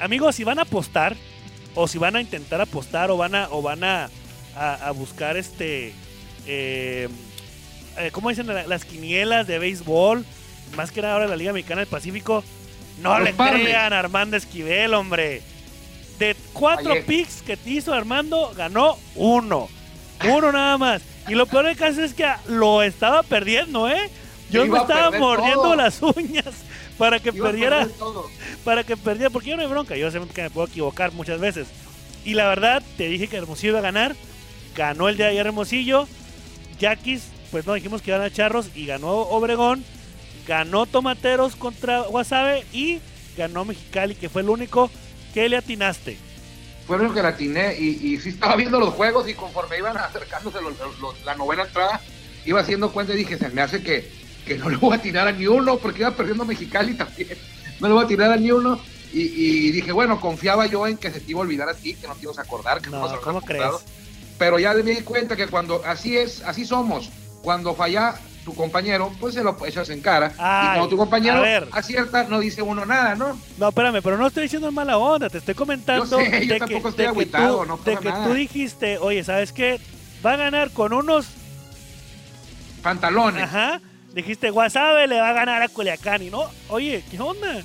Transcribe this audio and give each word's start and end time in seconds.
Amigos, 0.00 0.36
si 0.36 0.44
van 0.44 0.58
a 0.58 0.62
apostar, 0.62 1.16
o 1.74 1.88
si 1.88 1.98
van 1.98 2.16
a 2.16 2.20
intentar 2.20 2.60
apostar, 2.60 3.10
o 3.10 3.16
van 3.16 3.34
a, 3.34 3.48
o 3.50 3.62
van 3.62 3.84
a, 3.84 4.10
a, 4.54 4.90
buscar 4.92 5.36
este. 5.36 5.92
Eh, 6.46 7.08
eh, 7.98 8.10
¿Cómo 8.12 8.28
dicen 8.28 8.46
las 8.46 8.84
quinielas 8.84 9.46
de 9.46 9.58
béisbol? 9.58 10.24
Más 10.76 10.90
que 10.90 11.02
nada 11.02 11.14
ahora 11.14 11.26
la 11.26 11.36
Liga 11.36 11.52
Mexicana 11.52 11.80
del 11.80 11.88
Pacífico. 11.88 12.44
No 13.00 13.18
le 13.18 13.32
crean 13.32 13.92
a 13.92 13.98
Armando 13.98 14.36
Esquivel, 14.36 14.94
hombre. 14.94 15.42
De 16.18 16.36
cuatro 16.52 16.94
picks 17.06 17.42
que 17.42 17.56
te 17.56 17.70
hizo 17.70 17.92
Armando, 17.92 18.52
ganó 18.56 18.98
uno. 19.14 19.68
Uno 20.24 20.52
nada 20.52 20.78
más. 20.78 21.02
Y 21.28 21.34
lo 21.34 21.46
peor 21.46 21.66
del 21.66 21.76
caso 21.76 22.02
es 22.02 22.14
que 22.14 22.26
lo 22.48 22.82
estaba 22.82 23.22
perdiendo, 23.22 23.88
¿eh? 23.88 24.10
Yo 24.50 24.66
me 24.66 24.78
estaba 24.78 25.18
mordiendo 25.18 25.74
las 25.74 26.00
uñas 26.02 26.44
para 26.98 27.20
que 27.20 27.32
perdiera. 27.32 27.88
Para 28.64 28.84
que 28.84 28.96
perdiera, 28.96 29.30
porque 29.30 29.50
yo 29.50 29.56
no 29.56 29.62
hay 29.62 29.68
bronca. 29.68 29.96
Yo 29.96 30.10
sé 30.10 30.20
que 30.32 30.42
me 30.42 30.50
puedo 30.50 30.68
equivocar 30.68 31.12
muchas 31.12 31.40
veces. 31.40 31.66
Y 32.24 32.34
la 32.34 32.46
verdad, 32.46 32.80
te 32.96 33.08
dije 33.08 33.26
que 33.26 33.36
Hermosillo 33.36 33.70
iba 33.70 33.80
a 33.80 33.82
ganar. 33.82 34.14
Ganó 34.76 35.08
el 35.08 35.16
día 35.16 35.26
de 35.26 35.32
ayer 35.32 35.46
Hermosillo. 35.46 36.06
Yaquis, 36.78 37.24
pues 37.50 37.66
no 37.66 37.74
dijimos 37.74 38.02
que 38.02 38.12
iban 38.12 38.22
a 38.22 38.30
Charros 38.30 38.70
y 38.74 38.86
ganó 38.86 39.10
Obregón. 39.10 39.84
Ganó 40.46 40.86
Tomateros 40.86 41.56
contra 41.56 42.02
Guasave 42.02 42.64
y 42.72 43.00
ganó 43.36 43.64
Mexicali, 43.64 44.14
que 44.14 44.28
fue 44.28 44.42
el 44.42 44.48
único 44.48 44.90
que 45.34 45.48
le 45.48 45.56
atinaste. 45.56 46.16
Fue 46.86 46.96
el 46.96 47.02
único 47.02 47.14
que 47.14 47.22
le 47.22 47.28
atiné 47.28 47.76
y, 47.78 48.14
y 48.14 48.18
sí 48.18 48.30
estaba 48.30 48.56
viendo 48.56 48.78
los 48.78 48.94
juegos 48.94 49.28
y 49.28 49.34
conforme 49.34 49.78
iban 49.78 49.96
acercándose 49.96 50.58
la 51.24 51.34
novena 51.36 51.62
entrada, 51.62 52.00
iba 52.44 52.60
haciendo 52.60 52.92
cuenta 52.92 53.14
y 53.14 53.18
dije, 53.18 53.38
se 53.38 53.48
me 53.50 53.62
hace 53.62 53.82
que, 53.82 54.10
que 54.46 54.58
no 54.58 54.68
le 54.68 54.76
voy 54.76 54.94
a 54.94 55.00
tirar 55.00 55.28
a 55.28 55.32
ni 55.32 55.46
uno 55.46 55.78
porque 55.78 56.00
iba 56.00 56.10
perdiendo 56.10 56.44
Mexicali 56.44 56.94
también. 56.94 57.38
No 57.80 57.88
le 57.88 57.94
voy 57.94 58.04
a 58.04 58.08
tirar 58.08 58.32
a 58.32 58.36
ni 58.36 58.50
uno. 58.50 58.80
Y, 59.14 59.70
dije, 59.72 59.92
bueno, 59.92 60.18
confiaba 60.18 60.64
yo 60.66 60.86
en 60.86 60.96
que 60.96 61.10
se 61.10 61.20
te 61.20 61.32
iba 61.32 61.40
a 61.40 61.42
olvidar 61.42 61.68
a 61.68 61.74
ti, 61.74 61.94
que 61.94 62.08
no 62.08 62.14
te 62.14 62.22
ibas 62.22 62.38
a 62.38 62.42
acordar, 62.42 62.80
que 62.80 62.88
no, 62.88 63.06
¿cómo 63.20 63.42
crees? 63.42 63.70
Pero 64.38 64.58
ya 64.58 64.72
me 64.72 64.82
di 64.82 65.02
cuenta 65.02 65.36
que 65.36 65.46
cuando 65.48 65.82
así 65.84 66.16
es, 66.16 66.42
así 66.42 66.64
somos. 66.64 67.10
Cuando 67.42 67.74
falla 67.74 68.14
tu 68.44 68.54
compañero, 68.54 69.12
pues 69.20 69.34
se 69.34 69.44
lo 69.44 69.56
echas 69.66 69.90
en 69.90 70.00
cara. 70.00 70.32
y 70.32 70.36
cuando 70.36 70.88
tu 70.88 70.96
compañero 70.96 71.42
acierta, 71.72 72.24
no 72.24 72.40
dice 72.40 72.62
uno 72.62 72.86
nada, 72.86 73.14
¿no? 73.14 73.38
No, 73.58 73.68
espérame, 73.68 74.00
pero 74.02 74.16
no 74.16 74.26
estoy 74.26 74.44
diciendo 74.44 74.68
en 74.68 74.74
mala 74.74 74.98
onda, 74.98 75.28
te 75.28 75.38
estoy 75.38 75.54
comentando 75.54 76.04
yo 76.04 76.18
sé, 76.18 76.46
yo 76.46 76.58
tampoco 76.58 76.88
estoy 76.88 77.04
agüitado, 77.04 77.64
no 77.64 77.76
de 77.76 77.96
que 77.96 78.10
tú 78.10 78.34
dijiste, 78.34 78.98
oye, 78.98 79.22
¿sabes 79.24 79.52
qué? 79.52 79.80
Va 80.24 80.32
a 80.32 80.36
ganar 80.36 80.70
con 80.70 80.92
unos 80.92 81.26
pantalones. 82.82 83.44
Ajá. 83.44 83.80
Dijiste, 84.14 84.50
Guasave 84.50 85.06
le 85.06 85.20
va 85.20 85.30
a 85.30 85.32
ganar 85.32 85.62
a 85.62 85.68
Culiacán 85.68 86.22
y 86.22 86.30
no, 86.30 86.50
oye, 86.68 87.02
¿qué 87.10 87.18
onda? 87.18 87.62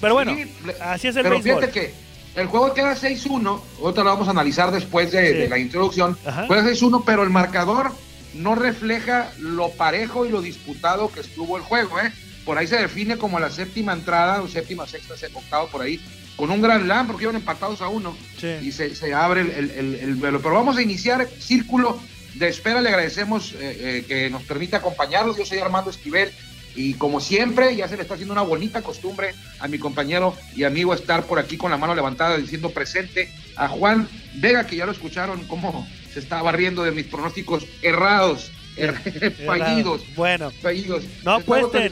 Pero 0.00 0.14
bueno, 0.14 0.36
así 0.80 1.08
es 1.08 1.16
el 1.16 1.22
pero 1.22 1.40
fíjate 1.40 1.70
que 1.70 1.94
el 2.36 2.46
juego 2.46 2.74
queda 2.74 2.94
6-1, 2.94 3.60
otra 3.80 4.04
lo 4.04 4.10
vamos 4.10 4.28
a 4.28 4.32
analizar 4.32 4.70
después 4.70 5.10
de, 5.10 5.48
la 5.48 5.58
introducción. 5.58 6.16
Queda 6.22 6.62
6-1, 6.62 7.02
pero 7.04 7.22
el 7.22 7.30
marcador 7.30 7.92
no 8.34 8.54
refleja 8.54 9.32
lo 9.38 9.70
parejo 9.70 10.26
y 10.26 10.30
lo 10.30 10.42
disputado 10.42 11.10
que 11.10 11.20
estuvo 11.20 11.56
el 11.56 11.62
juego, 11.62 11.98
¿eh? 11.98 12.12
Por 12.44 12.58
ahí 12.58 12.66
se 12.66 12.76
define 12.76 13.16
como 13.16 13.40
la 13.40 13.50
séptima 13.50 13.92
entrada, 13.92 14.42
o 14.42 14.48
séptima, 14.48 14.86
sexta, 14.86 15.14
octavo 15.34 15.66
por 15.68 15.82
ahí, 15.82 16.00
con 16.36 16.50
un 16.50 16.62
gran 16.62 16.86
lam, 16.86 17.06
porque 17.06 17.24
iban 17.24 17.34
empatados 17.34 17.80
a 17.80 17.88
uno. 17.88 18.16
Y 18.62 18.70
se, 18.70 19.14
abre 19.14 19.40
el, 19.40 19.70
el, 19.70 20.18
Pero 20.20 20.54
vamos 20.54 20.76
a 20.76 20.82
iniciar 20.82 21.26
círculo 21.40 21.98
de 22.38 22.48
espera. 22.48 22.80
Le 22.80 22.88
agradecemos 22.88 23.52
eh, 23.52 23.56
eh, 23.60 24.04
que 24.06 24.30
nos 24.30 24.42
permita 24.42 24.78
acompañarlos. 24.78 25.36
Yo 25.36 25.46
soy 25.46 25.58
Armando 25.58 25.90
Esquivel. 25.90 26.30
Y 26.74 26.94
como 26.94 27.20
siempre, 27.20 27.74
ya 27.74 27.88
se 27.88 27.96
le 27.96 28.02
está 28.02 28.14
haciendo 28.14 28.34
una 28.34 28.42
bonita 28.42 28.82
costumbre 28.82 29.34
a 29.60 29.66
mi 29.66 29.78
compañero 29.78 30.36
y 30.54 30.64
amigo 30.64 30.92
estar 30.92 31.24
por 31.24 31.38
aquí 31.38 31.56
con 31.56 31.70
la 31.70 31.78
mano 31.78 31.94
levantada 31.94 32.36
diciendo 32.36 32.70
presente 32.70 33.30
a 33.56 33.66
Juan 33.66 34.06
Vega, 34.34 34.66
que 34.66 34.76
ya 34.76 34.84
lo 34.84 34.92
escucharon 34.92 35.46
cómo 35.46 35.88
se 36.12 36.20
estaba 36.20 36.52
riendo 36.52 36.84
de 36.84 36.90
mis 36.90 37.06
pronósticos 37.06 37.66
errados, 37.80 38.52
fallidos. 39.46 40.02
Bueno, 40.14 40.50
fallidos. 40.50 41.04
No 41.24 41.36
apuesten. 41.36 41.90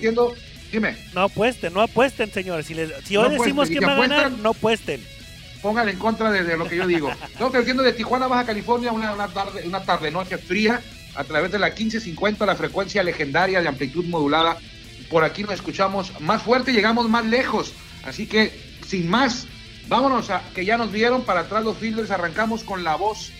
Dime. 0.70 0.96
No 1.14 1.22
apuesten, 1.22 1.72
no 1.72 1.80
apuesten, 1.80 2.30
señores. 2.30 2.66
Si, 2.66 2.74
si 3.04 3.16
hoy 3.16 3.30
decimos 3.30 3.70
que 3.70 3.80
va 3.80 3.94
a 3.94 4.00
ganar, 4.00 4.32
no 4.32 4.50
apuesten. 4.50 5.00
Póngale 5.64 5.92
en 5.92 5.98
contra 5.98 6.30
de, 6.30 6.58
lo 6.58 6.68
que 6.68 6.76
yo 6.76 6.86
digo. 6.86 7.10
Estamos 7.10 7.54
diciendo 7.54 7.82
de 7.82 7.94
Tijuana, 7.94 8.26
Baja 8.26 8.44
California, 8.44 8.92
una, 8.92 9.14
una 9.14 9.28
tarde, 9.28 9.62
una 9.66 9.82
tarde 9.82 10.10
noche 10.10 10.36
fría 10.36 10.82
a 11.14 11.24
través 11.24 11.50
de 11.52 11.58
la 11.58 11.68
1550, 11.68 12.44
la 12.44 12.54
frecuencia 12.54 13.02
legendaria 13.02 13.62
de 13.62 13.68
amplitud 13.68 14.04
modulada 14.04 14.58
por 15.08 15.24
aquí 15.24 15.42
nos 15.42 15.54
escuchamos 15.54 16.12
más 16.20 16.42
fuerte, 16.42 16.74
llegamos 16.74 17.08
más 17.08 17.24
lejos. 17.24 17.72
Así 18.04 18.26
que, 18.26 18.52
sin 18.86 19.08
más, 19.08 19.46
vámonos 19.88 20.28
a 20.28 20.42
que 20.54 20.66
ya 20.66 20.76
nos 20.76 20.92
vieron 20.92 21.22
para 21.22 21.40
atrás 21.40 21.64
los 21.64 21.78
fielders. 21.78 22.10
Arrancamos 22.10 22.62
con 22.62 22.84
la 22.84 22.96
voz, 22.96 23.32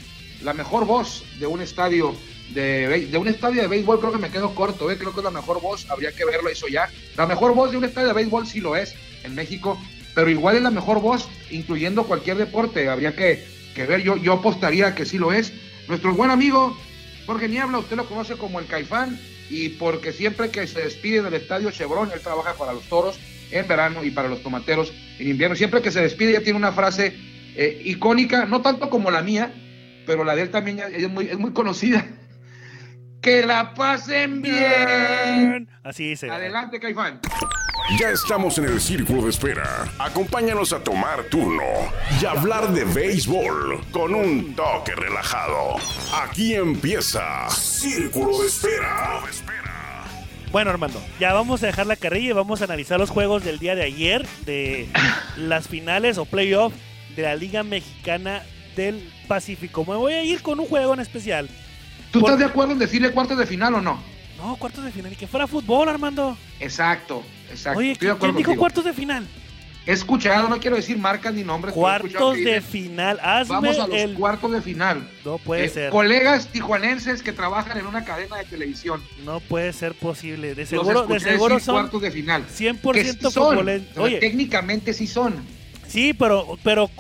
la 0.43 0.55
mejor 0.55 0.87
voz 0.87 1.25
de 1.39 1.47
un 1.47 1.61
estadio 1.61 2.15
de, 2.55 3.07
de 3.07 3.19
un 3.19 3.29
estadio 3.29 3.61
de 3.61 3.69
béisbol. 3.69 4.01
Creo 4.01 4.13
que 4.13 4.19
me 4.19 4.31
quedo 4.31 4.55
corto, 4.55 4.91
¿eh? 4.91 4.97
creo 4.97 5.13
que 5.13 5.21
es 5.21 5.25
la 5.25 5.31
mejor 5.31 5.61
voz. 5.61 5.91
Habría 5.91 6.13
que 6.13 6.25
verlo 6.25 6.49
eso 6.49 6.69
ya. 6.69 6.89
La 7.17 7.27
mejor 7.27 7.55
voz 7.55 7.71
de 7.71 7.77
un 7.77 7.85
estadio 7.85 8.09
de 8.09 8.15
béisbol 8.15 8.47
sí 8.47 8.61
lo 8.61 8.77
es 8.77 8.95
en 9.25 9.35
México, 9.35 9.79
pero 10.15 10.31
igual 10.31 10.57
es 10.57 10.63
la 10.63 10.71
mejor 10.71 11.01
voz, 11.01 11.29
incluyendo 11.51 12.05
cualquier 12.05 12.37
deporte. 12.37 12.89
Habría 12.89 13.15
que, 13.15 13.45
que 13.75 13.87
ver, 13.87 14.03
yo, 14.03 14.17
yo 14.17 14.35
apostaría 14.35 14.95
que 14.95 15.05
sí 15.05 15.19
lo 15.19 15.33
es. 15.33 15.53
Nuestro 15.89 16.15
buen 16.15 16.31
amigo 16.31 16.77
Jorge 17.27 17.49
Niebla, 17.49 17.79
usted 17.79 17.97
lo 17.97 18.07
conoce 18.07 18.37
como 18.37 18.61
el 18.61 18.67
Caifán 18.67 19.19
y 19.49 19.71
porque 19.71 20.13
siempre 20.13 20.51
que 20.51 20.67
se 20.67 20.83
despide 20.83 21.23
del 21.23 21.35
estadio 21.35 21.71
Chevron, 21.71 22.11
él 22.13 22.21
trabaja 22.21 22.55
para 22.55 22.73
los 22.73 22.85
toros 22.85 23.19
en 23.51 23.67
verano 23.67 24.05
y 24.05 24.11
para 24.11 24.29
los 24.29 24.43
tomateros 24.43 24.93
en 25.19 25.31
invierno. 25.31 25.57
Siempre 25.57 25.81
que 25.81 25.91
se 25.91 26.03
despide 26.03 26.33
ya 26.33 26.41
tiene 26.41 26.59
una 26.59 26.73
frase 26.73 27.15
eh, 27.57 27.83
icónica, 27.85 28.47
no 28.47 28.63
tanto 28.63 28.91
como 28.91 29.11
la 29.11 29.23
mía, 29.23 29.53
pero 30.07 30.25
la 30.25 30.35
de 30.35 30.43
él 30.43 30.51
también 30.51 30.81
es 30.81 31.09
muy, 31.09 31.29
es 31.29 31.39
muy 31.39 31.53
conocida. 31.53 32.07
Que 33.23 33.47
la 33.47 33.73
pasen 33.73 34.43
bien. 34.43 35.67
Así 35.83 36.09
dice. 36.09 36.29
Adelante, 36.29 36.79
Caifán. 36.79 37.21
Ya 37.91 38.09
estamos 38.09 38.57
en 38.57 38.65
el 38.65 38.81
círculo 38.81 39.23
de 39.25 39.31
espera. 39.31 39.85
Acompáñanos 39.99 40.73
a 40.73 40.83
tomar 40.83 41.25
turno 41.25 41.63
y 42.21 42.25
hablar 42.25 42.73
de 42.73 42.85
béisbol 42.85 43.85
con 43.93 44.15
un 44.15 44.55
toque 44.57 44.95
relajado. 44.95 45.77
Aquí 46.23 46.55
empieza 46.55 47.49
Círculo 47.51 48.39
de 48.41 48.47
Espera. 48.47 49.21
Bueno, 50.51 50.71
Armando, 50.71 51.01
ya 51.21 51.35
vamos 51.35 51.63
a 51.63 51.67
dejar 51.67 51.87
la 51.87 51.97
carrilla 51.97 52.31
y 52.31 52.33
vamos 52.33 52.63
a 52.63 52.65
analizar 52.65 52.99
los 52.99 53.11
juegos 53.11 53.45
del 53.45 53.59
día 53.59 53.75
de 53.75 53.83
ayer 53.85 54.27
de 54.47 54.89
las 55.37 55.69
finales 55.69 56.17
o 56.17 56.25
playoff 56.25 56.73
de 57.15 57.23
la 57.23 57.37
Liga 57.37 57.65
Mexicana 57.65 58.43
del 58.77 59.13
Pacífico. 59.29 59.85
Me 59.85 59.95
voy 59.95 60.15
a 60.15 60.25
ir 60.25 60.41
con 60.43 60.59
un 60.59 60.67
juego 60.67 60.95
en 60.95 61.01
especial. 61.01 61.51
¿Tú 62.11 62.21
estás 62.21 62.39
de 62.39 62.47
acuerdo 62.47 62.73
en 62.73 62.79
decirle 62.79 63.13
cuartos 63.13 63.37
de 63.37 63.47
final 63.47 63.75
o 63.75 63.83
no? 63.83 64.01
No, 64.39 64.57
cuartos 64.57 64.85
de 64.85 64.91
final. 64.91 65.13
Y 65.13 65.17
que 65.17 65.27
fuera 65.27 65.47
fútbol, 65.47 65.89
Armando. 65.89 66.37
Exacto. 66.61 67.23
Exacto. 67.51 67.79
Oye, 67.79 67.97
¿quién 67.97 68.37
dijo 68.37 68.57
cuartos 68.57 68.85
de 68.85 68.93
final? 68.93 69.27
He 69.87 69.93
escuchado, 69.93 70.49
no 70.49 70.59
quiero 70.61 70.77
decir 70.77 70.97
marcas 70.97 71.35
ni 71.35 71.45
nombres. 71.45 71.75
Cuartos 71.75 72.39
de 72.39 72.63
final. 72.63 73.21
Hazme 73.23 73.55
Vamos 73.55 73.79
a 73.79 73.87
los 73.87 74.13
cuartos 74.13 74.53
de 74.53 74.63
final. 74.63 75.07
No 75.25 75.37
puede 75.37 75.67
eh, 75.67 75.69
ser. 75.69 75.91
Colegas 75.91 76.47
tijuanenses 76.47 77.23
que 77.23 77.33
trabajan 77.33 77.77
en 77.77 77.87
una 77.87 78.03
cadena 78.03 78.39
de 78.39 78.45
televisión. 78.45 79.03
No 79.27 79.41
puede 79.41 79.75
ser 79.75 79.95
posible. 79.95 80.55
De 80.55 80.65
seguro, 80.65 81.07
de 81.07 81.21
seguro 81.21 81.61
son 81.61 81.75
cuartos 81.75 82.01
de 82.01 82.11
final. 82.11 82.47
100% 82.47 83.83
sí 83.83 84.01
Oye, 84.01 84.21
técnicamente 84.21 84.95
sí 84.95 85.07
son. 85.07 85.35
Sí, 85.87 86.15
pero, 86.15 86.59
pero 86.63 86.91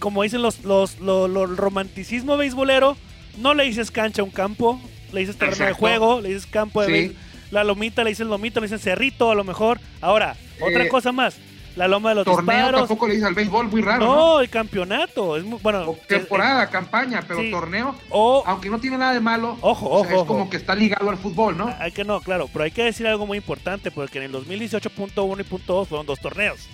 como 0.00 0.24
dicen 0.24 0.42
los, 0.42 0.64
los, 0.64 0.98
los, 0.98 1.56
romanticismo 1.56 2.36
beisbolero, 2.36 2.96
no 3.38 3.54
le 3.54 3.64
dices 3.64 3.92
cancha 3.92 4.22
a 4.22 4.24
un 4.24 4.32
campo, 4.32 4.80
le 5.12 5.20
dices 5.20 5.36
terreno 5.36 5.64
de 5.64 5.72
juego, 5.74 6.20
le 6.20 6.30
dices 6.30 6.46
campo 6.46 6.82
de 6.82 7.10
sí 7.10 7.16
la 7.54 7.62
lomita 7.62 8.02
le 8.02 8.10
dicen 8.10 8.28
lomito, 8.28 8.60
le 8.60 8.66
dicen 8.66 8.80
cerrito 8.80 9.30
a 9.30 9.34
lo 9.34 9.44
mejor. 9.44 9.78
Ahora, 10.00 10.36
otra 10.60 10.84
eh, 10.84 10.88
cosa 10.88 11.12
más. 11.12 11.36
La 11.76 11.88
loma 11.88 12.10
de 12.10 12.16
los 12.16 12.24
torneo 12.24 12.54
disparos. 12.54 12.80
tampoco 12.82 13.08
le 13.08 13.14
dicen 13.14 13.28
al 13.28 13.34
béisbol, 13.34 13.68
muy 13.68 13.80
raro. 13.80 14.06
No, 14.06 14.40
el 14.40 14.48
campeonato. 14.48 15.36
Es 15.36 15.44
muy, 15.44 15.58
bueno, 15.60 15.96
temporada, 16.08 16.68
campaña, 16.68 17.22
pero 17.26 17.40
torneo. 17.50 17.94
O, 18.10 18.42
aunque 18.46 18.68
no 18.70 18.78
tiene 18.78 18.98
nada 18.98 19.12
de 19.12 19.20
malo. 19.20 19.56
Ojo, 19.60 19.88
ojo. 19.88 20.20
Es 20.20 20.26
como 20.26 20.50
que 20.50 20.56
está 20.56 20.74
ligado 20.74 21.10
al 21.10 21.16
fútbol, 21.16 21.56
¿no? 21.56 21.74
Hay 21.78 21.92
que 21.92 22.04
no, 22.04 22.20
claro. 22.20 22.48
Pero 22.52 22.64
hay 22.64 22.70
que 22.70 22.84
decir 22.84 23.06
algo 23.06 23.26
muy 23.26 23.38
importante, 23.38 23.90
porque 23.90 24.18
en 24.18 24.24
el 24.24 24.32
2018.1 24.32 25.40
y 25.40 25.64
.2 25.66 25.86
fueron 25.86 26.06
dos 26.06 26.20
torneos. 26.20 26.68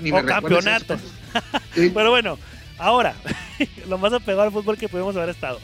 Ni 0.00 0.12
o 0.12 0.24
campeonatos. 0.24 1.00
pero 1.74 2.10
bueno, 2.10 2.38
ahora, 2.78 3.14
lo 3.88 3.98
más 3.98 4.12
apegado 4.12 4.42
al 4.42 4.52
fútbol 4.52 4.78
que 4.78 4.88
pudimos 4.88 5.16
haber 5.16 5.30
estado. 5.30 5.60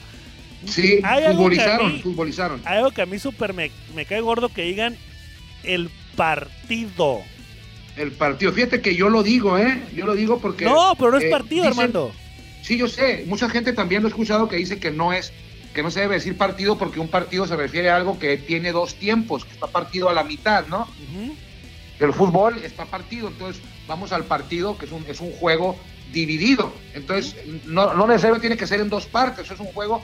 Sí, 0.67 1.01
futbolizaron, 1.03 2.01
futbolizaron. 2.01 2.63
Hay 2.65 2.79
algo 2.79 2.91
que 2.91 3.03
a 3.03 3.07
mí 3.07 3.19
súper 3.19 3.53
me, 3.53 3.71
cae 4.07 4.21
gordo 4.21 4.49
que 4.49 4.63
digan 4.63 4.97
el 5.63 5.91
partido. 6.17 7.23
El 7.97 8.13
partido. 8.13 8.53
Fíjate 8.53 8.81
que 8.81 8.95
yo 8.95 9.09
lo 9.09 9.23
digo, 9.23 9.59
¿eh? 9.59 9.83
Yo 9.95 10.07
lo 10.07 10.15
digo 10.15 10.39
porque. 10.39 10.65
No, 10.65 10.95
pero 10.99 11.13
no 11.13 11.19
es 11.19 11.25
eh, 11.25 11.31
partido, 11.31 11.67
Armando. 11.67 12.13
Sí, 12.63 12.77
yo 12.77 12.89
sé. 12.89 13.25
Mucha 13.27 13.49
gente 13.49 13.73
también 13.73 14.03
lo 14.03 14.09
ha 14.09 14.11
escuchado 14.11 14.49
que 14.49 14.57
dice 14.57 14.79
que 14.79 14.91
no 14.91 15.13
es. 15.13 15.33
Que 15.75 15.83
no 15.83 15.91
se 15.91 16.01
debe 16.01 16.15
decir 16.15 16.37
partido 16.37 16.79
porque 16.79 17.01
un 17.01 17.09
partido 17.09 17.47
se 17.47 17.57
refiere 17.57 17.91
a 17.91 17.97
algo 17.97 18.19
que 18.19 18.37
tiene 18.37 18.71
dos 18.73 18.95
tiempos, 18.95 19.45
que 19.45 19.53
está 19.53 19.67
partido 19.67 20.09
a 20.09 20.15
la 20.15 20.23
mitad, 20.23 20.67
¿no? 20.69 20.89
El 21.99 22.13
fútbol 22.13 22.59
está 22.65 22.85
partido, 22.85 23.29
entonces 23.29 23.61
vamos 23.89 24.13
al 24.13 24.25
partido, 24.25 24.77
que 24.79 24.87
es 24.87 24.93
un, 24.93 25.05
es 25.09 25.21
un 25.21 25.33
juego 25.33 25.77
dividido. 26.13 26.73
Entonces, 26.95 27.37
no, 27.67 27.95
no 27.95 28.07
necesariamente 28.07 28.49
tiene 28.49 28.57
que 28.57 28.67
ser 28.67 28.81
en 28.81 28.89
dos 28.89 29.07
partes, 29.07 29.51
es 29.51 29.61
un 29.61 29.67
juego, 29.67 30.03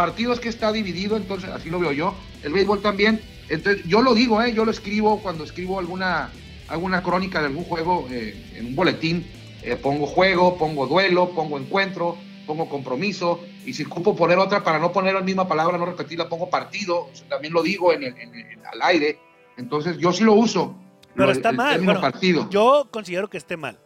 partidos 0.00 0.40
que 0.40 0.48
está 0.48 0.72
dividido, 0.72 1.18
entonces 1.18 1.50
así 1.50 1.68
lo 1.68 1.78
veo 1.78 1.92
yo. 1.92 2.14
El 2.42 2.54
béisbol 2.54 2.80
también. 2.80 3.20
Entonces, 3.50 3.84
yo 3.86 4.00
lo 4.00 4.14
digo, 4.14 4.42
¿eh? 4.42 4.54
yo 4.54 4.64
lo 4.64 4.70
escribo 4.70 5.20
cuando 5.20 5.44
escribo 5.44 5.78
alguna, 5.78 6.30
alguna 6.68 7.02
crónica 7.02 7.40
de 7.40 7.48
algún 7.48 7.64
juego 7.64 8.06
eh, 8.10 8.52
en 8.56 8.66
un 8.68 8.74
boletín, 8.76 9.26
eh, 9.62 9.76
pongo 9.76 10.06
juego, 10.06 10.56
pongo 10.56 10.86
duelo, 10.86 11.30
pongo 11.34 11.58
encuentro, 11.58 12.16
pongo 12.46 12.66
compromiso, 12.70 13.40
y 13.66 13.74
si 13.74 13.82
ocupo 13.84 14.16
poner 14.16 14.38
otra 14.38 14.64
para 14.64 14.78
no 14.78 14.90
poner 14.90 15.12
la 15.14 15.20
misma 15.20 15.46
palabra, 15.46 15.76
no 15.76 15.84
repetirla, 15.84 16.30
pongo 16.30 16.48
partido, 16.48 17.10
también 17.28 17.52
lo 17.52 17.62
digo 17.62 17.92
en 17.92 18.04
el, 18.04 18.16
en 18.16 18.34
el, 18.34 18.46
al 18.72 18.80
aire. 18.82 19.18
Entonces, 19.58 19.98
yo 19.98 20.12
sí 20.14 20.24
lo 20.24 20.32
uso. 20.32 20.74
Pero 21.14 21.26
lo- 21.26 21.32
está 21.32 21.50
el 21.50 21.56
mal. 21.56 21.72
término 21.72 21.92
Bueno, 21.92 22.00
partido. 22.10 22.48
yo 22.48 22.88
considero 22.90 23.28
que 23.28 23.36
esté 23.36 23.58
mal. 23.58 23.76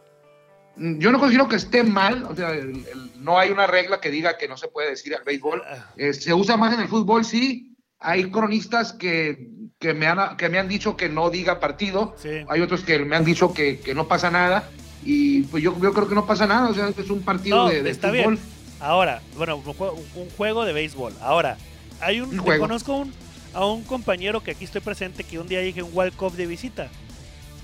Yo 0.77 1.11
no 1.11 1.19
considero 1.19 1.47
que 1.47 1.55
esté 1.55 1.83
mal, 1.83 2.23
o 2.23 2.35
sea, 2.35 2.51
el- 2.51 2.85
el- 2.85 3.11
no 3.23 3.37
hay 3.39 3.49
una 3.49 3.65
regla 3.67 4.01
que 4.01 4.11
diga 4.11 4.37
que 4.37 4.47
no 4.47 4.57
se 4.57 4.67
puede 4.67 4.89
decir 4.89 5.15
al 5.15 5.23
béisbol. 5.23 5.61
Ah, 5.65 5.91
Eh, 5.97 6.13
se 6.13 6.33
usa 6.33 6.57
más 6.57 6.73
en 6.73 6.81
el 6.81 6.87
fútbol, 6.87 7.23
sí. 7.23 7.75
Hay 7.99 8.29
cronistas 8.29 8.91
que, 8.91 9.47
que, 9.79 9.93
me 9.93 10.05
han, 10.07 10.35
que 10.37 10.49
me 10.49 10.59
han 10.59 10.67
dicho 10.67 10.97
que 10.97 11.07
no 11.09 11.29
diga 11.29 11.59
partido, 11.59 12.13
Sí. 12.21 12.29
hay 12.49 12.61
otros 12.61 12.81
que 12.83 12.99
me 12.99 13.15
han 13.15 13.23
dicho 13.23 13.53
que, 13.53 13.79
que 13.79 13.95
no 13.95 14.07
pasa 14.07 14.29
nada, 14.29 14.69
y 15.03 15.43
pues 15.43 15.63
yo, 15.63 15.73
yo 15.81 15.93
creo 15.93 16.07
que 16.09 16.15
no 16.15 16.25
pasa 16.25 16.45
nada, 16.45 16.69
o 16.69 16.73
sea, 16.73 16.89
es 16.89 17.09
un 17.09 17.21
partido 17.23 17.57
No, 17.63 17.69
de, 17.69 17.81
de 17.81 17.89
está 17.89 18.09
fútbol. 18.09 18.35
bien. 18.35 18.39
Ahora, 18.81 19.21
bueno, 19.37 19.55
un 19.57 20.29
juego, 20.35 20.65
de 20.65 20.73
béisbol. 20.73 21.13
Ahora, 21.21 21.57
hay 22.01 22.19
un, 22.19 22.31
Un 22.31 22.37
juego. 22.39 22.63
conozco 22.67 22.97
un- 22.97 23.13
a 23.53 23.65
un 23.65 23.83
compañero 23.83 24.43
que 24.43 24.51
aquí 24.51 24.65
estoy 24.65 24.81
presente 24.81 25.23
que 25.23 25.39
un 25.39 25.47
día 25.47 25.61
dije 25.61 25.81
un 25.81 25.91
Cup 26.11 26.33
de 26.35 26.45
visita. 26.45 26.89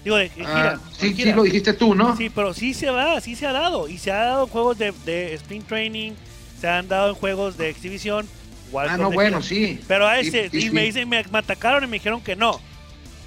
Digo, 0.03 0.15
de 0.17 0.29
de 0.29 0.43
Ah, 0.45 0.79
gira. 0.79 0.79
sí, 0.97 1.09
de 1.09 1.13
gira. 1.13 1.31
sí, 1.31 1.35
lo 1.35 1.43
dijiste 1.43 1.73
tú, 1.73 1.93
¿no? 1.95 2.15
Sí, 2.17 2.29
pero 2.29 2.53
sí 2.53 2.73
se 2.73 2.89
va, 2.89 3.19
sí 3.21 3.35
se 3.35 3.45
ha 3.47 3.51
dado. 3.51 3.87
Y 3.87 3.97
se 3.97 4.11
ha 4.11 4.17
dado 4.23 4.43
en 4.45 4.49
juegos 4.49 4.77
de, 4.77 4.93
de 5.05 5.33
sprint 5.35 5.67
training, 5.67 6.11
se 6.59 6.67
han 6.67 6.87
dado 6.87 7.09
en 7.09 7.15
juegos 7.15 7.57
de 7.57 7.69
exhibición. 7.69 8.27
Ah, 8.75 8.97
no, 8.97 9.09
de 9.09 9.15
bueno, 9.15 9.41
gira. 9.41 9.75
sí. 9.77 9.79
Pero 9.87 10.07
a 10.07 10.19
ese, 10.19 10.49
sí, 10.49 10.67
y 10.67 10.69
me 10.71 10.83
dicen, 10.83 11.07
me, 11.09 11.23
me 11.31 11.37
atacaron 11.39 11.83
y 11.83 11.87
me 11.87 11.97
dijeron 11.97 12.21
que 12.21 12.35
no. 12.35 12.59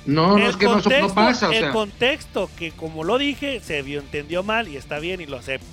No, 0.06 0.36
no, 0.38 0.48
es 0.48 0.56
que 0.56 0.66
no, 0.66 0.82
pasa, 1.14 1.48
o 1.48 1.52
el 1.52 1.60
sea, 1.60 1.72
contexto 1.72 2.50
que 2.58 2.72
como 2.72 3.04
lo 3.04 3.16
dije, 3.16 3.60
se 3.60 3.80
vio, 3.80 4.00
entendió 4.00 4.42
mal 4.42 4.68
y 4.68 4.76
está 4.76 4.98
bien 4.98 5.20
y 5.22 5.26
lo 5.26 5.38
acepto. 5.38 5.66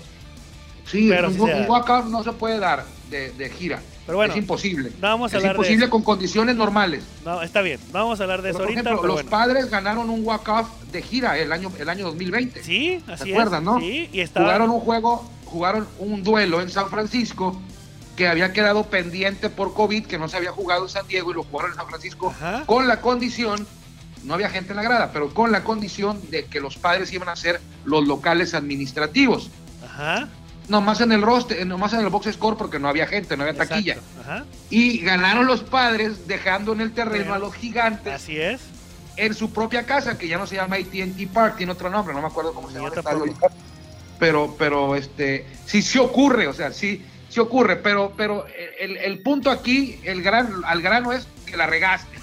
sí, 0.85 1.07
pero 1.09 1.27
un, 1.27 1.33
sí 1.33 1.39
un 1.41 1.69
walkout 1.69 2.05
no 2.05 2.23
se 2.23 2.31
puede 2.31 2.57
dar 2.59 2.85
de, 3.09 3.31
de 3.31 3.49
gira. 3.49 3.81
Pero 4.05 4.17
bueno, 4.17 4.33
es 4.33 4.39
imposible. 4.39 4.89
no 5.01 5.07
vamos 5.09 5.33
a 5.33 5.37
es 5.37 5.43
hablar 5.43 5.53
de 5.53 5.57
imposible 5.59 5.85
eso. 5.85 5.91
con 5.91 6.03
condiciones 6.03 6.55
normales. 6.55 7.03
No, 7.25 7.41
está 7.41 7.61
bien, 7.61 7.79
no 7.87 7.99
vamos 7.99 8.19
a 8.19 8.23
hablar 8.23 8.41
de 8.41 8.49
eso 8.51 8.59
por 8.59 8.67
ahorita, 8.67 8.81
ejemplo, 8.81 9.01
pero 9.01 9.07
los 9.15 9.23
bueno. 9.23 9.29
padres 9.29 9.69
ganaron 9.69 10.09
un 10.09 10.23
walk-off 10.25 10.67
de 10.91 11.01
gira 11.01 11.37
el 11.37 11.51
año, 11.51 11.71
el 11.79 11.89
año 11.89 12.05
2020. 12.05 12.63
Sí, 12.63 13.03
así 13.07 13.25
¿Se 13.25 13.31
acuerdan, 13.31 13.61
es. 13.61 13.65
no? 13.65 13.79
Sí, 13.79 14.09
y 14.11 14.19
estaba 14.21 14.45
Jugaron 14.45 14.69
un 14.69 14.79
juego, 14.79 15.29
jugaron 15.45 15.87
un 15.99 16.23
duelo 16.23 16.61
en 16.61 16.69
San 16.69 16.89
Francisco 16.89 17.59
que 18.15 18.27
había 18.27 18.53
quedado 18.53 18.83
pendiente 18.83 19.49
por 19.49 19.73
COVID, 19.73 20.05
que 20.05 20.17
no 20.17 20.27
se 20.27 20.37
había 20.37 20.51
jugado 20.51 20.83
en 20.83 20.89
San 20.89 21.07
Diego 21.07 21.31
y 21.31 21.35
lo 21.35 21.43
jugaron 21.43 21.71
en 21.71 21.77
San 21.77 21.87
Francisco 21.87 22.29
Ajá. 22.29 22.63
con 22.65 22.87
la 22.87 23.01
condición, 23.01 23.65
no 24.23 24.33
había 24.33 24.49
gente 24.49 24.71
en 24.71 24.77
la 24.77 24.83
grada, 24.83 25.11
pero 25.13 25.33
con 25.33 25.51
la 25.51 25.63
condición 25.63 26.21
de 26.29 26.45
que 26.45 26.59
los 26.59 26.77
padres 26.77 27.11
iban 27.13 27.29
a 27.29 27.35
ser 27.35 27.61
los 27.85 28.07
locales 28.07 28.53
administrativos. 28.53 29.49
Ajá. 29.83 30.27
Nomás 30.67 31.01
en 31.01 31.11
el 31.11 31.21
roster, 31.21 31.65
nomás 31.65 31.93
en 31.93 32.01
el 32.01 32.09
box 32.09 32.33
score 32.33 32.55
porque 32.55 32.79
no 32.79 32.87
había 32.87 33.07
gente, 33.07 33.35
no 33.35 33.43
había 33.43 33.53
exacto, 33.53 33.75
taquilla. 33.75 33.97
Ajá. 34.21 34.45
Y 34.69 34.99
ganaron 34.99 35.47
los 35.47 35.61
padres 35.63 36.27
dejando 36.27 36.73
en 36.73 36.81
el 36.81 36.91
terreno 36.91 37.33
a 37.33 37.39
los 37.39 37.53
gigantes 37.55 38.13
Así 38.13 38.37
es. 38.37 38.61
En 39.15 39.33
su 39.33 39.51
propia 39.51 39.85
casa, 39.85 40.17
que 40.17 40.27
ya 40.27 40.37
no 40.37 40.47
se 40.47 40.55
llama 40.55 40.77
AT&T 40.77 41.29
Park, 41.33 41.57
tiene 41.57 41.71
otro 41.71 41.89
nombre, 41.89 42.13
no 42.13 42.21
me 42.21 42.27
acuerdo 42.27 42.53
cómo 42.53 42.69
se 42.69 42.77
llama. 42.77 42.91
Pero, 44.19 44.55
pero, 44.57 44.95
este, 44.95 45.47
sí, 45.65 45.81
sí 45.81 45.97
ocurre, 45.97 46.47
o 46.47 46.53
sea, 46.53 46.71
sí, 46.71 47.03
sí 47.31 47.39
ocurre, 47.39 47.77
pero, 47.77 48.13
pero 48.15 48.45
el, 48.79 48.97
el 48.97 49.19
punto 49.19 49.49
aquí, 49.49 49.99
el 50.03 50.21
gran, 50.21 50.61
al 50.65 50.81
grano 50.81 51.11
es 51.13 51.27
que 51.45 51.57
la 51.57 51.65
regaste. 51.67 52.17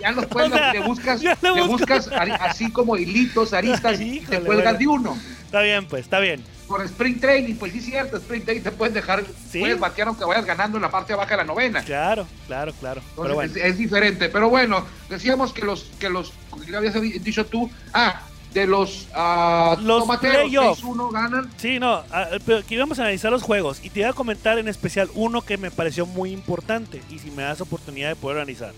Ya 0.00 0.12
los 0.12 0.26
puedes, 0.26 0.52
O 0.52 0.56
sea, 0.56 0.72
le 0.72 0.80
buscas, 0.80 1.20
ya 1.20 1.36
le 1.42 1.62
buscas. 1.62 2.08
así 2.40 2.70
como 2.72 2.96
hilitos, 2.96 3.52
aristas, 3.52 4.00
y 4.00 4.20
te 4.20 4.40
cuelgas 4.40 4.74
bueno. 4.74 4.78
de 4.78 4.86
uno. 4.86 5.18
Está 5.44 5.60
bien, 5.60 5.86
pues, 5.86 6.02
está 6.04 6.18
bien. 6.18 6.42
Por 6.66 6.82
sprint 6.84 7.20
training, 7.20 7.54
pues 7.54 7.72
sí 7.72 7.78
es 7.78 7.84
cierto, 7.84 8.16
sprint 8.16 8.44
training 8.44 8.62
te 8.64 8.72
puedes 8.72 8.92
dejar, 8.92 9.22
Sí. 9.48 9.60
puedes 9.60 9.78
batear 9.78 10.08
aunque 10.08 10.24
vayas 10.24 10.44
ganando 10.44 10.76
en 10.78 10.82
la 10.82 10.90
parte 10.90 11.14
baja 11.14 11.30
de 11.30 11.36
la 11.36 11.44
novena. 11.44 11.82
Claro, 11.84 12.26
claro, 12.48 12.72
claro. 12.80 13.00
Entonces, 13.00 13.22
Pero 13.22 13.34
bueno. 13.34 13.52
es, 13.54 13.56
es 13.64 13.78
diferente. 13.78 14.28
Pero 14.28 14.50
bueno, 14.50 14.84
decíamos 15.08 15.52
que 15.52 15.62
los, 15.62 15.84
que 16.00 16.10
los, 16.10 16.32
¿qué 16.68 16.76
habías 16.76 17.00
dicho 17.00 17.46
tú? 17.46 17.70
Ah, 17.94 18.20
de 18.60 18.66
los, 18.66 19.06
ah, 19.14 19.76
Los 19.82 20.00
tomateros, 20.00 20.42
playoffs. 20.42 20.82
6-1 20.82 21.12
ganan. 21.12 21.50
Sí, 21.58 21.78
no, 21.78 22.02
ah, 22.10 22.28
pero 22.46 22.64
que 22.64 22.74
íbamos 22.74 22.98
a 22.98 23.02
analizar 23.02 23.30
los 23.30 23.42
juegos 23.42 23.84
y 23.84 23.90
te 23.90 24.00
iba 24.00 24.08
a 24.08 24.12
comentar 24.14 24.58
en 24.58 24.66
especial 24.68 25.10
uno 25.14 25.42
que 25.42 25.58
me 25.58 25.70
pareció 25.70 26.06
muy 26.06 26.32
importante 26.32 27.02
y 27.10 27.18
si 27.18 27.30
me 27.30 27.42
das 27.42 27.60
oportunidad 27.60 28.08
de 28.08 28.16
poder 28.16 28.38
analizar. 28.38 28.72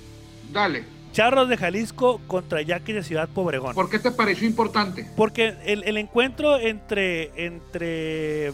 Dale. 0.53 0.85
Charros 1.13 1.49
de 1.49 1.57
Jalisco 1.57 2.21
contra 2.27 2.61
Yaquis 2.61 2.95
de 2.97 3.03
Ciudad 3.05 3.29
Pobregón. 3.29 3.75
¿Por 3.75 3.89
qué 3.89 3.99
te 3.99 4.11
pareció 4.11 4.47
importante? 4.49 5.09
Porque 5.17 5.55
el, 5.65 5.85
el 5.85 5.97
encuentro 5.97 6.59
entre, 6.59 7.31
entre 7.47 8.49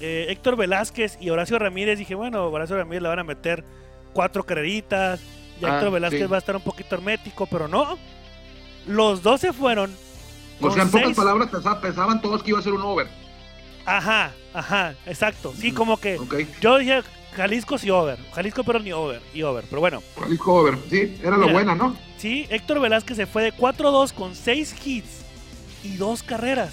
eh, 0.00 0.26
Héctor 0.30 0.56
Velázquez 0.56 1.18
y 1.20 1.28
Horacio 1.30 1.58
Ramírez, 1.58 1.98
dije, 1.98 2.14
bueno, 2.14 2.46
Horacio 2.48 2.76
Ramírez 2.76 3.02
le 3.02 3.08
van 3.08 3.18
a 3.18 3.24
meter 3.24 3.62
cuatro 4.14 4.42
carreritas, 4.44 5.20
y 5.60 5.64
Ah, 5.64 5.74
Héctor 5.76 5.92
Velázquez 5.92 6.22
sí. 6.22 6.26
va 6.26 6.36
a 6.36 6.38
estar 6.40 6.56
un 6.56 6.62
poquito 6.62 6.94
hermético, 6.96 7.46
pero 7.46 7.68
no. 7.68 7.96
Los 8.86 9.22
dos 9.22 9.40
se 9.40 9.52
fueron. 9.52 9.94
O 10.68 10.70
sea, 10.72 10.82
en 10.84 10.90
pocas 10.90 11.14
palabras 11.14 11.48
pensa- 11.50 11.80
pensaban 11.80 12.20
todos 12.20 12.42
que 12.42 12.50
iba 12.50 12.58
a 12.58 12.62
ser 12.62 12.72
un 12.72 12.82
over. 12.82 13.08
Ajá, 13.84 14.32
ajá, 14.54 14.94
exacto. 15.06 15.52
Sí, 15.58 15.72
como 15.72 15.98
que 15.98 16.18
Ok. 16.18 16.34
yo 16.60 16.78
dije 16.78 17.02
Jalisco 17.34 17.78
sí 17.78 17.90
over, 17.90 18.18
Jalisco 18.32 18.62
pero 18.62 18.78
ni 18.78 18.92
over, 18.92 19.20
y 19.34 19.42
over. 19.42 19.64
Pero 19.68 19.80
bueno, 19.80 20.02
Jalisco 20.20 20.54
over. 20.54 20.78
Sí, 20.90 21.16
era 21.22 21.32
lo 21.36 21.46
Mira. 21.46 21.52
bueno, 21.52 21.74
¿no? 21.74 21.96
sí, 22.16 22.46
Héctor 22.50 22.78
Velázquez 22.80 23.16
se 23.16 23.26
fue 23.26 23.42
de 23.42 23.52
4-2 23.52 24.12
con 24.12 24.34
6 24.36 24.74
hits 24.84 25.24
y 25.82 25.96
dos 25.96 26.22
carreras. 26.22 26.72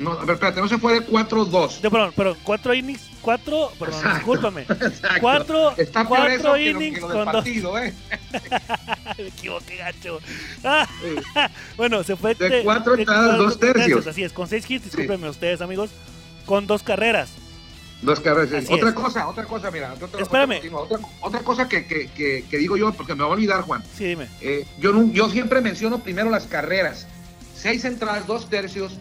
No, 0.00 0.12
a 0.12 0.24
ver, 0.24 0.34
espérate, 0.34 0.60
no 0.62 0.66
se 0.68 0.78
fue 0.78 0.94
de 0.94 1.06
4-2. 1.06 1.80
De, 1.82 1.90
perdón, 1.90 2.12
perdón, 2.16 2.36
4 2.42 2.74
innings, 2.74 3.02
4, 3.20 3.72
perdón, 3.78 3.94
Exacto. 3.96 4.16
discúlpame. 4.16 4.62
Exacto. 4.62 5.08
Cuatro, 5.20 5.70
Está 5.76 6.00
peor 6.08 6.08
cuatro 6.08 6.26
eso 6.32 6.42
que 6.42 6.48
lo, 6.48 6.58
innings 6.58 6.94
que 6.94 7.00
lo 7.02 7.08
con 7.08 7.24
dos. 7.26 7.34
partido, 7.34 7.78
¿eh? 7.78 7.94
Me 9.18 9.26
equivoqué, 9.28 9.76
gacho. 9.76 10.20
Sí. 10.20 11.08
bueno, 11.76 12.02
se 12.02 12.16
fue 12.16 12.34
De 12.34 12.62
cuatro 12.64 12.96
entradas, 12.96 13.36
dos 13.36 13.60
tercios. 13.60 14.06
Así 14.06 14.24
es, 14.24 14.32
con 14.32 14.48
6 14.48 14.70
hits, 14.70 14.84
discúlpenme 14.84 15.28
ustedes, 15.28 15.60
amigos, 15.60 15.90
con 16.46 16.66
dos 16.66 16.82
carreras. 16.82 17.30
Dos 18.00 18.18
carreras. 18.20 18.64
Otra 18.70 18.88
es. 18.88 18.94
cosa, 18.94 19.28
otra 19.28 19.44
cosa, 19.44 19.70
mira. 19.70 19.92
otra- 20.00 20.22
Espérame. 20.22 20.62
Otra, 20.72 20.98
otra, 21.20 21.40
cosa 21.40 21.68
que, 21.68 21.84
que, 21.86 22.08
que, 22.08 22.46
que 22.50 22.56
digo 22.56 22.78
yo, 22.78 22.90
porque 22.94 23.14
me 23.14 23.20
va 23.22 23.26
a 23.28 23.32
olvidar, 23.32 23.60
Juan. 23.62 23.84
Sí, 23.94 24.04
dime. 24.06 24.28
Eh, 24.40 24.64
yo, 24.78 24.94
yo 25.12 25.28
siempre 25.28 25.60
menciono 25.60 25.98
primero 25.98 26.30
las 26.30 26.46
carreras. 26.46 27.06
Seis 27.54 27.84
entradas, 27.84 28.26
dos 28.26 28.48
tercios, 28.48 28.94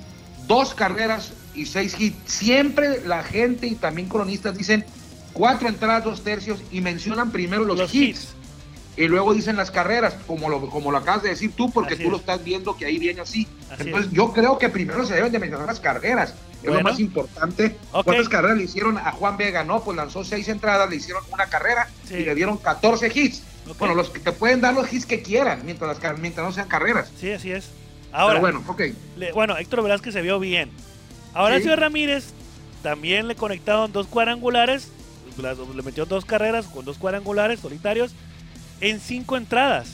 dos 0.49 0.73
carreras 0.73 1.31
y 1.55 1.65
seis 1.65 1.95
hits. 1.97 2.17
Siempre 2.29 3.01
la 3.05 3.23
gente 3.23 3.67
y 3.67 3.75
también 3.75 4.09
cronistas 4.09 4.57
dicen 4.57 4.83
cuatro 5.31 5.69
entradas, 5.69 6.03
dos 6.03 6.23
tercios 6.23 6.59
y 6.71 6.81
mencionan 6.81 7.31
primero 7.31 7.63
los, 7.63 7.77
Los 7.77 7.93
hits. 7.95 8.19
hits. 8.23 8.27
Y 8.97 9.07
luego 9.07 9.33
dicen 9.33 9.55
las 9.55 9.71
carreras, 9.71 10.15
como 10.27 10.49
lo, 10.49 10.69
como 10.69 10.91
lo 10.91 10.97
acabas 10.97 11.23
de 11.23 11.29
decir 11.29 11.53
tú, 11.55 11.71
porque 11.71 11.93
Así 11.93 12.03
tú 12.03 12.09
es. 12.09 12.11
lo 12.11 12.17
estás 12.17 12.43
viendo 12.43 12.75
que 12.75 12.85
ahí 12.85 12.97
viene 12.99 13.21
así. 13.21 13.47
Así 13.71 13.83
Entonces 13.83 14.11
yo 14.11 14.33
creo 14.33 14.57
que 14.57 14.67
primero 14.67 15.05
se 15.05 15.13
deben 15.13 15.31
de 15.31 15.39
mencionar 15.39 15.67
las 15.67 15.79
carreras. 15.79 16.33
Es 16.61 16.69
lo 16.73 16.81
más 16.81 16.99
importante. 16.99 17.77
¿Cuántas 17.91 18.27
carreras 18.27 18.57
le 18.57 18.63
hicieron 18.65 18.97
a 18.97 19.11
Juan 19.13 19.37
Vega? 19.37 19.63
No, 19.63 19.81
pues 19.81 19.95
lanzó 19.95 20.25
seis 20.25 20.49
entradas, 20.49 20.89
le 20.89 20.97
hicieron 20.97 21.23
una 21.31 21.45
carrera 21.45 21.87
Sí. 22.09 22.15
y 22.15 22.25
le 22.25 22.35
dieron 22.35 22.57
14 22.57 23.09
hits. 23.13 23.43
Bueno, 23.77 23.93
los 23.95 24.09
que 24.09 24.19
te 24.19 24.31
pueden 24.33 24.59
dar 24.59 24.73
los 24.73 24.91
hits 24.91 25.05
que 25.05 25.21
quieran 25.21 25.61
mientras, 25.63 25.97
las 26.03 26.19
mientras 26.19 26.45
no 26.45 26.51
sean 26.51 26.67
carreras. 26.67 27.09
Sí, 27.17 27.31
así 27.31 27.51
es. 27.51 27.69
Ahora, 28.11 28.39
Pero 28.41 28.41
bueno, 28.41 28.63
ok. 28.67 28.81
le- 29.17 29.31
bueno, 29.33 29.57
Héctor 29.57 29.83
Velázquez 29.83 30.13
se 30.13 30.21
vio 30.21 30.39
bien. 30.39 30.71
Ahora 31.33 31.59
Sí. 31.59 31.67
Ramírez 31.75 32.33
también 32.81 33.27
le 33.27 33.35
conectaron 33.35 33.91
dos 33.91 34.07
cuadrangulares, 34.07 34.91
le 35.75 35.81
metió 35.83 36.05
dos 36.05 36.25
carreras 36.25 36.65
con 36.65 36.85
dos 36.85 36.97
cuadrangulares 36.97 37.59
solitarios 37.59 38.13
en 38.81 38.99
cinco 38.99 39.37
entradas. 39.37 39.89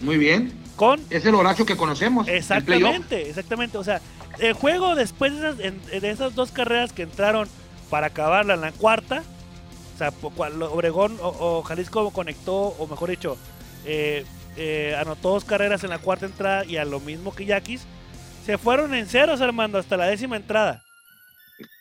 Muy 0.00 0.16
bien. 0.16 0.52
Con 0.76 1.00
Es 1.10 1.26
el 1.26 1.34
Horacio 1.34 1.66
que 1.66 1.76
conocemos. 1.76 2.26
exactamente, 2.28 3.28
exactamente. 3.28 3.76
O 3.76 3.84
sea, 3.84 4.00
el 4.38 4.54
juego 4.54 4.94
después 4.94 5.32
de 5.32 5.38
esas, 5.50 5.60
en- 5.60 6.00
de 6.00 6.10
esas 6.10 6.34
dos 6.34 6.50
carreras 6.52 6.92
que 6.94 7.02
entraron 7.02 7.46
para 7.90 8.06
acabarla 8.06 8.54
en 8.54 8.62
la 8.62 8.72
cuarta, 8.72 9.22
o 9.94 9.98
sea, 9.98 10.12
Obregón 10.22 11.18
o, 11.20 11.58
o 11.58 11.62
Jalisco 11.62 12.10
conectó, 12.10 12.54
o 12.56 12.86
mejor 12.86 13.10
dicho, 13.10 13.36
eh, 13.84 14.24
eh, 14.62 14.94
anotó 15.00 15.30
dos 15.30 15.44
carreras 15.44 15.82
en 15.84 15.90
la 15.90 15.98
cuarta 15.98 16.26
entrada 16.26 16.64
y 16.66 16.76
a 16.76 16.84
lo 16.84 17.00
mismo 17.00 17.34
que 17.34 17.46
Yaquis, 17.46 17.86
se 18.44 18.58
fueron 18.58 18.94
en 18.94 19.06
ceros, 19.06 19.40
Armando, 19.40 19.78
hasta 19.78 19.96
la 19.96 20.06
décima 20.06 20.36
entrada. 20.36 20.82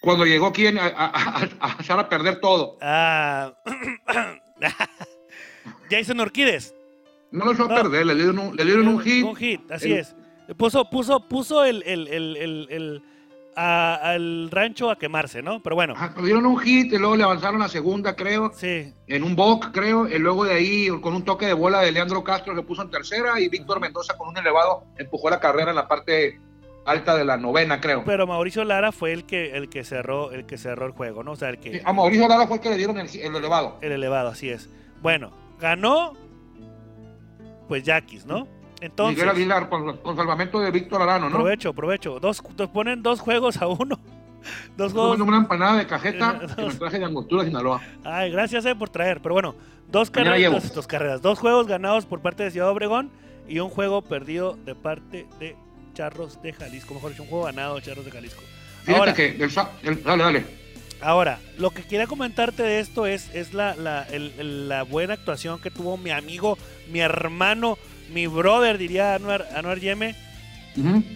Cuando 0.02 0.26
llegó 0.26 0.52
quien 0.54 0.78
a, 0.80 0.86
a- 0.88 1.06
a- 1.08 1.50
a 1.60 1.78
echar 1.82 2.00
a 2.00 2.08
perder 2.10 2.40
todo. 2.40 2.78
Ah, 2.82 3.54
Jason 5.90 6.20
Orquides. 6.20 6.74
No 7.32 7.46
lo 7.46 7.52
echó 7.54 7.68
No. 7.68 7.76
a 7.76 7.82
perder, 7.84 8.06
le 8.06 8.16
dieron 8.16 8.40
un, 8.40 8.56
le 8.56 8.66
dieron 8.66 8.88
un 8.88 9.00
hit. 9.02 9.24
Un 9.26 9.36
hit, 9.36 9.72
así 9.72 9.92
El- 9.92 10.00
es. 10.00 10.16
Puso, 10.58 10.90
puso, 10.90 11.28
puso 11.28 11.64
el, 11.64 11.84
el- 11.84 12.08
el- 12.08 13.04
a- 13.62 13.96
al 14.12 14.50
rancho 14.52 14.90
a 14.90 14.98
quemarse, 14.98 15.42
¿no? 15.42 15.62
Pero 15.62 15.76
bueno, 15.76 15.94
Ajá, 15.96 16.14
dieron 16.24 16.46
un 16.46 16.58
hit 16.60 16.94
y 16.94 16.98
luego 16.98 17.16
le 17.18 17.24
avanzaron 17.24 17.62
a 17.62 17.68
segunda, 17.68 18.16
creo, 18.16 18.52
sí. 18.56 18.94
en 19.08 19.24
un 19.24 19.36
boc, 19.36 19.72
creo, 19.72 20.08
y 20.08 20.18
luego 20.18 20.46
de 20.46 20.54
ahí 20.54 20.88
con 21.02 21.14
un 21.14 21.24
toque 21.26 21.46
de 21.48 21.54
bola 21.54 21.82
de 21.82 21.92
Leandro 21.92 22.24
Castro 22.24 22.54
le 22.54 22.62
puso 22.64 22.82
en 22.84 22.90
tercera 22.90 23.40
y 23.40 23.50
Víctor 23.50 23.80
Mendoza 23.82 24.16
con 24.18 24.30
un 24.30 24.38
elevado 24.38 24.84
empujó 24.98 25.30
la 25.30 25.40
carrera 25.40 25.72
en 25.72 25.76
la 25.76 25.88
parte 25.88 26.40
alta 26.86 27.16
de 27.16 27.26
la 27.26 27.38
novena, 27.38 27.80
creo. 27.82 28.04
Pero 28.06 28.26
Mauricio 28.26 28.64
Lara 28.64 28.92
fue 28.92 29.12
el 29.14 29.26
que, 29.26 29.52
el 29.58 29.70
que 29.70 29.84
cerró, 29.84 30.32
el 30.32 30.46
que 30.46 30.58
cerró 30.58 30.86
el 30.86 30.94
juego, 30.94 31.24
¿no? 31.24 31.32
O 31.34 31.36
sea, 31.36 31.50
el 31.50 31.60
que. 31.60 31.82
A 31.84 31.94
Mauricio 31.94 32.28
Lara 32.28 32.48
fue 32.48 32.56
el 32.58 32.62
que 32.64 32.70
le 32.70 32.78
dieron 32.78 32.98
el, 32.98 33.08
el 33.14 33.36
elevado. 33.36 33.78
El 33.82 33.92
elevado, 33.92 34.30
así 34.30 34.50
es. 34.50 34.70
Bueno, 35.02 35.32
ganó. 35.60 36.14
Pues 37.68 37.84
Yaquis, 37.84 38.26
¿no? 38.26 38.48
Entonces. 38.82 39.18
Miguel 39.18 39.30
Aguilar 39.36 39.70
con, 39.70 39.98
con 39.98 40.16
salvamento 40.16 40.60
de 40.60 40.72
Víctor 40.72 41.02
Arano, 41.02 41.30
¿no? 41.30 41.36
Provecho, 41.36 41.74
provecho. 41.74 42.20
Dos, 42.20 42.42
nos 42.58 42.70
ponen 42.70 43.04
dos 43.04 43.20
juegos 43.20 43.58
a 43.62 43.68
uno. 43.68 44.00
Dos 44.78 44.94
juegos. 44.94 45.20
una 45.20 45.36
empanada 45.38 45.78
de 45.80 45.86
cajeta 45.86 46.40
que 46.56 46.62
me 46.66 46.74
traje 46.74 46.98
de 47.00 47.04
Angostura, 47.06 47.44
Sinaloa. 47.44 47.82
Ay, 48.06 48.32
gracias 48.32 48.66
eh, 48.66 48.74
por 48.74 48.90
traer. 48.90 49.20
Pero 49.22 49.34
bueno, 49.36 49.54
dos 49.90 50.10
carreras, 50.10 50.52
dos, 50.54 50.74
dos 50.74 50.88
carreras, 50.88 51.22
dos 51.22 51.40
juegos 51.40 51.68
ganados 51.68 52.06
por 52.06 52.22
parte 52.22 52.44
de 52.44 52.52
Ciudad 52.52 52.70
Obregón 52.70 53.12
y 53.50 53.60
un 53.60 53.70
juego 53.70 54.02
perdido 54.02 54.58
de 54.64 54.76
parte 54.76 55.28
de 55.42 55.58
Charros 55.94 56.42
de 56.42 56.54
Jalisco. 56.54 56.94
Mejor 56.94 57.12
dicho, 57.12 57.24
un 57.24 57.30
juego 57.30 57.46
ganado 57.46 57.76
de 57.76 57.82
Charros 57.82 58.06
de 58.06 58.12
Jalisco. 58.12 58.42
Fíjate 58.84 58.98
Ahora, 59.00 59.14
que 59.14 59.28
el, 59.44 59.52
sa- 59.52 59.72
el- 59.84 60.02
dale, 60.02 60.24
dale. 60.24 60.46
ahora, 61.02 61.40
lo 61.58 61.72
que 61.72 61.84
quería 61.84 62.08
comentarte 62.08 62.64
de 62.64 62.80
esto 62.80 63.06
es, 63.08 63.30
es 63.36 63.54
la, 63.54 63.76
la, 63.76 64.04
el- 64.04 64.34
el- 64.38 64.70
la 64.70 64.84
buena 64.84 65.16
actuación 65.16 65.60
que 65.60 65.70
tuvo 65.70 65.98
mi 65.98 66.12
amigo, 66.12 66.58
mi 66.94 67.02
hermano, 67.02 67.78
mi 68.14 68.28
brother, 68.28 68.78
diría 68.78 69.16
Anuar, 69.16 69.48
Anuar 69.56 69.80
Yeme. 69.80 70.16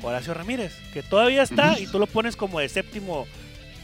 Horacio 0.02 0.34
Ramírez, 0.34 0.76
que 0.94 1.04
todavía 1.04 1.44
está 1.44 1.80
y 1.80 1.88
tú 1.88 1.98
lo 2.00 2.08
pones 2.08 2.36
como 2.36 2.60
de 2.60 2.68
séptimo 2.68 3.26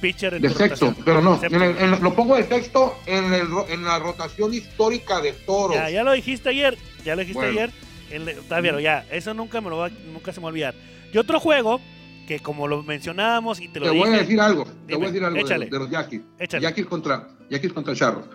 pitcher 0.02 0.34
en 0.34 0.42
De 0.42 0.50
tu 0.50 0.56
sexto, 0.58 0.86
rotación. 0.88 1.06
pero 1.06 1.22
no, 1.22 1.38
De 1.38 1.48
en 1.48 1.62
el- 1.62 1.78
en- 1.78 2.04
lo 2.04 2.14
pongo 2.16 2.36
de 2.36 2.44
texto 2.44 2.98
en, 3.06 3.34
el 3.34 3.48
en 3.70 3.84
la 3.86 4.00
rotación 4.00 4.54
histórica 4.54 5.22
de 5.22 5.32
toros. 5.34 5.76
Ya, 5.78 5.90
ya 5.90 6.04
lo 6.04 6.12
dijiste 6.12 6.50
ayer, 6.50 6.78
ya 7.06 7.16
lo 7.16 7.22
dijiste 7.22 7.40
Bueno. 7.40 7.52
ayer. 7.60 7.72
el- 8.12 8.28
está 8.30 8.60
bien, 8.60 8.78
ya, 8.80 9.06
eso 9.12 9.34
nunca 9.34 9.62
me 9.62 9.70
lo 9.70 9.78
va, 9.78 9.90
nunca 10.12 10.34
se 10.34 10.40
me 10.40 10.46
va 10.46 10.50
a 10.50 10.52
olvidar. 10.52 10.74
Y 11.14 11.18
otro 11.18 11.40
juego 11.40 11.80
que 12.28 12.40
como 12.40 12.68
lo 12.68 12.82
mencionábamos 12.84 13.60
y 13.62 13.68
te 13.68 13.80
Te 13.80 13.80
lo 13.82 13.94
voy 13.94 14.04
dije, 14.10 14.16
a 14.16 14.20
decir 14.22 14.42
algo, 14.42 14.66
te 14.88 14.96
voy 14.96 15.06
a 15.06 15.08
decir 15.10 15.24
algo 15.24 15.36
de, 15.36 15.42
échale. 15.42 15.66
de 15.68 15.80
los 15.80 15.90
Yaquis. 15.92 16.22
Échale. 16.40 16.64
Yaquis 16.64 16.86
contra, 16.88 17.28
Yaquis 17.50 17.72
contra 17.72 17.96
Charros. 17.96 18.26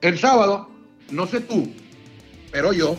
El 0.00 0.18
sábado, 0.18 0.70
no 1.10 1.26
sé 1.26 1.40
tú, 1.42 1.70
pero 2.50 2.72
yo 2.72 2.96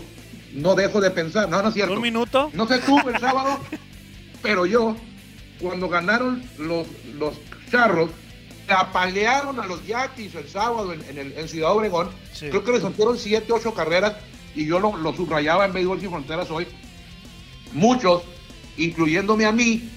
no 0.54 0.76
dejo 0.76 1.00
de 1.02 1.12
pensar, 1.12 1.50
no, 1.50 1.62
no 1.62 1.68
es 1.70 1.74
cierto. 1.74 1.94
un 1.94 2.02
minuto, 2.02 2.50
No 2.54 2.68
sé 2.68 2.80
tú 2.80 2.98
el 3.08 3.20
sábado, 3.20 3.60
pero 4.42 4.66
yo, 4.66 4.96
cuando 5.60 5.90
ganaron 5.90 6.44
los, 6.58 6.88
los 7.18 7.36
charros, 7.72 8.10
apalearon 8.68 9.60
a 9.60 9.66
los 9.66 9.86
yaquis 9.88 10.34
el 10.36 10.48
sábado 10.48 10.94
en, 10.94 11.04
en 11.10 11.18
el- 11.18 11.34
en 11.38 11.48
Ciudad 11.48 11.72
Obregón. 11.74 12.10
Sí. 12.34 12.50
Creo 12.50 12.64
que 12.64 12.72
les 12.74 12.84
metieron 12.84 13.18
7, 13.18 13.52
8 13.52 13.74
carreras 13.74 14.14
y 14.56 14.66
yo 14.66 14.80
lo, 14.80 14.96
lo 14.98 15.14
subrayaba 15.14 15.66
en 15.66 15.74
Béisbol 15.74 16.00
Sin 16.00 16.10
Fronteras 16.12 16.50
hoy. 16.52 16.68
Muchos, 17.74 18.24
incluyéndome 18.78 19.46
a 19.46 19.52
mí, 19.52 19.90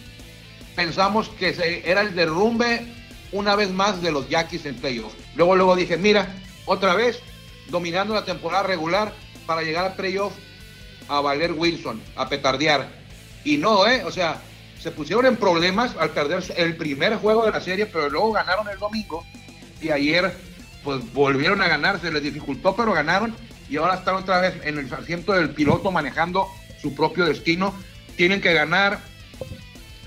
pensamos 0.74 1.28
que 1.30 1.54
se- 1.54 1.88
era 1.90 2.00
el 2.02 2.14
derrumbe 2.14 2.86
una 3.32 3.56
vez 3.56 3.70
más 3.70 4.02
de 4.02 4.10
los 4.12 4.28
yaquis 4.28 4.64
en 4.66 4.76
playoff. 4.76 5.12
Luego, 5.36 5.56
luego 5.56 5.76
dije, 5.76 5.96
mira, 5.96 6.34
otra 6.66 6.94
vez 6.94 7.18
dominando 7.68 8.14
la 8.14 8.24
temporada 8.24 8.62
regular 8.64 9.12
para 9.46 9.62
llegar 9.62 9.84
a 9.84 9.94
playoff 9.94 10.32
a 11.08 11.20
valer 11.20 11.52
Wilson, 11.52 12.00
a 12.16 12.28
petardear. 12.28 12.88
Y 13.44 13.56
no, 13.58 13.86
¿eh? 13.86 14.04
O 14.04 14.10
sea, 14.10 14.40
se 14.80 14.90
pusieron 14.90 15.26
en 15.26 15.36
problemas 15.36 15.94
al 15.98 16.10
perder 16.10 16.42
el 16.56 16.76
primer 16.76 17.16
juego 17.16 17.44
de 17.44 17.52
la 17.52 17.60
serie, 17.60 17.86
pero 17.86 18.08
luego 18.08 18.32
ganaron 18.32 18.68
el 18.68 18.78
domingo 18.78 19.24
y 19.80 19.90
ayer 19.90 20.32
pues 20.82 21.12
volvieron 21.12 21.62
a 21.62 21.68
ganar, 21.68 22.00
se 22.00 22.10
les 22.10 22.22
dificultó, 22.22 22.74
pero 22.74 22.92
ganaron 22.92 23.34
y 23.68 23.76
ahora 23.76 23.94
están 23.94 24.16
otra 24.16 24.40
vez 24.40 24.54
en 24.64 24.78
el 24.78 24.92
asiento 24.92 25.32
del 25.32 25.50
piloto 25.50 25.90
manejando 25.90 26.48
su 26.80 26.94
propio 26.94 27.24
destino. 27.24 27.74
Tienen 28.16 28.40
que 28.40 28.52
ganar 28.52 29.00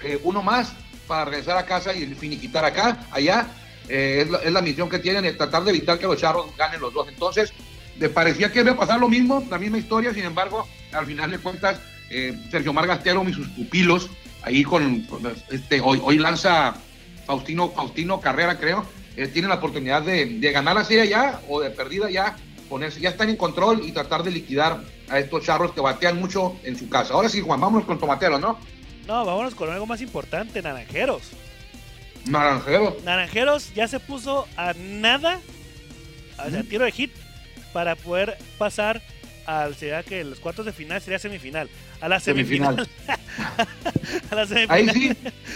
eh, 0.04 0.20
uno 0.24 0.44
más 0.44 0.74
para 1.08 1.26
regresar 1.26 1.58
a 1.58 1.66
casa 1.66 1.94
y 1.94 2.06
finiquitar 2.14 2.66
acá, 2.66 3.08
allá. 3.12 3.48
Eh, 3.88 4.24
es, 4.24 4.30
la, 4.30 4.38
es 4.40 4.52
la 4.52 4.62
misión 4.62 4.90
que 4.90 5.00
tienen, 5.00 5.26
es 5.26 5.38
tratar 5.38 5.64
de 5.64 5.72
evitar 5.72 5.98
que 5.98 6.06
los 6.08 6.20
charros 6.20 6.56
ganen 6.58 6.82
los 6.82 6.94
dos. 6.94 7.08
Entonces, 7.08 7.54
me 8.00 8.10
parecía 8.10 8.52
que 8.52 8.62
iba 8.62 8.72
a 8.72 8.78
pasar 8.78 9.00
lo 9.00 9.08
mismo, 9.10 9.46
la 9.50 9.58
misma 9.58 9.78
historia, 9.78 10.14
sin 10.14 10.24
embargo, 10.26 10.68
al 10.92 11.06
final 11.06 11.32
de 11.32 11.38
cuentas, 11.40 11.80
eh, 12.10 12.38
Sergio 12.52 12.74
Margastero 12.74 13.28
y 13.28 13.34
sus 13.34 13.48
pupilos, 13.50 14.10
ahí 14.44 14.64
con, 14.64 15.02
con 15.02 15.22
este, 15.50 15.82
hoy, 15.82 16.00
hoy 16.04 16.18
lanza 16.18 16.76
Faustino, 17.26 17.70
Faustino 17.72 18.20
Carrera, 18.20 18.60
creo, 18.60 18.86
eh, 19.16 19.28
tienen 19.28 19.50
la 19.50 19.56
oportunidad 19.56 20.02
de, 20.02 20.26
de 20.26 20.52
ganar 20.52 20.76
la 20.76 20.84
serie 20.84 21.08
ya 21.08 21.40
o 21.50 21.62
de 21.62 21.72
perdida 21.72 22.10
ya, 22.10 22.36
ponerse, 22.70 23.00
ya 23.00 23.10
están 23.10 23.30
en 23.30 23.38
control 23.38 23.82
y 23.86 23.92
tratar 23.92 24.24
de 24.24 24.32
liquidar 24.32 24.82
a 25.10 25.20
estos 25.20 25.44
charros 25.44 25.72
que 25.72 25.82
batean 25.82 26.20
mucho 26.20 26.56
en 26.64 26.78
su 26.78 26.90
casa. 26.90 27.14
Ahora 27.14 27.30
sí, 27.30 27.42
Juan, 27.42 27.60
vámonos 27.62 27.86
con 27.86 28.00
Tomatero, 28.00 28.40
¿no? 28.40 28.60
no, 29.08 29.24
vámonos 29.24 29.54
con 29.56 29.70
algo 29.70 29.86
más 29.86 30.02
importante, 30.02 30.62
Naranjeros. 30.62 31.32
Naranjero. 32.26 32.98
Naranjeros 33.04 33.72
ya 33.76 33.88
se 33.88 34.00
puso 34.00 34.48
a 34.58 34.74
nada, 34.74 35.40
Ujú. 36.40 36.64
tiro 36.64 36.86
de 36.86 36.92
hit, 36.92 37.12
para 37.76 37.98
poder 37.98 38.38
pasar 38.58 39.02
al, 39.46 39.76
sería 39.76 40.02
que 40.02 40.24
los 40.24 40.40
cuartos 40.40 40.66
de 40.66 40.72
final 40.72 41.02
sería 41.02 41.20
semifinal. 41.20 41.70
A 42.00 42.08
la 42.08 42.22
semifinal. 42.22 42.88
a 44.32 44.36
la 44.36 44.48
semifinal. 44.48 44.70
Ahí 44.72 44.90
sí, 44.90 45.12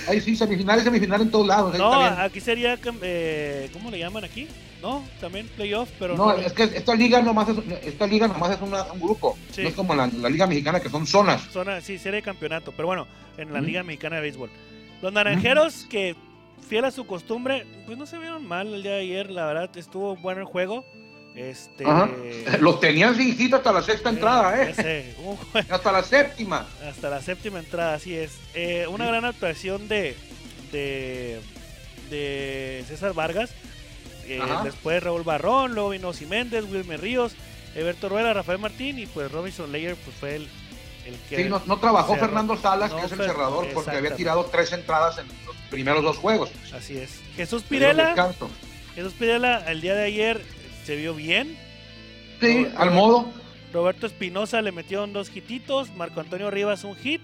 ahí 0.10 0.20
sí, 0.20 0.36
semifinal 0.36 0.82
y 0.82 0.84
semifinal 0.84 1.22
en 1.22 1.32
todos 1.32 1.48
lados. 1.48 1.78
No, 1.78 1.94
aquí 2.04 2.42
sería, 2.42 2.78
eh, 3.02 3.70
¿cómo 3.72 3.90
le 3.90 4.00
llaman 4.00 4.26
aquí? 4.26 4.50
No, 4.82 5.02
también 5.22 5.48
playoff, 5.56 5.90
pero 5.98 6.18
No, 6.18 6.26
no. 6.34 6.40
es 6.40 6.52
que 6.52 6.64
esta 6.64 6.94
liga 6.94 7.22
nomás 7.22 7.48
es, 7.48 7.58
esta 7.86 8.06
liga 8.06 8.28
nomás 8.28 8.52
es 8.52 8.62
una- 8.62 8.84
un 8.92 9.00
grupo. 9.00 9.38
Sí. 9.54 9.62
No 9.62 9.70
es 9.70 9.76
como 9.76 9.96
la, 9.96 10.08
la 10.08 10.30
liga 10.30 10.46
mexicana 10.46 10.82
que 10.82 10.90
son 10.90 11.08
zonas. 11.08 11.42
Zona, 11.54 11.80
sí, 11.80 11.98
de 11.98 12.22
campeonato, 12.22 12.74
pero 12.74 12.88
bueno, 12.88 13.08
en 13.38 13.54
la 13.54 13.60
Ujú. 13.60 13.68
Liga 13.68 13.84
Mexicana 13.84 14.18
de 14.18 14.24
Béisbol. 14.24 14.50
Los 15.02 15.14
naranjeros, 15.14 15.86
que 15.90 16.18
fiel 16.68 16.84
a 16.84 16.92
su 16.92 17.08
costumbre, 17.08 17.66
pues 17.86 17.98
no 17.98 18.06
se 18.06 18.18
vieron 18.18 18.46
mal 18.46 18.74
el 18.74 18.84
día 18.84 18.92
de 18.92 19.00
ayer, 19.04 19.32
la 19.32 19.46
verdad, 19.46 19.70
estuvo 19.78 20.18
bueno 20.18 20.42
el 20.42 20.46
juego. 20.48 20.84
Este. 21.36 21.86
Ajá. 21.86 22.10
Los 22.60 22.80
tenían 22.80 23.16
sin 23.16 23.38
hit 23.38 23.54
hasta 23.54 23.72
la 23.72 23.82
sexta 23.82 24.10
entrada, 24.10 24.64
¿eh? 24.64 25.16
Hasta 25.70 25.92
la 25.92 26.04
séptima. 26.04 26.68
hasta 26.88 27.10
la 27.10 27.22
séptima 27.22 27.60
entrada, 27.60 27.94
así 27.94 28.16
es. 28.16 28.32
Eh, 28.54 28.88
una 28.88 29.06
gran 29.06 29.26
actuación 29.26 29.88
de, 29.88 30.16
de, 30.72 31.40
de 32.10 32.84
César 32.88 33.14
Vargas. 33.14 33.52
Eh, 34.28 34.42
después 34.64 35.02
Raúl 35.02 35.24
Barrón, 35.24 35.74
luego 35.74 35.90
vino 35.90 36.12
Méndez, 36.30 36.66
Wilmer 36.70 37.02
Ríos, 37.02 37.34
Eberto 37.74 38.10
Rueda, 38.10 38.34
Rafael 38.34 38.60
Martín 38.60 39.00
y 39.00 39.08
pues 39.08 39.32
Robinson 39.32 39.72
Leyer 39.72 39.96
pues 39.96 40.16
fue 40.18 40.36
el, 40.36 40.48
el 41.08 41.16
que... 41.28 41.38
Sí, 41.38 41.50
no, 41.50 41.62
no 41.66 41.80
trabajó 41.80 42.14
cerró. 42.14 42.28
Fernando 42.28 42.56
Salas, 42.58 42.92
No, 42.92 42.98
que 43.00 43.06
es 43.08 43.12
el 43.12 43.18
cerrador, 43.20 43.68
porque 43.74 43.92
había 43.92 44.16
tirado 44.16 44.46
tres 44.46 44.72
entradas 44.72 45.18
en 45.18 45.28
los 45.48 45.56
primeros 45.72 46.04
dos 46.04 46.18
juegos. 46.18 46.52
Así 46.74 46.98
es. 46.98 47.22
Jesús 47.36 47.64
Pirela. 47.64 48.36
Jesús 48.94 49.14
Pirela 49.14 49.64
el 49.72 49.82
día 49.82 49.96
de 49.96 50.04
ayer 50.04 50.46
se 50.90 50.96
vio 50.96 51.14
bien. 51.14 51.56
Sí, 52.42 52.66
al 52.76 52.90
modo. 52.90 53.30
Roberto 53.72 54.08
Espinosa 54.08 54.60
le 54.64 54.72
metieron 54.72 55.14
dos 55.14 55.30
hititos, 55.36 55.94
Marco 55.96 56.20
Antonio 56.20 56.50
Rivas 56.50 56.84
un 56.84 56.96
hit 56.96 57.22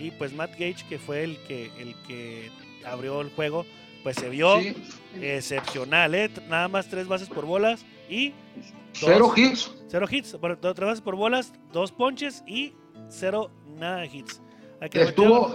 y 0.00 0.10
pues 0.10 0.32
Matt 0.32 0.50
Gage 0.58 0.84
que 0.88 0.98
fue 0.98 1.22
el 1.22 1.38
que 1.46 1.70
el 1.78 1.94
que 2.08 2.50
abrió 2.84 3.20
el 3.20 3.30
juego, 3.30 3.64
pues 4.02 4.16
se 4.16 4.28
vio 4.30 4.60
Sí. 4.60 4.74
excepcional, 5.22 6.12
¿eh? 6.16 6.28
Nada 6.48 6.66
más 6.66 6.88
tres 6.88 7.06
bases 7.06 7.28
por 7.28 7.46
bolas 7.46 7.84
y 8.10 8.32
Cero 8.94 9.32
hits. 9.36 9.70
cero 9.88 10.06
hits, 10.10 10.32
bueno, 10.40 10.56
dos- 10.60 10.74
tres 10.74 10.86
bases 10.88 11.00
por 11.00 11.14
bolas, 11.14 11.52
dos 11.72 11.92
ponches 11.92 12.42
y 12.48 12.72
cero 13.08 13.52
nada 13.78 13.98
de 14.00 14.06
hits. 14.08 14.40
Estuvo 14.92 15.54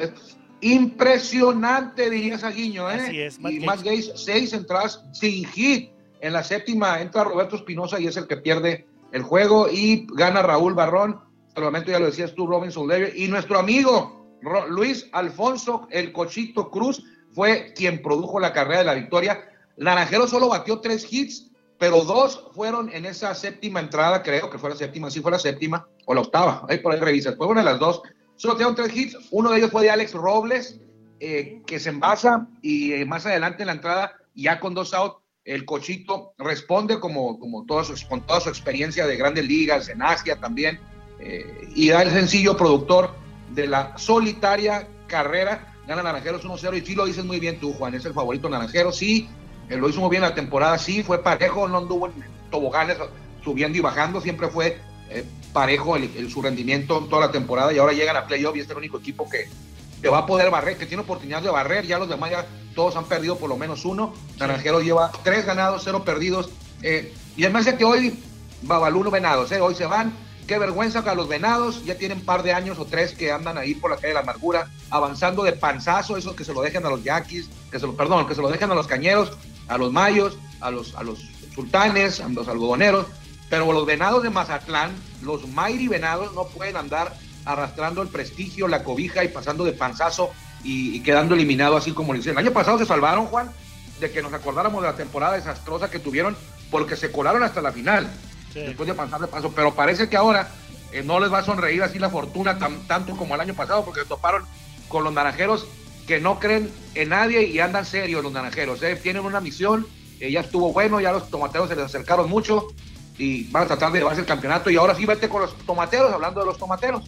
impresionante, 0.61 2.09
diría 2.09 2.37
Saguiño, 2.37 2.89
¿eh? 2.89 2.93
Así 2.93 3.19
es, 3.19 3.37
Matt 3.37 3.51
y. 3.51 3.59
Matt 3.59 3.81
Gage, 3.83 4.11
seis 4.15 4.53
entradas 4.53 5.03
sin 5.11 5.45
hit. 5.49 5.89
En 6.21 6.33
la 6.33 6.43
séptima 6.43 7.01
entra 7.01 7.23
Roberto 7.23 7.55
Espinosa 7.55 7.99
y 7.99 8.07
es 8.07 8.17
el 8.17 8.27
que 8.27 8.37
pierde 8.37 8.87
el 9.11 9.23
juego 9.23 9.67
y 9.69 10.07
gana 10.13 10.41
Raúl 10.41 10.73
Barrón. 10.73 11.19
Salvamento, 11.53 11.91
ya 11.91 11.99
lo 11.99 12.05
decías 12.07 12.35
tú, 12.35 12.47
Robinson 12.47 12.87
Lever. 12.87 13.13
Y 13.15 13.27
nuestro 13.27 13.57
amigo 13.57 14.37
Luis 14.69 15.07
Alfonso, 15.11 15.87
el 15.91 16.11
Cochito 16.11 16.69
Cruz, 16.69 17.03
fue 17.31 17.73
quien 17.75 18.01
produjo 18.01 18.39
la 18.39 18.53
carrera 18.53 18.79
de 18.79 18.85
la 18.85 18.93
victoria. 18.93 19.49
Naranjero 19.77 20.27
solo 20.27 20.49
batió 20.49 20.79
tres 20.79 21.11
hits, 21.11 21.51
pero 21.77 22.03
dos 22.03 22.49
fueron 22.53 22.91
en 22.91 23.05
esa 23.05 23.33
séptima 23.33 23.79
entrada, 23.79 24.21
creo 24.21 24.49
que 24.49 24.57
fue 24.57 24.69
la 24.69 24.75
séptima, 24.75 25.09
sí 25.09 25.21
fue 25.21 25.31
la 25.31 25.39
séptima, 25.39 25.87
o 26.05 26.13
la 26.13 26.21
octava, 26.21 26.65
ahí 26.67 26.79
por 26.79 26.91
ahí 26.91 26.99
revisas, 26.99 27.37
fue 27.37 27.47
una 27.47 27.61
de 27.61 27.65
las 27.65 27.79
dos. 27.79 28.01
Solo 28.35 28.55
tiraron 28.55 28.75
tres 28.75 28.95
hits, 28.95 29.17
uno 29.31 29.51
de 29.51 29.59
ellos 29.59 29.71
fue 29.71 29.83
de 29.83 29.91
Alex 29.91 30.13
Robles, 30.13 30.79
eh, 31.19 31.61
que 31.65 31.79
se 31.79 31.89
envasa 31.89 32.47
y 32.61 32.93
eh, 32.93 33.05
más 33.05 33.25
adelante 33.25 33.63
en 33.63 33.67
la 33.67 33.73
entrada, 33.73 34.13
ya 34.35 34.59
con 34.59 34.73
dos 34.73 34.93
out, 34.93 35.18
el 35.49 35.65
cochito 35.65 36.33
responde 36.37 36.99
como, 36.99 37.39
como 37.39 37.65
toda 37.65 37.83
su, 37.83 37.95
con 38.07 38.21
toda 38.21 38.39
su 38.39 38.49
experiencia 38.49 39.07
de 39.07 39.17
grandes 39.17 39.45
ligas, 39.45 39.89
en 39.89 40.03
Asia 40.03 40.39
también, 40.39 40.79
eh, 41.19 41.67
y 41.73 41.89
da 41.89 42.03
el 42.03 42.11
sencillo 42.11 42.55
productor 42.55 43.15
de 43.49 43.65
la 43.65 43.97
solitaria 43.97 44.87
carrera. 45.07 45.73
Gana 45.87 46.03
Naranjeros 46.03 46.45
1-0 46.45 46.77
y 46.77 46.85
sí 46.85 46.93
lo 46.93 47.07
dices 47.07 47.25
muy 47.25 47.39
bien 47.39 47.59
tú, 47.59 47.73
Juan, 47.73 47.95
es 47.95 48.05
el 48.05 48.13
favorito 48.13 48.47
Naranjeros, 48.47 48.95
sí, 48.95 49.27
eh, 49.69 49.75
lo 49.75 49.89
hizo 49.89 50.01
muy 50.01 50.11
bien 50.11 50.21
la 50.21 50.35
temporada, 50.35 50.77
sí, 50.77 51.01
fue 51.01 51.23
parejo, 51.23 51.67
no 51.67 51.79
anduvo 51.79 52.05
en 52.05 52.13
toboganes 52.51 52.97
subiendo 53.43 53.75
y 53.75 53.81
bajando, 53.81 54.21
siempre 54.21 54.49
fue 54.49 54.77
eh, 55.09 55.25
parejo 55.51 55.95
el, 55.95 56.29
su 56.29 56.43
rendimiento 56.43 56.99
en 56.99 57.09
toda 57.09 57.25
la 57.25 57.31
temporada 57.31 57.73
y 57.73 57.79
ahora 57.79 57.93
llegan 57.93 58.15
a 58.17 58.27
playoff 58.27 58.55
y 58.55 58.59
es 58.59 58.69
el 58.69 58.77
único 58.77 58.99
equipo 58.99 59.27
que, 59.27 59.49
que 60.01 60.09
va 60.09 60.19
a 60.19 60.25
poder 60.25 60.49
barrer, 60.49 60.77
que 60.77 60.85
tiene 60.85 61.03
oportunidad 61.03 61.41
de 61.41 61.49
barrer, 61.49 61.85
ya 61.85 61.99
los 61.99 62.09
demás 62.09 62.31
ya 62.31 62.45
todos 62.75 62.95
han 62.95 63.05
perdido 63.05 63.37
por 63.37 63.49
lo 63.49 63.57
menos 63.57 63.85
uno, 63.85 64.13
Naranjeros 64.37 64.83
lleva 64.83 65.11
tres 65.23 65.45
ganados, 65.45 65.81
cero 65.83 66.03
perdidos, 66.03 66.49
eh, 66.81 67.13
y 67.35 67.43
además 67.43 67.65
de 67.65 67.77
que 67.77 67.85
hoy 67.85 68.23
Babaluno 68.61 69.11
Venados, 69.11 69.51
hoy 69.51 69.75
se 69.75 69.85
van, 69.85 70.13
Qué 70.49 70.57
vergüenza 70.57 71.03
que 71.03 71.11
a 71.11 71.13
los 71.13 71.27
venados 71.27 71.85
ya 71.85 71.95
tienen 71.95 72.17
un 72.17 72.25
par 72.25 72.41
de 72.41 72.53
años 72.53 72.79
o 72.79 72.85
tres 72.85 73.13
que 73.13 73.31
andan 73.31 73.59
ahí 73.59 73.75
por 73.75 73.91
la 73.91 73.97
calle 73.97 74.07
de 74.07 74.13
la 74.15 74.21
amargura, 74.21 74.67
avanzando 74.89 75.43
de 75.43 75.53
panzazo, 75.53 76.17
eso 76.17 76.35
que 76.35 76.43
se 76.43 76.55
lo 76.55 76.63
dejen 76.63 76.83
a 76.87 76.89
los 76.89 77.03
yaquis, 77.03 77.47
que 77.69 77.79
se 77.79 77.85
lo, 77.85 77.95
perdón, 77.95 78.25
que 78.25 78.33
se 78.33 78.41
lo 78.41 78.49
dejen 78.49 78.71
a 78.71 78.73
los 78.73 78.87
cañeros, 78.87 79.31
a 79.67 79.77
los 79.77 79.91
mayos, 79.91 80.39
a 80.59 80.71
los, 80.71 80.95
a 80.95 81.03
los 81.03 81.19
sultanes, 81.53 82.19
a 82.19 82.29
los 82.29 82.47
algodoneros, 82.47 83.05
pero 83.47 83.71
los 83.71 83.85
venados 83.85 84.23
de 84.23 84.31
Mazatlán, 84.31 84.91
los 85.21 85.47
Mayri 85.47 85.87
venados 85.87 86.33
no 86.33 86.45
pueden 86.45 86.77
andar 86.77 87.15
arrastrando 87.45 88.01
el 88.01 88.09
prestigio, 88.09 88.67
la 88.67 88.83
cobija 88.83 89.23
y 89.23 89.29
pasando 89.29 89.63
de 89.63 89.73
panzazo 89.73 90.31
y, 90.63 90.99
quedando 91.01 91.35
eliminado 91.35 91.77
así 91.77 91.91
como 91.91 92.13
lo 92.13 92.19
hicieron. 92.19 92.39
El 92.39 92.47
año 92.47 92.53
pasado 92.53 92.77
se 92.77 92.85
salvaron, 92.85 93.25
Juan, 93.27 93.51
de 93.99 94.11
que 94.11 94.21
nos 94.21 94.33
acordáramos 94.33 94.81
de 94.81 94.89
la 94.89 94.95
temporada 94.95 95.35
desastrosa 95.35 95.89
que 95.89 95.99
tuvieron 95.99 96.35
porque 96.69 96.95
se 96.95 97.11
colaron 97.11 97.43
hasta 97.43 97.61
la 97.61 97.71
final 97.71 98.09
después 98.53 98.87
de 98.87 98.93
pasar 98.93 99.21
de 99.21 99.27
paso. 99.27 99.51
Pero 99.55 99.73
parece 99.73 100.09
que 100.09 100.17
ahora 100.17 100.49
eh, 100.91 101.03
no 101.03 101.19
les 101.19 101.31
va 101.31 101.39
a 101.39 101.43
sonreír 101.43 101.83
así 101.83 101.99
la 101.99 102.09
fortuna 102.09 102.57
tanto 102.87 103.15
como 103.15 103.35
el 103.35 103.41
año 103.41 103.53
pasado, 103.53 103.85
porque 103.85 104.01
toparon 104.05 104.43
con 104.87 105.03
los 105.03 105.13
naranjeros 105.13 105.67
que 106.07 106.19
no 106.19 106.39
creen 106.39 106.71
en 106.95 107.09
nadie 107.09 107.43
y 107.43 107.59
andan 107.59 107.85
serios 107.85 108.23
los 108.23 108.31
naranjeros. 108.31 108.81
Eh. 108.83 108.95
Tienen 108.95 109.23
una 109.23 109.39
misión, 109.39 109.85
eh, 110.19 110.31
ya 110.31 110.41
estuvo 110.41 110.73
bueno, 110.73 110.99
ya 110.99 111.11
los 111.11 111.29
tomateros 111.29 111.69
se 111.69 111.75
les 111.75 111.85
acercaron 111.85 112.29
mucho 112.29 112.67
y 113.17 113.43
van 113.51 113.63
a 113.63 113.67
tratar 113.67 113.91
de 113.91 113.99
llevarse 113.99 114.21
el 114.21 114.27
campeonato. 114.27 114.69
Y 114.69 114.77
ahora 114.77 114.95
sí 114.95 115.05
vete 115.05 115.29
con 115.29 115.41
los 115.41 115.55
tomateros, 115.59 116.11
hablando 116.11 116.39
de 116.39 116.47
los 116.47 116.57
tomateros. 116.57 117.03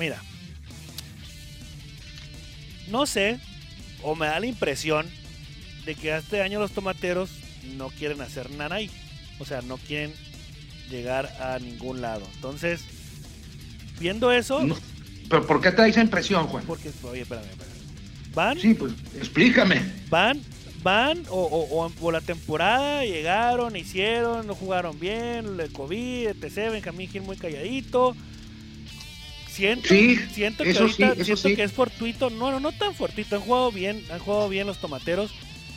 Mira, 0.00 0.18
no 2.88 3.04
sé, 3.04 3.38
o 4.02 4.14
me 4.16 4.26
da 4.26 4.40
la 4.40 4.46
impresión 4.46 5.06
de 5.84 5.94
que 5.94 6.16
este 6.16 6.40
año 6.40 6.58
los 6.58 6.72
tomateros 6.72 7.30
no 7.76 7.90
quieren 7.90 8.22
hacer 8.22 8.50
nada 8.50 8.76
ahí. 8.76 8.90
O 9.38 9.44
sea, 9.44 9.60
no 9.60 9.76
quieren 9.76 10.14
llegar 10.90 11.26
a 11.38 11.58
ningún 11.58 12.00
lado. 12.00 12.26
Entonces, 12.34 12.80
viendo 13.98 14.32
eso... 14.32 14.66
¿Pero 15.28 15.46
por 15.46 15.60
qué 15.60 15.70
te 15.70 15.82
da 15.82 15.88
esa 15.88 16.00
impresión, 16.00 16.46
Juan? 16.46 16.64
Porque, 16.66 16.90
oye, 17.02 17.20
espérame, 17.20 17.46
Van... 18.34 18.58
Sí, 18.58 18.72
pues, 18.72 18.94
explícame. 19.16 19.82
Van, 20.08 20.40
van, 20.82 21.24
o, 21.28 21.90
o, 22.00 22.10
la 22.10 22.22
temporada 22.22 23.04
llegaron, 23.04 23.76
hicieron, 23.76 24.46
no 24.46 24.54
jugaron 24.54 24.98
bien, 24.98 25.60
el 25.60 25.72
COVID, 25.72 26.28
etc. 26.28 26.72
Benjamín 26.72 27.10
Gil 27.10 27.22
muy 27.22 27.36
calladito. 27.36 28.16
Siento, 29.50 29.88
siento 29.88 30.64
que 30.64 30.78
ahorita, 30.78 31.14
siento 31.24 31.48
que 31.48 31.64
es 31.64 31.72
fortuito, 31.72 32.30
no, 32.30 32.52
no, 32.52 32.60
no 32.60 32.72
tan 32.72 32.94
fortuito, 32.94 33.36
han 33.36 33.42
jugado 33.42 33.72
bien, 33.72 34.04
han 34.12 34.20
jugado 34.20 34.48
bien 34.48 34.66
los 34.66 34.78
tomateros, 34.78 35.32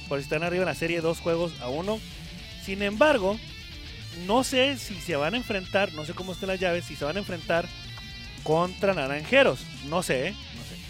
por 0.07 0.19
si 0.19 0.23
están 0.23 0.43
arriba 0.43 0.63
en 0.63 0.67
la 0.69 0.75
serie 0.75 1.01
dos 1.01 1.19
juegos 1.19 1.53
a 1.59 1.69
uno. 1.69 1.99
Sin 2.63 2.83
embargo, 2.83 3.37
no 4.27 4.43
sé 4.43 4.77
si 4.77 4.95
se 4.95 5.15
van 5.15 5.33
a 5.33 5.37
enfrentar, 5.37 5.91
no 5.93 6.05
sé 6.05 6.13
cómo 6.13 6.33
están 6.33 6.49
las 6.49 6.59
llaves, 6.59 6.85
si 6.85 6.95
se 6.95 7.03
van 7.03 7.15
a 7.15 7.19
enfrentar 7.19 7.65
contra 8.43 8.93
Naranjeros. 8.93 9.61
No 9.89 10.03
sé, 10.03 10.27
¿eh? 10.27 10.35
no 10.55 10.63
sé. 10.63 10.83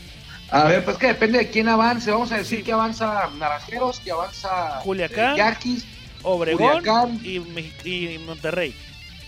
A 0.49 0.65
ver, 0.65 0.83
pues 0.83 0.97
que 0.97 1.07
depende 1.07 1.39
de 1.39 1.49
quién 1.49 1.69
avance. 1.69 2.11
Vamos 2.11 2.31
a 2.31 2.37
decir 2.37 2.63
que 2.63 2.73
avanza 2.73 3.29
Naranjeros, 3.37 3.99
que 4.01 4.11
avanza 4.11 4.81
Culiacán, 4.83 5.35
eh, 5.35 5.37
Yaquis, 5.37 5.85
Obregón 6.21 7.19
y, 7.23 8.19
Monterrey. 8.19 8.75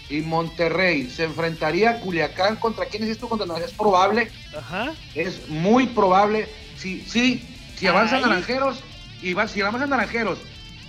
Y 0.10 0.22
Monterrey. 0.22 1.10
Se 1.10 1.24
enfrentaría 1.24 2.00
Culiacán 2.00 2.58
contra 2.58 2.86
quién 2.86 3.04
es 3.04 3.10
esto 3.10 3.28
contra. 3.28 3.58
Es 3.58 3.72
probable. 3.72 4.30
Ajá. 4.58 4.94
Es 5.13 5.48
muy 5.50 5.88
probable. 5.88 6.48
Sí, 6.78 7.04
sí, 7.08 7.44
si 7.78 7.88
avanzan 7.88 8.22
Naranjeros 8.22 8.84
y 9.22 9.34
va, 9.34 9.48
si 9.48 9.62
avanzan 9.62 9.89
Naranjeros 9.89 10.39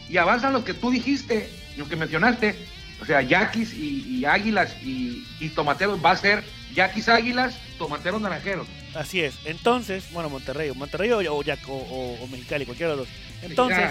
y 0.08 0.16
avanzan 0.16 0.52
los 0.52 0.64
que 0.64 0.74
tú 0.74 0.90
dijiste, 0.90 1.50
los 1.76 1.88
que 1.88 1.96
mencionaste, 1.96 2.56
o 3.00 3.04
sea, 3.04 3.22
yaquis 3.22 3.74
y, 3.74 4.24
águilas 4.24 4.74
y, 4.82 5.24
tomateros 5.54 6.04
va 6.04 6.12
a 6.12 6.16
ser 6.16 6.44
yaquis 6.74 7.08
águilas, 7.08 7.58
tomateros 7.78 8.20
naranjeros. 8.20 8.66
Así 8.94 9.20
es. 9.20 9.34
Entonces, 9.44 10.04
bueno, 10.12 10.30
Monterrey, 10.30 10.70
Monterrey 10.74 11.10
o, 11.10 11.18
o, 11.18 11.42
o, 11.42 12.26
Mexicali, 12.28 12.64
cualquiera 12.64 12.92
de 12.92 12.98
los 12.98 13.08
dos. 13.08 13.16
Entonces, 13.42 13.90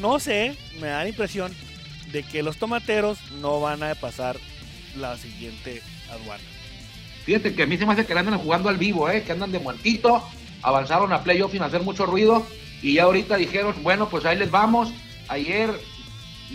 no 0.00 0.18
sé, 0.20 0.56
me 0.80 0.88
da 0.88 1.02
la 1.02 1.08
impresión 1.08 1.52
de 2.14 2.22
que 2.22 2.44
los 2.44 2.58
tomateros 2.58 3.18
no 3.40 3.60
van 3.60 3.82
a 3.82 3.96
pasar 3.96 4.38
la 4.96 5.18
siguiente 5.18 5.82
aduana. 6.08 6.44
Fíjate 7.24 7.56
que 7.56 7.64
a 7.64 7.66
mí 7.66 7.76
se 7.76 7.84
me 7.84 7.92
hace 7.92 8.06
que 8.06 8.12
andan 8.12 8.38
jugando 8.38 8.68
al 8.68 8.78
vivo, 8.78 9.10
¿eh? 9.10 9.24
que 9.24 9.32
andan 9.32 9.50
de 9.50 9.58
muertito, 9.58 10.22
avanzaron 10.62 11.12
a 11.12 11.24
playoff 11.24 11.50
sin 11.50 11.62
hacer 11.62 11.82
mucho 11.82 12.06
ruido 12.06 12.46
y 12.82 12.94
ya 12.94 13.02
ahorita 13.02 13.36
dijeron, 13.36 13.74
bueno, 13.82 14.08
pues 14.08 14.24
ahí 14.24 14.38
les 14.38 14.48
vamos. 14.48 14.92
Ayer 15.26 15.72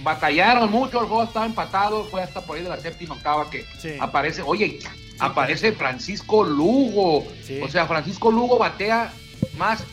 batallaron 0.02 0.72
mucho, 0.72 1.02
el 1.02 1.08
juego 1.08 1.24
estaba 1.24 1.46
empatado, 1.46 2.06
fue 2.06 2.24
hasta 2.24 2.40
por 2.40 2.56
ahí 2.56 2.64
de 2.64 2.70
la 2.70 2.78
séptima 2.78 3.16
octava 3.16 3.50
que 3.50 3.66
aparece, 4.00 4.42
oye, 4.44 4.80
aparece 5.20 5.74
Francisco 5.74 6.46
Lugo, 6.46 7.28
o 7.62 7.68
sea, 7.68 7.86
Francisco 7.86 8.32
Lugo 8.32 8.58
batea 8.58 9.12
más, 9.58 9.84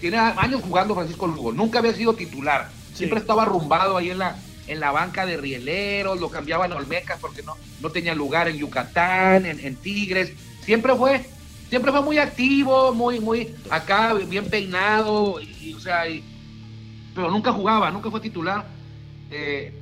tiene 0.00 0.16
años 0.16 0.62
jugando 0.62 0.94
Francisco 0.94 1.26
Lugo, 1.26 1.52
nunca 1.52 1.80
había 1.80 1.92
sido 1.92 2.14
titular, 2.14 2.70
siempre 2.94 3.18
estaba 3.18 3.42
arrumbado 3.42 3.98
ahí 3.98 4.10
en 4.10 4.18
la, 4.18 4.38
en 4.68 4.80
la 4.80 4.92
banca 4.92 5.26
de 5.26 5.36
rieleros, 5.36 6.20
lo 6.20 6.30
cambiaban 6.30 6.72
a 6.72 6.76
Olmecas 6.76 7.18
porque 7.20 7.42
no, 7.42 7.56
no 7.80 7.90
tenía 7.90 8.14
lugar 8.14 8.48
en 8.48 8.56
Yucatán, 8.56 9.46
en, 9.46 9.76
Tigres, 9.76 10.32
siempre 10.62 10.94
fue, 10.94 11.24
siempre 11.68 11.90
fue 11.90 12.02
muy 12.02 12.18
activo, 12.18 12.92
muy, 12.94 13.20
muy 13.20 13.54
acá, 13.70 14.14
bien 14.14 14.48
peinado, 14.48 15.40
y, 15.40 15.74
o 15.74 15.80
sea, 15.80 16.04
pero 17.14 17.30
nunca 17.30 17.52
jugaba, 17.52 17.90
nunca 17.90 18.10
fue 18.10 18.20
titular 18.20 18.64
eh, 19.30 19.72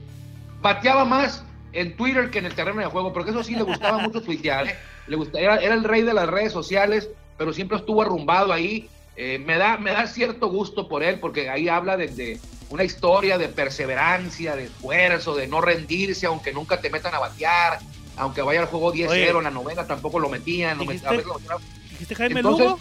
bateaba 0.60 1.04
más 1.04 1.44
en 1.72 1.96
Twitter 1.96 2.30
que 2.30 2.38
en 2.38 2.46
el 2.46 2.54
terreno 2.54 2.80
de 2.80 2.86
juego, 2.86 3.12
porque 3.12 3.30
eso 3.30 3.44
sí 3.44 3.54
le 3.54 3.62
gustaba 3.62 3.98
mucho 3.98 4.22
tuitear. 4.22 4.66
¿eh? 4.66 4.76
Le 5.06 5.16
gustaba, 5.16 5.56
era, 5.56 5.74
el 5.74 5.84
rey 5.84 6.02
de 6.02 6.14
las 6.14 6.28
redes 6.28 6.52
sociales, 6.52 7.10
pero 7.36 7.52
siempre 7.52 7.78
estuvo 7.78 8.02
arrumbado 8.02 8.52
ahí. 8.52 8.88
Eh, 9.16 9.38
me, 9.38 9.56
da, 9.56 9.78
me 9.78 9.92
da 9.92 10.06
cierto 10.06 10.48
gusto 10.48 10.88
por 10.88 11.02
él, 11.02 11.20
porque 11.20 11.48
ahí 11.48 11.68
habla 11.68 11.96
de, 11.96 12.38
una 12.70 12.84
historia 12.84 13.38
de 13.38 13.48
perseverancia, 13.48 14.56
de 14.56 14.64
esfuerzo, 14.64 15.34
de 15.34 15.46
no 15.46 15.60
rendirse, 15.60 16.26
aunque 16.26 16.52
nunca 16.52 16.80
te 16.80 16.90
metan 16.90 17.14
a 17.14 17.18
batear, 17.18 17.78
aunque 18.16 18.42
vaya 18.42 18.60
al 18.60 18.66
juego 18.66 18.92
10-0 18.92 19.38
en 19.38 19.44
la 19.44 19.50
novena, 19.50 19.86
tampoco 19.86 20.18
lo 20.18 20.28
metían. 20.28 20.78
¿Dijiste, 20.78 22.14
Jaime 22.14 22.42
Lugo? 22.42 22.78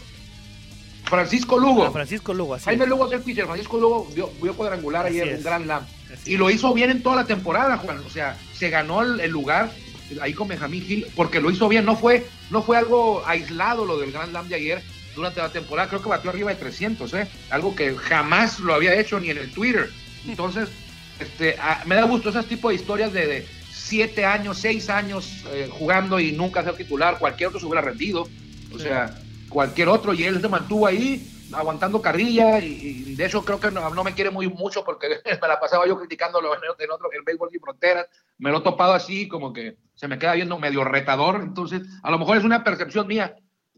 Francisco 1.05 1.59
Lugo. 1.59 1.85
Ah, 1.85 1.91
Francisco 1.91 2.33
Lugo, 2.33 2.55
así 2.55 2.65
Jaime 2.65 2.87
Lugo 2.87 3.05
es 3.05 3.13
el 3.13 3.21
pitcher. 3.21 3.45
Francisco 3.45 3.77
Lugo 3.77 4.07
vio, 4.15 4.55
cuadrangular 4.55 5.05
ayer 5.05 5.27
en 5.27 5.43
Gran 5.43 5.67
Lam. 5.67 5.85
Y 6.25 6.37
lo 6.37 6.49
hizo 6.49 6.73
bien 6.73 6.89
en 6.89 7.03
toda 7.03 7.17
la 7.17 7.25
temporada, 7.25 7.77
Juan. 7.77 7.99
O 7.99 8.09
sea, 8.09 8.37
se 8.53 8.69
ganó 8.69 9.03
el, 9.03 9.29
lugar 9.29 9.71
ahí 10.19 10.33
con 10.33 10.47
Benjamín 10.47 10.83
Gil, 10.83 11.05
porque 11.15 11.39
lo 11.39 11.51
hizo 11.51 11.67
bien. 11.69 11.85
No 11.85 11.95
fue, 11.95 12.25
no 12.49 12.63
fue 12.63 12.77
algo 12.77 13.23
aislado 13.25 13.85
lo 13.85 13.99
del 13.99 14.11
Grand 14.11 14.31
Slam 14.31 14.47
de 14.49 14.55
ayer 14.55 14.94
durante 15.15 15.41
la 15.41 15.49
temporada. 15.49 15.89
Creo 15.89 16.01
que 16.01 16.09
batió 16.09 16.29
arriba 16.29 16.51
de 16.51 16.57
300, 16.57 17.13
¿eh? 17.13 17.27
Algo 17.49 17.75
que 17.75 17.95
jamás 17.95 18.59
lo 18.59 18.73
había 18.73 18.93
hecho 18.99 19.19
ni 19.19 19.29
en 19.29 19.37
el 19.37 19.51
Twitter. 19.51 19.89
Entonces, 20.27 20.69
este, 21.19 21.57
me 21.85 21.95
da 21.95 22.03
gusto 22.03 22.29
ese 22.29 22.43
tipo 22.43 22.69
de 22.69 22.75
historias 22.75 23.13
de, 23.13 23.47
siete 23.71 24.25
años, 24.25 24.57
seis 24.57 24.89
años 24.89 25.43
eh, 25.51 25.69
jugando 25.71 26.19
y 26.19 26.31
nunca 26.31 26.63
ser 26.63 26.75
titular. 26.75 27.19
Cualquier 27.19 27.49
otro 27.49 27.59
se 27.59 27.65
hubiera 27.67 27.81
rendido. 27.81 28.27
O 28.73 28.79
sea, 28.79 29.15
cualquier 29.49 29.89
otro. 29.89 30.13
Y 30.13 30.23
él 30.23 30.41
se 30.41 30.49
mantuvo 30.49 30.87
ahí 30.87 31.31
aguantando 31.53 32.01
carrilla 32.01 32.59
y, 32.59 33.15
de 33.15 33.25
hecho 33.25 33.43
creo 33.45 33.59
que 33.59 33.71
no, 33.71 34.03
me 34.03 34.13
quiere 34.13 34.31
muy 34.31 34.47
mucho 34.47 34.83
porque 34.83 35.07
me 35.41 35.47
la 35.47 35.59
pasaba 35.59 35.87
yo 35.87 35.97
criticándolo 35.97 36.53
en, 36.53 36.91
otro, 36.91 37.09
el 37.11 37.21
béisbol 37.23 37.49
sin 37.51 37.61
fronteras, 37.61 38.07
me 38.37 38.51
lo 38.51 38.59
he 38.59 38.61
topado 38.61 38.93
así 38.93 39.27
como 39.27 39.53
que 39.53 39.77
se 39.93 40.07
me 40.07 40.17
queda 40.17 40.33
viendo 40.33 40.57
medio 40.57 40.83
retador, 40.83 41.41
entonces 41.41 41.83
a 42.03 42.11
lo 42.11 42.19
mejor 42.19 42.37
es 42.37 42.43
una 42.43 42.63
percepción 42.63 43.07
mía, 43.07 43.35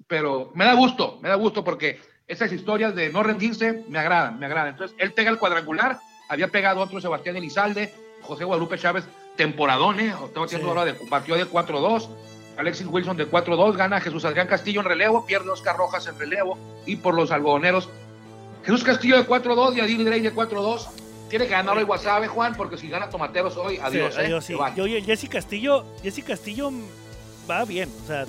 pero 0.08 0.52
me 0.56 0.65
da 0.65 0.74
gusto, 0.74 1.20
me 1.22 1.30
da 1.30 1.36
gusto 1.36 1.63
porque 1.63 2.00
esas 2.28 2.52
historias 2.52 2.96
de 2.96 3.10
no 3.10 3.24
rendirse 3.24 3.84
me 3.88 4.00
agradan, 4.00 4.39
me 4.39 4.46
agradan. 4.46 4.70
Entonces 4.70 4.96
él 5.00 5.13
pega 5.13 5.30
el 5.30 5.38
cuadrangular, 5.38 6.00
había 6.30 6.48
pegado 6.50 6.82
otro 6.82 7.00
Sebastián 7.00 7.36
Elizalde, 7.36 7.93
José 8.22 8.43
Guadalupe 8.43 8.78
Chávez, 8.78 9.06
temporadones, 9.36 10.13
tengo 10.34 10.46
haciendo 10.46 10.70
ahora 10.70 10.86
de 10.86 10.93
partió 10.93 11.36
de 11.36 11.46
4-2, 11.46 12.10
Alexis 12.58 12.88
Wilson 12.88 13.17
de 13.17 13.30
4-2, 13.30 13.76
gana 13.76 14.02
Jesús 14.02 14.26
Adrián 14.26 14.48
Castillo 14.48 14.82
en 14.82 14.88
relevo, 14.88 15.26
pierde 15.26 15.50
Oscar 15.50 15.78
Rojas 15.78 16.08
en 16.08 16.17
relevo 16.17 16.58
y 16.86 16.96
por 16.96 17.13
los 17.13 17.32
algodoneros. 17.32 17.89
Jesús 18.63 18.84
Castillo 18.84 19.17
de 19.17 19.28
4-2 19.28 19.78
y 19.78 19.80
Adil 19.80 20.04
Grey 20.04 20.22
de 20.22 20.34
4-2. 20.34 20.88
Tiene 21.30 21.46
que 21.46 21.52
ganar 21.52 21.78
hoy 21.78 21.84
Guasave, 21.84 22.28
Juan, 22.28 22.56
porque 22.56 22.78
si 22.78 22.89
gana 22.89 23.10
Tomateros 23.10 23.56
hoy, 23.58 23.78
adiós. 23.82 24.15
Sí, 24.15 24.22
adiós, 24.22 24.50
¿eh? 24.50 24.58
sí. 24.58 24.76
Yo, 24.76 24.86
Jesse 24.86 25.30
Castillo, 25.30 25.86
Jesse 26.02 26.24
Castillo 26.24 26.72
va 27.50 27.65
bien, 27.65 27.89
o 28.04 28.08
sea, 28.08 28.26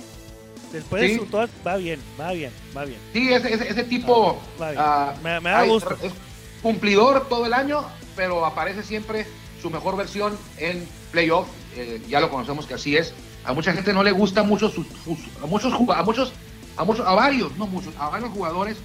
Después 0.71 1.01
Sí. 1.03 1.07
de 1.13 1.17
su 1.19 1.25
todo, 1.25 1.47
va 1.65 1.77
bien, 1.77 1.99
va 2.19 2.31
bien, 2.31 2.51
va 2.77 2.85
bien. 2.85 2.99
Sí, 3.13 3.33
ese, 3.33 3.53
ese, 3.53 3.69
ese 3.69 3.83
tipo 3.83 4.39
bien. 4.59 4.75
ah, 4.77 5.13
Me- 5.23 5.39
me 5.39 5.49
da 5.49 5.59
hay- 5.61 5.69
gusto. 5.69 5.97
es 6.03 6.11
cumplidor 6.61 7.27
todo 7.27 7.45
el 7.45 7.53
año, 7.53 7.83
pero 8.15 8.45
aparece 8.45 8.83
siempre 8.83 9.25
su 9.61 9.69
mejor 9.69 9.95
versión 9.97 10.37
en 10.57 10.87
playoff. 11.11 11.47
eh, 11.75 12.01
ya 12.09 12.19
lo 12.19 12.29
conocemos 12.31 12.65
que 12.65 12.73
así 12.73 12.97
es. 12.97 13.13
A 13.45 13.53
mucha 13.53 13.71
gente 13.73 13.93
no 13.93 14.03
le 14.03 14.11
gusta 14.11 14.41
mucho 14.43 14.69
sus, 14.69 14.87
sus- 15.05 15.19
a 15.41 15.45
muchos 15.45 15.71
jug- 15.71 15.95
a 15.95 16.01
muchos 16.03 16.33
a 16.75 16.83
muchos 16.83 17.05
a 17.07 17.13
varios, 17.13 17.55
no 17.57 17.67
muchos, 17.67 17.93
a 17.99 18.09
varios 18.09 18.31
jugadores 18.31 18.77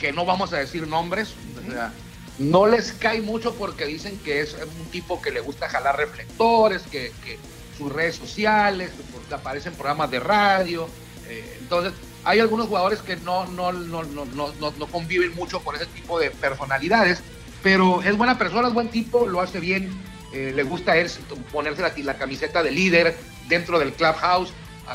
que 0.00 0.12
no 0.12 0.24
vamos 0.26 0.52
a 0.52 0.56
decir 0.58 0.86
nombres, 0.88 1.34
o 1.66 1.70
sea, 1.70 1.92
no 2.38 2.66
les 2.66 2.92
cae 2.92 3.20
mucho 3.22 3.54
porque 3.54 3.86
dicen 3.86 4.18
que 4.24 4.40
es 4.40 4.54
un 4.80 4.86
tipo 4.90 5.22
que 5.22 5.30
le 5.30 5.40
gusta 5.40 5.68
jalar 5.68 5.96
reflectores, 5.96 6.82
que, 6.90 7.12
que 7.24 7.38
sus 7.78 7.90
redes 7.92 8.16
sociales, 8.16 8.90
que 8.90 9.02
porque 9.12 9.34
aparecen 9.34 9.72
programas 9.74 10.10
de 10.10 10.20
radio. 10.20 10.88
Eh, 11.28 11.56
entonces, 11.60 11.92
hay 12.24 12.40
algunos 12.40 12.66
jugadores 12.66 13.00
que 13.00 13.16
no, 13.16 13.46
no, 13.46 13.72
no, 13.72 14.02
no, 14.04 14.86
conviven 14.90 15.34
mucho 15.34 15.60
con 15.60 15.76
ese 15.76 15.86
tipo 15.86 16.18
de 16.18 16.30
personalidades, 16.30 17.22
pero 17.62 18.02
es 18.02 18.16
buena 18.16 18.38
persona, 18.38 18.68
es 18.68 18.74
buen 18.74 18.88
tipo, 18.90 19.26
lo 19.26 19.40
hace 19.40 19.60
bien, 19.60 19.90
eh, 20.32 20.52
le 20.54 20.62
gusta 20.62 20.96
él 20.96 21.10
ponerse 21.52 21.82
la, 21.82 21.92
la 21.96 22.18
camiseta 22.18 22.62
de 22.62 22.70
líder 22.70 23.18
dentro 23.48 23.78
del 23.78 23.92
clubhouse, 23.94 24.52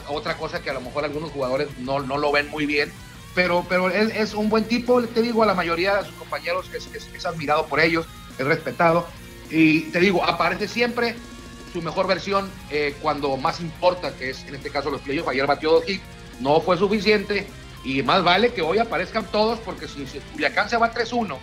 otra 0.09 0.37
cosa 0.37 0.61
que 0.61 0.69
a 0.69 0.73
lo 0.73 0.81
mejor 0.81 1.05
algunos 1.05 1.31
jugadores 1.31 1.67
no, 1.79 1.99
lo 1.99 2.31
ven 2.31 2.49
muy 2.49 2.65
bien, 2.65 2.91
pero, 3.35 3.65
pero 3.67 3.89
él 3.89 4.11
es 4.15 4.33
un 4.33 4.49
buen 4.49 4.65
tipo, 4.65 5.01
te 5.03 5.21
digo, 5.21 5.43
a 5.43 5.45
la 5.45 5.53
mayoría 5.53 5.95
de 5.97 6.05
sus 6.05 6.15
compañeros 6.15 6.69
es, 6.73 6.87
es- 6.93 7.09
es 7.13 7.25
admirado 7.25 7.65
por 7.67 7.79
ellos, 7.79 8.05
es 8.37 8.45
respetado, 8.45 9.07
y 9.49 9.81
te 9.91 9.99
digo, 9.99 10.23
aparece 10.23 10.67
siempre 10.67 11.15
su 11.71 11.81
mejor 11.81 12.07
versión 12.07 12.51
eh, 12.69 12.95
cuando 13.01 13.35
más 13.37 13.59
importa, 13.59 14.15
que 14.15 14.29
es 14.31 14.45
en 14.47 14.55
este 14.55 14.69
caso 14.69 14.89
los 14.91 15.01
playoffs, 15.01 15.29
ayer 15.29 15.45
batió 15.47 15.71
dos 15.71 15.83
hits, 15.87 16.03
no 16.39 16.59
fue 16.61 16.77
suficiente, 16.77 17.47
y 17.83 18.01
más 18.03 18.23
vale 18.23 18.53
que 18.53 18.61
hoy 18.61 18.77
aparezcan 18.77 19.25
todos, 19.25 19.59
porque 19.59 19.87
si, 19.87 20.05
Culiacán 20.31 20.69
se 20.69 20.77
va 20.77 20.93
3-1, 20.93 21.37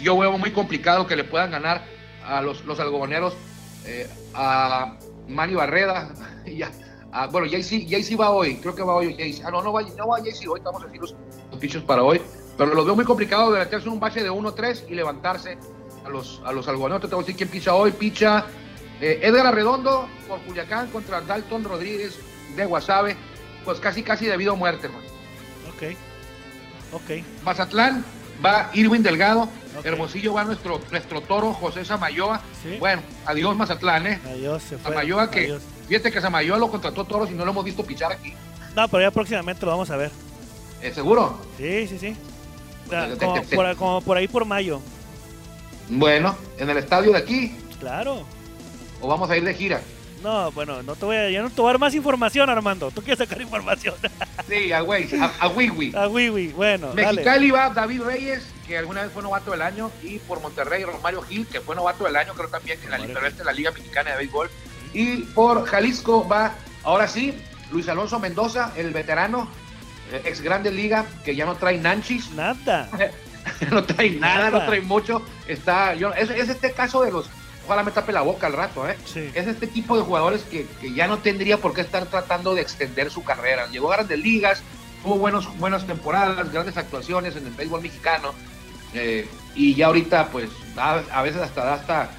yo 0.00 0.18
veo 0.18 0.36
muy 0.38 0.50
complicado 0.52 1.06
que 1.06 1.16
le 1.16 1.24
puedan 1.24 1.50
ganar 1.50 1.84
a 2.24 2.40
los, 2.40 2.64
los 2.64 2.80
algodoneros, 2.80 3.34
eh, 3.84 4.08
a 4.34 4.96
Manny 5.28 5.54
Barreda, 5.54 6.10
y 6.46 6.62
a- 6.62 6.70
bueno, 7.30 7.48
Jaycee 7.50 7.88
Jaycee 7.88 8.16
va 8.16 8.30
hoy, 8.30 8.56
creo 8.56 8.74
que 8.74 8.82
va 8.82 8.94
hoy 8.94 9.14
Jaycee. 9.16 9.42
Ah, 9.44 9.50
no, 9.50 9.62
no 9.62 9.72
va, 9.72 9.82
no 9.82 10.06
va 10.08 10.18
Jaycee 10.18 10.46
hoy, 10.48 10.58
estamos 10.60 10.84
aquí 10.84 10.98
los, 10.98 11.14
pitchers 11.58 11.84
para 11.84 12.02
hoy, 12.02 12.20
pero 12.56 12.72
los 12.74 12.84
veo 12.86 12.94
muy 12.94 13.04
complicado 13.04 13.50
de 13.52 13.58
meterse 13.58 13.86
en 13.88 13.94
un 13.94 14.00
bache 14.00 14.22
de 14.22 14.30
1-3 14.30 14.84
y 14.88 14.94
levantarse 14.94 15.58
a 16.04 16.08
los, 16.08 16.40
a 16.44 16.52
los 16.52 16.68
algodoneros. 16.68 17.02
Te 17.02 17.14
voy 17.14 17.24
a 17.24 17.26
decir 17.26 17.36
quién 17.36 17.48
picha 17.48 17.74
hoy, 17.74 17.90
picha 17.92 18.46
eh, 19.00 19.18
Edgar 19.22 19.46
Arredondo 19.48 20.08
por 20.28 20.40
Culiacán 20.42 20.88
contra 20.90 21.20
Dalton 21.20 21.64
Rodríguez 21.64 22.18
de 22.54 22.64
Guasave, 22.64 23.16
pues 23.64 23.78
casi 23.80 24.02
casi 24.02 24.26
debido 24.26 24.52
a 24.52 24.56
muerte, 24.56 24.88
man. 24.88 25.02
Ok. 25.68 25.96
Ok. 26.92 27.24
Mazatlán 27.44 28.04
va 28.44 28.70
Irwin 28.74 29.02
Delgado. 29.02 29.48
Hermosillo 29.84 30.32
va 30.34 30.44
nuestro, 30.44 30.80
nuestro 30.90 31.20
toro 31.22 31.52
José 31.54 31.84
Samayoa. 31.84 32.40
Sí. 32.62 32.76
Bueno, 32.78 33.02
adiós 33.24 33.56
Mazatlán, 33.56 34.06
¿eh? 34.06 34.20
Adiós, 34.26 34.62
se 34.62 34.76
fue. 34.76 34.90
Samayoa 34.92 35.30
que, 35.30 35.40
Adiós. 35.44 35.62
fíjate 35.88 36.10
que 36.10 36.20
Samayoa 36.20 36.58
lo 36.58 36.70
contrató 36.70 37.04
Toros 37.04 37.30
y 37.30 37.34
no 37.34 37.44
lo 37.44 37.52
hemos 37.52 37.64
visto 37.64 37.84
pichar 37.84 38.12
aquí. 38.12 38.34
No, 38.76 38.88
pero 38.88 39.02
ya 39.02 39.10
próximamente 39.10 39.64
lo 39.64 39.70
vamos 39.72 39.90
a 39.90 39.96
ver. 39.96 40.10
¿Eh, 40.82 40.92
¿Seguro? 40.94 41.38
Sí, 41.56 41.86
sí, 41.86 41.98
sí. 41.98 42.16
O 42.86 42.90
sea, 42.90 43.06
te- 43.08 43.16
te- 43.16 43.40
te- 43.46 43.56
por, 43.56 43.76
como 43.76 44.00
por 44.00 44.16
ahí 44.16 44.26
por 44.28 44.44
mayo. 44.44 44.80
Bueno, 45.88 46.36
en 46.58 46.68
el 46.70 46.76
estadio 46.78 47.12
de 47.12 47.18
aquí, 47.18 47.56
Claro. 47.78 48.24
o 49.00 49.08
vamos 49.08 49.30
a 49.30 49.36
ir 49.36 49.44
de 49.44 49.54
gira. 49.54 49.80
No, 50.22 50.52
bueno, 50.52 50.82
no 50.82 50.94
te 50.96 51.04
voy 51.06 51.16
a, 51.16 51.30
ya 51.30 51.42
no 51.42 51.50
te 51.50 51.60
voy 51.60 51.70
a 51.70 51.72
dar 51.72 51.80
más 51.80 51.94
información, 51.94 52.50
Armando. 52.50 52.90
Tú 52.90 53.02
quieres 53.02 53.18
sacar 53.18 53.40
información. 53.40 53.94
Sí, 54.48 54.72
a 54.72 54.80
güey, 54.80 55.08
a, 55.20 55.30
a 55.38 55.48
Wiwi. 55.48 55.92
oui, 56.10 56.28
oui. 56.28 56.48
Bueno, 56.48 56.88
dale. 56.88 57.12
Mexicali 57.12 57.52
va 57.52 57.70
David 57.70 58.02
Reyes, 58.02 58.42
que 58.66 58.76
alguna 58.76 59.02
vez 59.04 59.12
fue 59.12 59.22
novato 59.22 59.52
del 59.52 59.62
año, 59.62 59.92
y 60.02 60.18
por 60.18 60.40
Monterrey 60.40 60.82
Romario 60.82 61.22
Gil, 61.22 61.46
que 61.46 61.60
fue 61.60 61.76
novato 61.76 62.02
del 62.02 62.16
año, 62.16 62.34
creo 62.34 62.48
también 62.48 62.80
en 62.82 62.90
la, 62.90 62.96
en 62.96 63.44
la 63.44 63.52
Liga 63.52 63.70
Mexicana 63.70 64.10
de 64.10 64.16
Béisbol. 64.16 64.50
Y 64.92 65.18
por 65.18 65.66
Jalisco 65.66 66.26
va, 66.26 66.54
ahora 66.82 67.06
sí, 67.06 67.32
Luis 67.70 67.88
Alonso 67.88 68.18
Mendoza, 68.18 68.72
el 68.76 68.90
veterano, 68.90 69.48
eh, 70.10 70.22
ex 70.24 70.40
Grande 70.40 70.72
Liga, 70.72 71.06
que 71.24 71.36
ya 71.36 71.46
no 71.46 71.54
trae 71.54 71.78
nanchis, 71.78 72.32
Nada. 72.32 72.88
no 73.70 73.84
trae 73.84 74.10
nada, 74.10 74.50
Nada. 74.50 74.50
no 74.50 74.66
trae 74.66 74.80
mucho. 74.80 75.22
Está, 75.46 75.94
yo, 75.94 76.12
es, 76.14 76.28
es 76.30 76.48
este 76.48 76.72
caso 76.72 77.02
de 77.02 77.12
los, 77.12 77.30
ojalá 77.70 77.84
me 77.84 77.92
tape 77.92 78.10
la 78.12 78.22
boca 78.22 78.48
al 78.48 78.54
rato, 78.54 78.88
¿eh? 78.88 78.96
Sí. 79.04 79.30
es 79.32 79.46
este 79.46 79.68
tipo 79.68 79.96
de 79.96 80.02
jugadores 80.02 80.42
que, 80.42 80.66
que 80.80 80.92
ya 80.92 81.06
no 81.06 81.18
tendría 81.18 81.56
por 81.58 81.72
qué 81.72 81.82
estar 81.82 82.06
tratando 82.06 82.54
de 82.54 82.62
extender 82.62 83.10
su 83.10 83.22
carrera. 83.22 83.68
Llegó 83.68 83.92
a 83.92 83.96
grandes 83.96 84.18
ligas, 84.18 84.62
tuvo 85.02 85.16
buenos, 85.18 85.56
buenas 85.58 85.86
temporadas, 85.86 86.52
grandes 86.52 86.76
actuaciones 86.76 87.36
en 87.36 87.46
el 87.46 87.52
béisbol 87.52 87.80
mexicano, 87.80 88.34
eh, 88.92 89.28
y 89.54 89.74
ya 89.74 89.86
ahorita, 89.86 90.30
pues, 90.32 90.50
a, 90.76 91.02
a 91.12 91.22
veces 91.22 91.40
hasta 91.40 91.64
da 91.64 91.74
hasta 91.74 92.10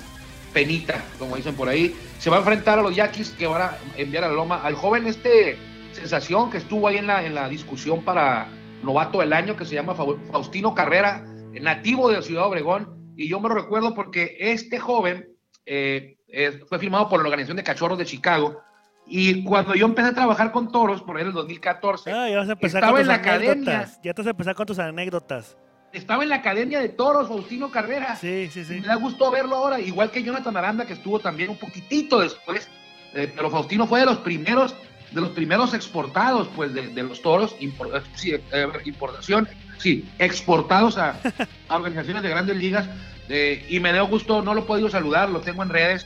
penita, 0.54 1.04
como 1.20 1.36
dicen 1.36 1.56
por 1.56 1.68
ahí. 1.68 1.96
Se 2.20 2.30
va 2.30 2.38
a 2.38 2.40
enfrentar 2.40 2.80
a 2.80 2.82
los 2.82 2.96
Yaquis 2.96 3.32
que 3.32 3.48
van 3.48 3.62
a 3.62 3.78
enviar 3.98 4.24
a 4.24 4.28
la 4.30 4.34
Loma 4.34 4.62
al 4.64 4.76
joven 4.76 5.08
este 5.08 5.58
sensación 5.92 6.50
que 6.50 6.58
estuvo 6.60 6.88
ahí 6.88 6.98
en 6.98 7.08
la, 7.08 7.26
en 7.26 7.36
la 7.36 7.50
discusión 7.50 8.04
para 8.04 8.48
novato 8.84 9.20
del 9.20 9.34
año, 9.34 9.58
que 9.58 9.66
se 9.66 9.76
llama 9.76 9.96
Fa- 9.96 10.06
Faustino 10.32 10.74
Carrera, 10.74 11.26
nativo 11.60 12.10
de 12.10 12.22
Ciudad 12.22 12.46
Obregón, 12.46 13.14
y 13.18 13.28
yo 13.28 13.40
me 13.42 13.50
lo 13.50 13.56
recuerdo 13.56 13.94
porque 13.94 14.38
este 14.40 14.80
joven 14.80 15.28
eh, 15.66 16.18
eh, 16.28 16.62
fue 16.68 16.80
firmado 16.80 17.08
por 17.10 17.20
la 17.22 17.26
Organización 17.28 17.58
de 17.58 17.64
Cachorros 17.64 17.98
de 17.98 18.06
Chicago. 18.06 18.62
Y 19.08 19.44
cuando 19.44 19.74
yo 19.76 19.86
empecé 19.88 20.10
a 20.10 20.14
trabajar 20.14 20.52
con 20.52 20.72
toros, 20.72 21.02
por 21.02 21.18
ahí 21.18 21.22
en 21.24 21.30
el 21.30 21.34
2014, 21.34 22.12
Ah, 22.12 22.30
ya 22.30 22.38
vas 22.38 22.50
a 22.50 22.52
empezar 22.54 22.80
Estaba 22.80 22.92
con 22.94 23.02
en 23.02 23.08
la 23.08 23.14
academia. 23.16 23.90
Ya 24.04 24.14
te 24.14 24.22
vas 24.22 24.28
a 24.28 24.32
empezar 24.32 24.56
con 24.56 24.66
tus 24.68 24.80
anécdotas. 24.80 25.58
estaba 25.92 26.24
en 26.24 26.30
la 26.30 26.36
Academia 26.38 26.80
de 26.80 26.90
Toros, 26.90 27.28
Faustino 27.28 27.70
Carrera. 27.72 28.16
Sí, 28.16 28.48
sí, 28.52 28.64
sí. 28.64 28.80
Me 28.80 28.88
da 28.88 28.96
gusto 28.96 29.30
verlo 29.32 29.56
ahora, 29.58 29.80
igual 29.80 30.10
que 30.12 30.24
Jonathan 30.24 30.56
Aranda, 30.56 30.86
que 30.86 30.94
estuvo 30.94 31.20
también 31.20 31.50
un 31.50 31.58
poquitito 31.58 32.20
después. 32.22 32.70
eh, 33.14 33.30
pero 33.36 33.50
Faustino 33.50 33.86
fue 33.88 34.00
de 34.00 34.06
los 34.06 34.20
primeros, 34.20 34.74
de 35.12 35.20
los 35.20 35.32
primeros 35.32 35.74
exportados, 35.74 36.48
pues, 36.56 36.74
de, 36.74 36.88
de 36.90 37.04
los 37.04 37.22
toros, 37.22 37.56
eh, 37.60 37.70
sí, 38.16 38.34
eh, 38.34 38.68
importación, 38.86 39.50
sí, 39.80 40.08
exportados 40.20 40.98
a, 40.98 41.16
a 41.68 41.76
organizaciones 41.76 42.24
de 42.24 42.30
grandes 42.30 42.56
ligas. 42.56 42.88
Y 43.30 43.80
me 43.80 43.94
dio 43.94 44.08
gusto, 44.08 44.42
no 44.42 44.54
lo 44.54 44.62
he 44.62 44.66
podido 44.66 44.90
saludar, 44.90 45.30
lo 45.30 45.42
tengo 45.42 45.64
en 45.64 45.70
redes, 45.70 46.06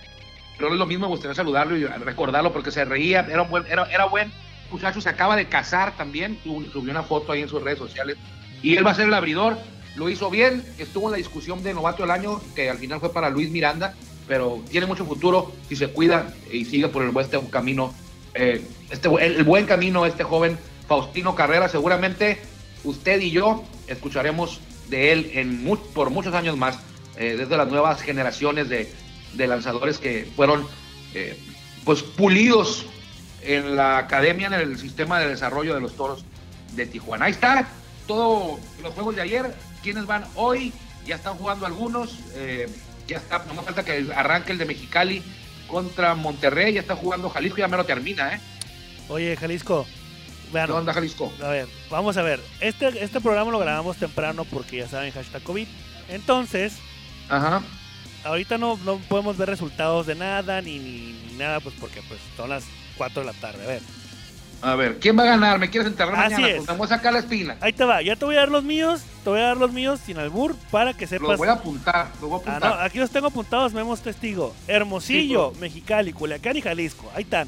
pero 0.58 0.72
es 0.72 0.78
lo 0.78 0.86
mismo, 0.86 1.08
me 1.08 1.12
gustaría 1.12 1.36
saludarlo 1.36 1.76
y 1.76 1.86
recordarlo 1.86 2.54
porque 2.54 2.72
se 2.72 2.86
reía, 2.86 3.26
era 3.30 3.42
buen, 3.42 3.66
era, 3.68 3.86
era 3.86 4.06
buen 4.06 4.32
muchacho, 4.72 5.02
se 5.02 5.10
acaba 5.10 5.36
de 5.36 5.48
casar 5.48 5.96
también, 5.98 6.40
subió 6.44 6.92
una 6.92 7.04
foto 7.04 7.32
ahí 7.32 7.42
en 7.42 7.50
sus 7.50 7.62
redes 7.62 7.80
sociales, 7.80 8.18
y 8.62 8.76
él 8.76 8.86
va 8.86 8.92
a 8.92 8.96
ser 8.96 9.08
el 9.08 9.14
abridor, 9.14 9.58
lo 9.96 10.10
hizo 10.10 10.30
bien, 10.30 10.64
estuvo 10.78 11.08
en 11.08 11.12
la 11.12 11.18
discusión 11.18 11.64
de 11.64 11.74
novato 11.74 12.04
del 12.04 12.12
año, 12.12 12.42
que 12.56 12.70
al 12.70 12.78
final 12.78 13.00
fue 13.00 13.14
para 13.14 13.30
Luis 13.30 13.50
Miranda, 13.50 13.94
pero 14.28 14.64
tiene 14.70 14.86
mucho 14.86 15.06
futuro 15.06 15.54
si 15.68 15.76
se 15.76 15.90
cuida 15.90 16.34
y 16.52 16.66
sigue 16.66 16.88
por 16.88 17.04
el 17.04 17.12
buen 17.12 17.26
este 17.26 17.40
camino, 17.50 17.94
eh, 18.34 18.62
este, 18.90 19.10
el, 19.22 19.44
buen 19.44 19.66
camino 19.66 20.06
este 20.06 20.24
joven 20.24 20.58
Faustino 20.88 21.36
Carrera, 21.36 21.70
seguramente 21.70 22.40
usted 22.84 23.22
y 23.22 23.32
yo 23.32 23.64
escucharemos 23.88 24.62
de 24.90 25.12
él 25.12 25.32
en 25.34 25.66
por 25.94 26.10
muchos 26.10 26.34
años 26.34 26.58
más, 26.58 26.80
eh, 27.18 27.36
desde 27.38 27.58
las 27.58 27.68
nuevas 27.68 28.02
generaciones 28.02 28.70
de, 28.70 28.92
de 29.34 29.48
lanzadores 29.48 29.98
que 29.98 30.28
fueron 30.36 30.68
eh, 31.14 31.38
pues 31.84 32.02
pulidos 32.02 32.86
en 33.42 33.76
la 33.76 33.98
academia, 33.98 34.48
en 34.48 34.54
el 34.54 34.78
sistema 34.78 35.20
de 35.20 35.28
desarrollo 35.30 35.76
de 35.76 35.82
los 35.82 35.96
toros 35.96 36.26
de 36.74 36.86
Tijuana. 36.88 37.26
Ahí 37.26 37.32
está, 37.32 37.68
todos 38.08 38.60
los 38.82 38.94
juegos 38.94 39.16
de 39.16 39.22
ayer, 39.22 39.54
quienes 39.84 40.06
van 40.06 40.26
hoy, 40.36 40.74
ya 41.06 41.16
están 41.16 41.36
jugando 41.36 41.66
algunos, 41.66 42.20
eh, 42.36 42.68
ya 43.08 43.18
está, 43.18 43.46
no 43.48 43.54
más 43.54 43.66
falta 43.66 43.86
que 43.86 44.08
arranque 44.16 44.52
el 44.52 44.58
de 44.58 44.66
Mexicali 44.66 45.22
contra 45.68 46.16
Monterrey, 46.16 46.74
ya 46.74 46.82
está 46.82 46.96
jugando 46.96 47.30
Jalisco, 47.30 47.58
ya 47.58 47.68
me 47.68 47.78
lo 47.78 47.86
termina, 47.86 48.36
¿eh? 48.36 48.42
Oye, 49.10 49.36
Jalisco. 49.38 49.86
Vean, 50.52 50.68
¿Qué 50.68 50.74
onda 50.74 50.94
Jalisco? 50.94 51.32
a 51.44 51.50
ver, 51.50 51.68
vamos 51.90 52.18
a 52.18 52.22
ver. 52.22 52.40
Este, 52.60 53.04
este 53.04 53.20
programa 53.20 53.52
lo 53.52 53.60
grabamos 53.60 53.98
temprano 53.98 54.46
porque 54.46 54.78
ya 54.78 54.88
saben, 54.88 55.12
hashtag 55.12 55.44
COVID. 55.44 55.68
Entonces, 56.10 56.78
Ajá. 57.30 57.62
ahorita 58.24 58.58
no, 58.58 58.78
no 58.86 58.98
podemos 59.10 59.38
ver 59.38 59.50
resultados 59.50 60.06
de 60.08 60.16
nada 60.16 60.62
ni, 60.62 60.80
ni, 60.80 61.14
ni 61.28 61.34
nada, 61.38 61.60
pues 61.60 61.76
porque 61.80 62.02
pues 62.08 62.20
son 62.38 62.50
las 62.50 62.64
4 62.98 63.22
de 63.22 63.26
la 63.28 63.34
tarde. 63.34 63.64
A 63.64 63.68
ver, 63.68 63.82
A 64.62 64.76
ver, 64.76 65.00
¿quién 65.00 65.18
va 65.18 65.24
a 65.24 65.28
ganar? 65.28 65.60
¿Me 65.60 65.70
quieres 65.70 65.88
enterrar 65.90 66.16
Así 66.16 66.34
mañana? 66.36 66.48
es. 66.50 66.56
Pues 66.58 66.68
vamos 66.68 66.92
a 66.92 66.96
sacar 66.96 67.14
la 67.14 67.20
espina. 67.20 67.58
ahí 67.62 67.74
te 67.74 67.84
va. 67.84 68.02
Ya 68.02 68.16
te 68.16 68.26
voy 68.26 68.36
a 68.36 68.40
dar 68.40 68.50
los 68.50 68.64
míos. 68.64 69.02
Te 69.24 69.30
voy 69.30 69.40
a 69.42 69.48
dar 69.48 69.58
los 69.58 69.72
míos 69.74 70.00
sin 70.06 70.18
albur 70.18 70.56
para 70.72 70.94
que 70.94 71.02
Los 71.06 71.10
sepas. 71.10 71.38
voy 71.38 71.48
a 71.48 71.54
apuntar, 71.54 72.08
los 72.22 72.30
voy 72.30 72.40
a 72.46 72.52
Ah, 72.52 72.56
apuntar. 72.58 72.76
no, 72.78 72.82
aquí 72.84 72.98
los 73.00 73.10
tengo 73.10 73.28
apuntados, 73.28 73.74
vemos 73.74 74.02
testigo. 74.02 74.56
Hermosillo, 74.68 75.52
Sí, 75.54 75.60
Mexicali, 75.62 76.14
Culiacán 76.14 76.56
y 76.58 76.62
Jalisco. 76.62 77.12
Ahí 77.16 77.24
están. 77.24 77.48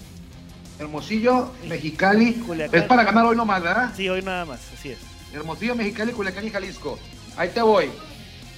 Hermosillo, 0.79 1.53
Mexicali. 1.67 2.33
Culiacán. 2.33 2.79
Es 2.81 2.85
para 2.87 3.03
ganar 3.03 3.25
hoy 3.25 3.35
nomás, 3.35 3.63
¿verdad? 3.63 3.91
Sí, 3.95 4.07
hoy 4.09 4.21
nada 4.21 4.45
más, 4.45 4.59
así 4.77 4.89
es. 4.89 4.99
Hermosillo, 5.33 5.75
Mexicali, 5.75 6.11
Culiacán 6.11 6.45
y 6.45 6.49
Jalisco. 6.51 6.99
Ahí 7.35 7.49
te 7.49 7.61
voy. 7.61 7.89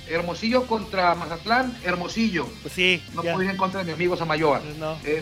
Hermosillo 0.10 0.66
contra 0.68 1.14
Mazatlán, 1.16 1.78
Hermosillo. 1.84 2.48
Pues 2.62 2.74
sí, 2.74 3.02
No 3.14 3.24
ya. 3.24 3.34
puedo 3.34 3.44
ir 3.46 3.52
en 3.52 3.58
contra 3.58 3.80
de 3.82 3.86
mi 3.86 3.92
amigo 3.94 4.18
Samayoa. 4.18 4.62
No. 4.80 4.98
Eh, 5.04 5.22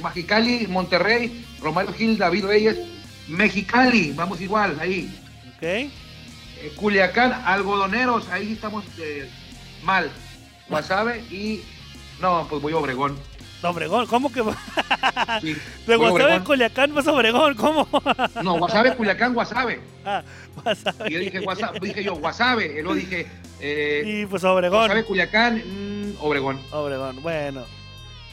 Monterrey, 0.69 1.45
Romario 1.61 1.93
Gil, 1.93 2.17
David 2.17 2.45
Reyes. 2.45 2.77
Mexicali, 3.27 4.13
vamos 4.13 4.39
igual, 4.39 4.77
ahí. 4.79 5.13
Ok. 5.57 5.63
Eh, 5.63 5.91
Culiacán, 6.75 7.33
algodoneros, 7.45 8.29
ahí 8.29 8.53
estamos 8.53 8.85
eh, 8.99 9.29
mal. 9.83 10.09
Guasave 10.69 11.19
y. 11.29 11.61
No, 12.21 12.47
pues 12.49 12.61
voy 12.61 12.73
a 12.73 12.77
Obregón. 12.77 13.17
Obregón, 13.63 14.05
¿cómo 14.07 14.31
que? 14.31 14.43
Sí, 15.41 15.55
De 15.87 15.95
Guasave. 15.95 16.43
Culiacán, 16.43 16.93
vas 16.93 17.07
a 17.07 17.11
Obregón, 17.13 17.55
¿cómo? 17.55 17.87
No, 18.43 18.57
Guasave, 18.59 18.95
Culiacán, 18.95 19.33
Guasave. 19.33 19.79
Ah, 20.05 20.23
Guasave. 20.63 21.09
Y 21.09 21.13
yo 21.13 21.19
dije, 21.19 21.39
Guasave, 21.39 21.79
dije 21.79 22.03
yo, 22.03 22.15
Guasave. 22.15 22.65
Y 22.67 22.81
luego 22.81 22.95
dije, 22.95 23.27
eh, 23.59 24.03
Y 24.05 24.25
pues 24.25 24.43
Obregón. 24.43 24.79
Guasave, 24.79 25.03
Culiacán, 25.05 25.57
mm, 25.57 26.15
Obregón. 26.21 26.59
Obregón, 26.71 27.21
bueno. 27.21 27.65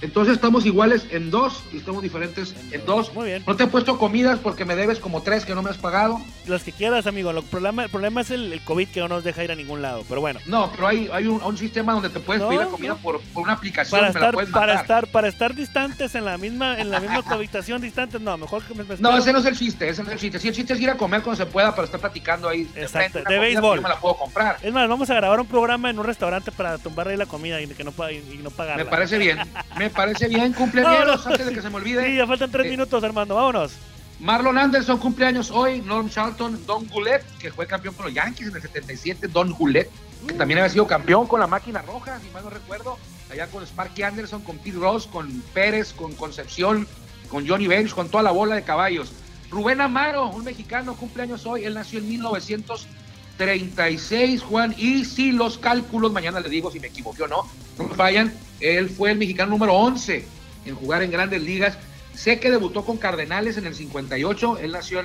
Entonces 0.01 0.35
estamos 0.35 0.67
iguales 0.67 1.07
en 1.11 1.31
dos 1.31 1.63
y 1.73 1.79
estamos 1.79 2.03
diferentes 2.03 2.55
en 2.73 2.85
dos. 2.85 3.13
Muy 3.15 3.27
bien. 3.27 3.45
No 3.47 3.57
te 3.57 3.65
he 3.65 3.67
puesto 3.67 3.99
comidas 3.99 4.39
porque 4.39 4.65
me 4.65 4.77
debes 4.77 4.99
como 4.99 5.23
tres 5.23 5.45
que 5.45 5.55
no 5.55 5.63
me 5.63 5.71
has 5.71 5.79
pagado. 5.79 6.21
Los 6.47 6.63
que 6.63 6.73
quieras, 6.73 7.07
amigo. 7.07 7.33
Lo 7.33 7.43
problema, 7.43 7.85
el 7.85 7.91
problema 7.91 8.21
es 8.21 8.31
el, 8.31 8.53
el 8.53 8.61
COVID 8.63 8.89
que 8.89 9.01
no 9.01 9.09
nos 9.09 9.25
deja 9.25 9.43
ir 9.45 9.51
a 9.53 9.55
ningún 9.55 9.81
lado. 9.83 10.05
Pero 10.09 10.21
bueno. 10.21 10.41
No, 10.47 10.71
pero 10.73 10.89
hay, 10.89 11.09
hay 11.13 11.27
un, 11.27 11.43
un 11.43 11.57
sistema 11.57 11.93
donde 11.95 12.11
te 12.11 12.21
puedes 12.21 12.43
No, 12.43 12.49
pedir 12.49 12.61
la 12.63 12.69
comida 12.69 12.89
no. 12.91 12.97
por, 12.99 13.21
por 13.21 13.45
una 13.45 13.55
aplicación 13.55 13.99
Para 13.99 14.13
la 14.13 14.19
estar, 14.19 14.51
para 14.51 14.75
estar, 14.81 15.07
para 15.07 15.29
estar 15.29 15.55
distantes 15.55 16.15
en 16.15 16.25
la 16.25 16.37
misma, 16.37 16.79
en 16.81 16.91
la 16.91 17.01
misma 17.01 17.23
habitación 17.31 17.81
distantes, 17.81 18.21
no, 18.21 18.37
mejor 18.37 18.63
que 18.65 18.75
me, 18.75 18.85
me 18.85 18.97
No, 18.99 19.17
ese 19.17 19.33
no 19.33 19.39
es 19.39 19.47
el 19.47 19.57
chiste, 19.57 19.89
ese 19.89 20.03
no 20.03 20.09
es 20.09 20.15
el 20.15 20.21
chiste. 20.21 20.39
Sí, 20.39 20.49
el 20.49 20.55
chiste 20.55 20.75
es 20.75 20.81
ir 20.81 20.91
a 20.91 20.97
comer 20.97 21.23
cuando 21.23 21.43
se 21.43 21.51
pueda 21.51 21.71
para 21.75 21.85
estar 21.87 22.01
platicando 22.01 22.49
ahí. 22.49 22.69
Exacto, 22.75 23.21
de 23.27 23.39
béisbol. 23.39 23.77
Yo 23.79 23.83
me 23.83 23.89
la 23.89 23.99
puedo 24.01 24.17
comprar. 24.17 24.57
Es 24.63 24.73
más, 24.73 24.89
vamos 24.89 25.09
a 25.09 25.15
grabar 25.15 25.41
un 25.41 25.47
programa 25.47 25.89
en 25.89 25.99
un 25.99 26.05
restaurante 26.05 26.53
para 26.53 26.79
tumbar 26.79 27.09
ahí 27.09 27.17
la 27.17 27.27
comida 27.27 27.61
y 27.61 27.67
que 27.69 27.85
no, 27.85 27.93
y, 28.11 28.17
y 28.35 28.41
no 28.43 28.51
pagarla. 28.51 28.85
Me 28.85 28.91
parece 28.91 29.19
bien. 29.19 29.39
Me 29.85 29.91
parece 29.91 30.29
bien. 30.29 30.53
Cumpleaños 30.55 31.27
antes 31.27 31.45
de 31.47 31.53
que 31.53 31.61
se 31.61 31.69
me 31.69 31.77
olvide. 31.77 32.07
Sí, 32.07 32.17
ya 32.17 32.27
faltan 32.27 32.51
tres 32.51 32.67
Eh, 32.67 32.71
minutos, 32.71 33.05
Armando. 33.05 33.35
Vámonos. 33.35 33.73
Marlon 34.19 34.57
Anderson 34.57 34.97
cumpleaños 34.99 35.51
hoy, 35.51 35.83
Norm 35.83 36.09
Charlton, 36.09 36.65
Don 36.67 36.87
Goulet, 36.89 37.23
que 37.39 37.53
fue 37.53 37.67
campeón 37.67 37.95
con 37.95 38.07
los 38.07 38.15
Yankees 38.15 38.49
en 38.49 38.57
el 38.57 38.63
77, 38.63 39.29
Don 39.29 39.53
Goulet, 39.53 39.91
que 40.27 40.33
también 40.35 40.59
había 40.61 40.71
sido 40.71 40.87
campeón 40.87 41.27
con 41.27 41.39
la 41.41 41.47
máquina 41.47 41.83
roja, 41.83 42.19
si 42.21 42.31
mal 42.31 42.43
no 42.45 42.49
recuerdo, 42.51 42.97
allá 43.31 43.47
con 43.49 43.63
Sparky 43.67 44.03
Anderson, 44.05 44.41
con 44.43 44.57
Pete 44.59 44.79
Ross, 44.79 45.07
con 45.07 45.43
Pérez, 45.53 45.93
con 45.93 46.15
Concepción, 46.15 46.89
con 47.29 47.47
Johnny 47.47 47.67
Bench, 47.67 47.93
con 47.93 48.09
toda 48.09 48.23
la 48.23 48.31
bola 48.31 48.55
de 48.55 48.63
caballos. 48.63 49.13
Rubén 49.51 49.83
Amaro, 49.83 50.29
un 50.29 50.45
mexicano, 50.45 50.95
cumpleaños 50.95 51.45
hoy, 51.45 51.65
él 51.65 51.75
nació 51.75 51.99
en 51.99 52.09
1936, 52.09 54.43
Juan, 54.43 54.75
y 54.79 55.05
si 55.05 55.33
los 55.33 55.59
cálculos, 55.59 56.13
mañana 56.13 56.41
les 56.41 56.51
digo 56.51 56.71
si 56.71 56.81
me 56.81 56.87
equivoqué 56.87 57.25
o 57.25 57.29
no, 57.29 57.47
no 57.79 57.85
me 57.89 57.95
fallan, 57.95 58.33
él 58.61 58.89
fue 58.89 59.11
el 59.11 59.19
mexicano 59.19 59.51
número 59.51 59.75
11 59.75 60.25
en 60.67 60.75
jugar 60.75 61.03
en 61.03 61.11
grandes 61.11 61.43
ligas. 61.43 61.77
Sé 62.15 62.39
que 62.39 62.51
debutó 62.51 62.85
con 62.85 62.97
Cardenales 62.97 63.57
en 63.57 63.67
el 63.67 63.75
58, 63.75 64.59
él 64.59 64.73
nació 64.73 65.01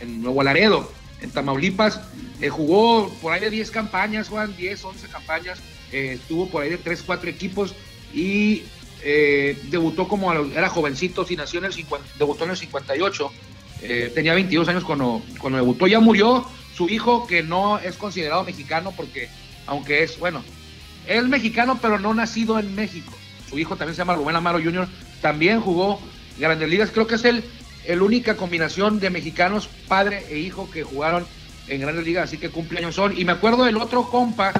en, 0.00 0.22
Nuevo 0.22 0.42
Laredo, 0.42 0.90
en 1.20 1.30
Tamaulipas, 1.30 2.00
Eh, 2.40 2.48
jugó 2.48 3.08
por 3.22 3.32
ahí 3.32 3.40
de 3.40 3.50
10 3.50 3.70
campañas, 3.70 4.28
Juan, 4.28 4.56
10, 4.56 4.84
11 4.84 5.06
campañas, 5.06 5.60
eh, 5.92 6.18
estuvo 6.20 6.48
por 6.48 6.62
ahí 6.62 6.70
de 6.70 6.78
3, 6.78 7.04
4 7.06 7.30
equipos 7.30 7.72
y 8.12 8.64
eh, 9.04 9.58
debutó 9.70 10.06
como, 10.06 10.32
era 10.32 10.68
jovencito, 10.68 11.24
si 11.24 11.36
nació 11.36 11.58
en 11.58 11.66
el 11.66 11.72
50, 11.72 12.06
debutó 12.18 12.44
en 12.44 12.50
el 12.50 12.56
58, 12.56 13.32
eh, 13.82 14.12
tenía 14.14 14.34
22 14.34 14.68
años 14.68 14.84
cuando, 14.84 15.22
cuando 15.38 15.58
debutó, 15.58 15.88
ya 15.88 15.98
murió 15.98 16.46
su 16.74 16.88
hijo 16.88 17.26
que 17.26 17.42
no 17.42 17.78
es 17.78 17.96
considerado 17.96 18.44
mexicano 18.44 18.92
porque, 18.96 19.28
aunque 19.66 20.04
es, 20.04 20.18
bueno, 20.18 20.44
es 21.06 21.24
mexicano 21.24 21.78
pero 21.80 21.98
no 21.98 22.14
nacido 22.14 22.58
en 22.58 22.74
México. 22.74 23.12
Su 23.48 23.58
hijo 23.58 23.76
también 23.76 23.94
se 23.94 23.98
llama 24.00 24.14
Rubén 24.14 24.36
Amaro 24.36 24.58
Jr., 24.62 24.88
también 25.20 25.60
jugó 25.60 26.00
Grandes 26.38 26.68
Ligas, 26.68 26.90
creo 26.90 27.06
que 27.06 27.16
es 27.16 27.24
el, 27.24 27.44
el 27.86 28.02
única 28.02 28.36
combinación 28.36 28.98
de 28.98 29.10
mexicanos, 29.10 29.68
padre 29.88 30.24
e 30.30 30.38
hijo, 30.38 30.70
que 30.70 30.82
jugaron 30.82 31.26
en 31.68 31.80
Grandes 31.80 32.04
Ligas, 32.04 32.24
así 32.24 32.38
que 32.38 32.48
cumpleaños 32.50 32.94
son. 32.94 33.16
Y 33.16 33.24
me 33.24 33.32
acuerdo 33.32 33.64
del 33.64 33.76
otro 33.76 34.04
compa 34.08 34.52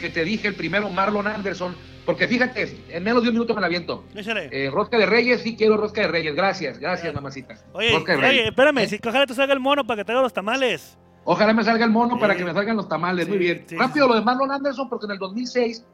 que 0.00 0.10
te 0.10 0.24
dije, 0.24 0.48
el 0.48 0.54
primero, 0.54 0.90
Marlon 0.90 1.26
Anderson, 1.26 1.74
porque 2.04 2.28
fíjate, 2.28 2.84
en 2.90 3.02
menos 3.02 3.22
de 3.22 3.28
un 3.30 3.34
minuto 3.36 3.54
me 3.54 3.60
la 3.62 3.66
aviento. 3.68 4.04
Échale. 4.14 4.48
Eh, 4.52 4.68
rosca 4.70 4.98
de 4.98 5.06
Reyes, 5.06 5.40
sí 5.42 5.56
quiero 5.56 5.76
rosca 5.78 6.02
de 6.02 6.08
Reyes, 6.08 6.34
gracias, 6.34 6.78
gracias, 6.78 7.14
mamacita. 7.14 7.56
Oye, 7.72 7.92
Rosca 7.92 8.12
de 8.12 8.18
oye, 8.18 8.28
Reyes. 8.28 8.46
espérame, 8.48 8.78
Eh, 8.78 8.88
si 8.88 8.98
ojalá 9.02 9.24
te 9.26 9.34
salga 9.34 9.54
el 9.54 9.60
mono 9.60 9.86
para 9.86 10.00
que 10.02 10.04
te 10.04 10.12
haga 10.12 10.20
los 10.22 10.32
tamales. 10.34 10.98
Ojalá 11.24 11.52
me 11.54 11.64
salga 11.64 11.84
el 11.84 11.90
mono 11.90 12.18
para 12.18 12.36
que 12.36 12.44
me 12.44 12.52
salgan 12.52 12.76
los 12.76 12.88
tamales, 12.88 13.24
Sí, 13.26 13.30
muy 13.30 13.38
bien. 13.38 13.64
sí, 13.66 13.76
Rápido 13.76 14.08
lo 14.08 14.14
de 14.14 14.20
Marlon 14.22 14.50
Anderson, 14.52 14.88
porque 14.88 15.06
en 15.06 15.12
el 15.12 15.18
2006 15.18 15.84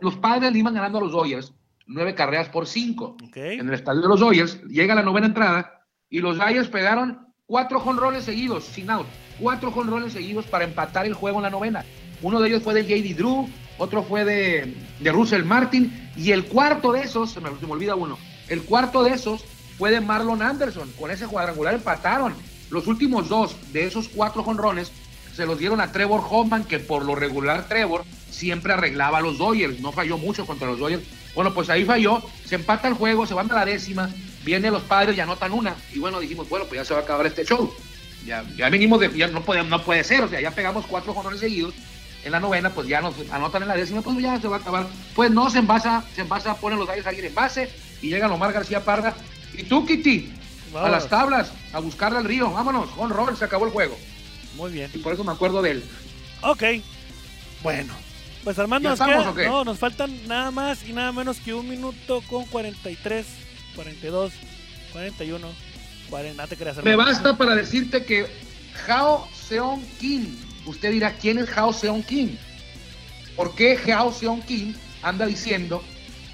los 0.00 0.16
padres 0.16 0.52
le 0.52 0.58
iban 0.58 0.74
ganando 0.74 0.98
a 0.98 1.00
los 1.02 1.12
Dodgers, 1.12 1.52
nueve 1.86 2.14
carreras 2.14 2.48
por 2.48 2.66
cinco. 2.66 3.16
Ok. 3.26 3.36
En 3.36 3.68
el 3.68 3.74
estadio 3.74 4.00
de 4.02 4.08
los 4.08 4.20
Dodgers, 4.20 4.62
llega 4.64 4.94
la 4.94 5.02
novena 5.02 5.26
entrada 5.26 5.84
y 6.08 6.20
los 6.20 6.38
Dodgers 6.38 6.68
pegaron 6.68 7.26
cuatro 7.46 7.80
jonrones 7.80 8.24
seguidos, 8.24 8.64
sin 8.64 8.90
out. 8.90 9.06
Cuatro 9.40 9.70
jonrones 9.70 10.12
seguidos 10.12 10.46
para 10.46 10.64
empatar 10.64 11.06
el 11.06 11.14
juego 11.14 11.38
en 11.38 11.44
la 11.44 11.50
novena. 11.50 11.84
Uno 12.22 12.40
de 12.40 12.48
ellos 12.48 12.62
fue 12.62 12.74
de 12.74 12.82
J.D. 12.82 13.14
Drew, 13.14 13.48
otro 13.78 14.02
fue 14.02 14.24
de, 14.24 14.74
de 15.00 15.12
Russell 15.12 15.44
Martin 15.44 16.10
y 16.16 16.32
el 16.32 16.46
cuarto 16.46 16.92
de 16.92 17.02
esos, 17.02 17.30
se 17.30 17.40
me, 17.40 17.48
se 17.60 17.66
me 17.66 17.72
olvida 17.72 17.94
uno, 17.94 18.18
el 18.48 18.62
cuarto 18.62 19.04
de 19.04 19.10
esos 19.12 19.44
fue 19.76 19.92
de 19.92 20.00
Marlon 20.00 20.42
Anderson. 20.42 20.90
Con 20.98 21.10
ese 21.12 21.26
cuadrangular 21.28 21.74
empataron. 21.74 22.34
Los 22.70 22.86
últimos 22.86 23.28
dos 23.28 23.56
de 23.72 23.86
esos 23.86 24.08
cuatro 24.08 24.42
jonrones 24.42 24.92
se 25.34 25.46
los 25.46 25.58
dieron 25.58 25.80
a 25.80 25.92
Trevor 25.92 26.22
Hoffman, 26.28 26.64
que 26.64 26.78
por 26.78 27.04
lo 27.04 27.14
regular 27.14 27.68
Trevor 27.68 28.04
siempre 28.30 28.72
arreglaba 28.72 29.20
los 29.20 29.38
Dodgers, 29.38 29.80
no 29.80 29.92
falló 29.92 30.18
mucho 30.18 30.44
contra 30.46 30.68
los 30.68 30.78
Dodgers. 30.78 31.04
Bueno, 31.34 31.54
pues 31.54 31.70
ahí 31.70 31.84
falló, 31.84 32.22
se 32.44 32.56
empata 32.56 32.88
el 32.88 32.94
juego, 32.94 33.26
se 33.26 33.34
van 33.34 33.50
a 33.52 33.54
la 33.54 33.64
décima, 33.64 34.10
vienen 34.44 34.72
los 34.72 34.82
padres 34.82 35.16
y 35.16 35.20
anotan 35.20 35.52
una. 35.52 35.76
Y 35.94 36.00
bueno, 36.00 36.18
dijimos, 36.20 36.48
bueno, 36.48 36.66
pues 36.66 36.80
ya 36.80 36.84
se 36.84 36.94
va 36.94 37.00
a 37.00 37.02
acabar 37.04 37.26
este 37.26 37.44
show. 37.44 37.72
Ya, 38.26 38.44
ya 38.56 38.68
venimos 38.68 38.98
de, 38.98 39.16
ya 39.16 39.28
no 39.28 39.42
puede, 39.42 39.62
no 39.62 39.82
puede 39.84 40.02
ser, 40.02 40.22
o 40.22 40.28
sea, 40.28 40.40
ya 40.40 40.50
pegamos 40.50 40.84
cuatro 40.86 41.14
jonrones 41.14 41.40
seguidos. 41.40 41.74
En 42.24 42.32
la 42.32 42.40
novena, 42.40 42.70
pues 42.70 42.88
ya 42.88 43.00
nos 43.00 43.14
anotan 43.30 43.62
en 43.62 43.68
la 43.68 43.76
décima, 43.76 44.02
pues 44.02 44.18
ya 44.18 44.40
se 44.40 44.48
va 44.48 44.56
a 44.56 44.58
acabar. 44.58 44.88
Pues 45.14 45.30
no, 45.30 45.48
se 45.50 45.58
envasa, 45.58 46.04
se 46.16 46.22
envasa, 46.22 46.56
ponen 46.56 46.80
los 46.80 46.88
Dodgers 46.88 47.06
a 47.06 47.10
alguien 47.10 47.26
en 47.26 47.34
base 47.34 47.70
y 48.02 48.08
llega 48.08 48.28
Omar 48.28 48.52
García 48.52 48.84
Parra. 48.84 49.14
Y 49.56 49.62
tú, 49.62 49.86
Kitty, 49.86 50.32
a 50.74 50.88
las 50.88 51.08
tablas, 51.08 51.50
a 51.72 51.80
buscarle 51.80 52.18
al 52.18 52.24
río, 52.24 52.50
vámonos, 52.50 52.90
con 52.90 53.10
roll, 53.10 53.36
se 53.36 53.44
acabó 53.44 53.66
el 53.66 53.72
juego. 53.72 53.96
Muy 54.56 54.72
bien. 54.72 54.90
Y 54.94 54.98
por 54.98 55.12
eso 55.12 55.24
me 55.24 55.32
acuerdo 55.32 55.62
de 55.62 55.72
él. 55.72 55.84
Ok. 56.42 56.62
Bueno. 57.62 57.94
Pues 58.44 58.58
Armando, 58.58 58.88
¿Ya 58.88 58.90
nos, 58.90 59.00
estamos 59.00 59.36
queda- 59.36 59.48
no, 59.48 59.64
nos 59.64 59.78
faltan 59.78 60.26
nada 60.26 60.50
más 60.50 60.84
y 60.88 60.92
nada 60.92 61.12
menos 61.12 61.38
que 61.38 61.52
un 61.54 61.68
minuto 61.68 62.22
con 62.28 62.44
43, 62.46 63.26
42, 63.74 64.32
41, 64.92 65.48
40. 66.08 66.42
No 66.42 66.48
te 66.48 66.56
creas, 66.56 66.82
Me 66.82 66.96
basta 66.96 67.36
para 67.36 67.54
decirte 67.54 68.04
que 68.04 68.26
Jao 68.86 69.28
Seon 69.34 69.82
Kim, 70.00 70.36
usted 70.66 70.92
dirá, 70.92 71.12
¿quién 71.14 71.38
es 71.38 71.48
Jao 71.50 71.72
Seon 71.72 72.02
Kim? 72.02 72.36
¿Por 73.36 73.54
qué 73.54 73.76
Jao 73.76 74.12
Seon 74.12 74.40
Kim 74.42 74.74
anda 75.02 75.26
diciendo 75.26 75.82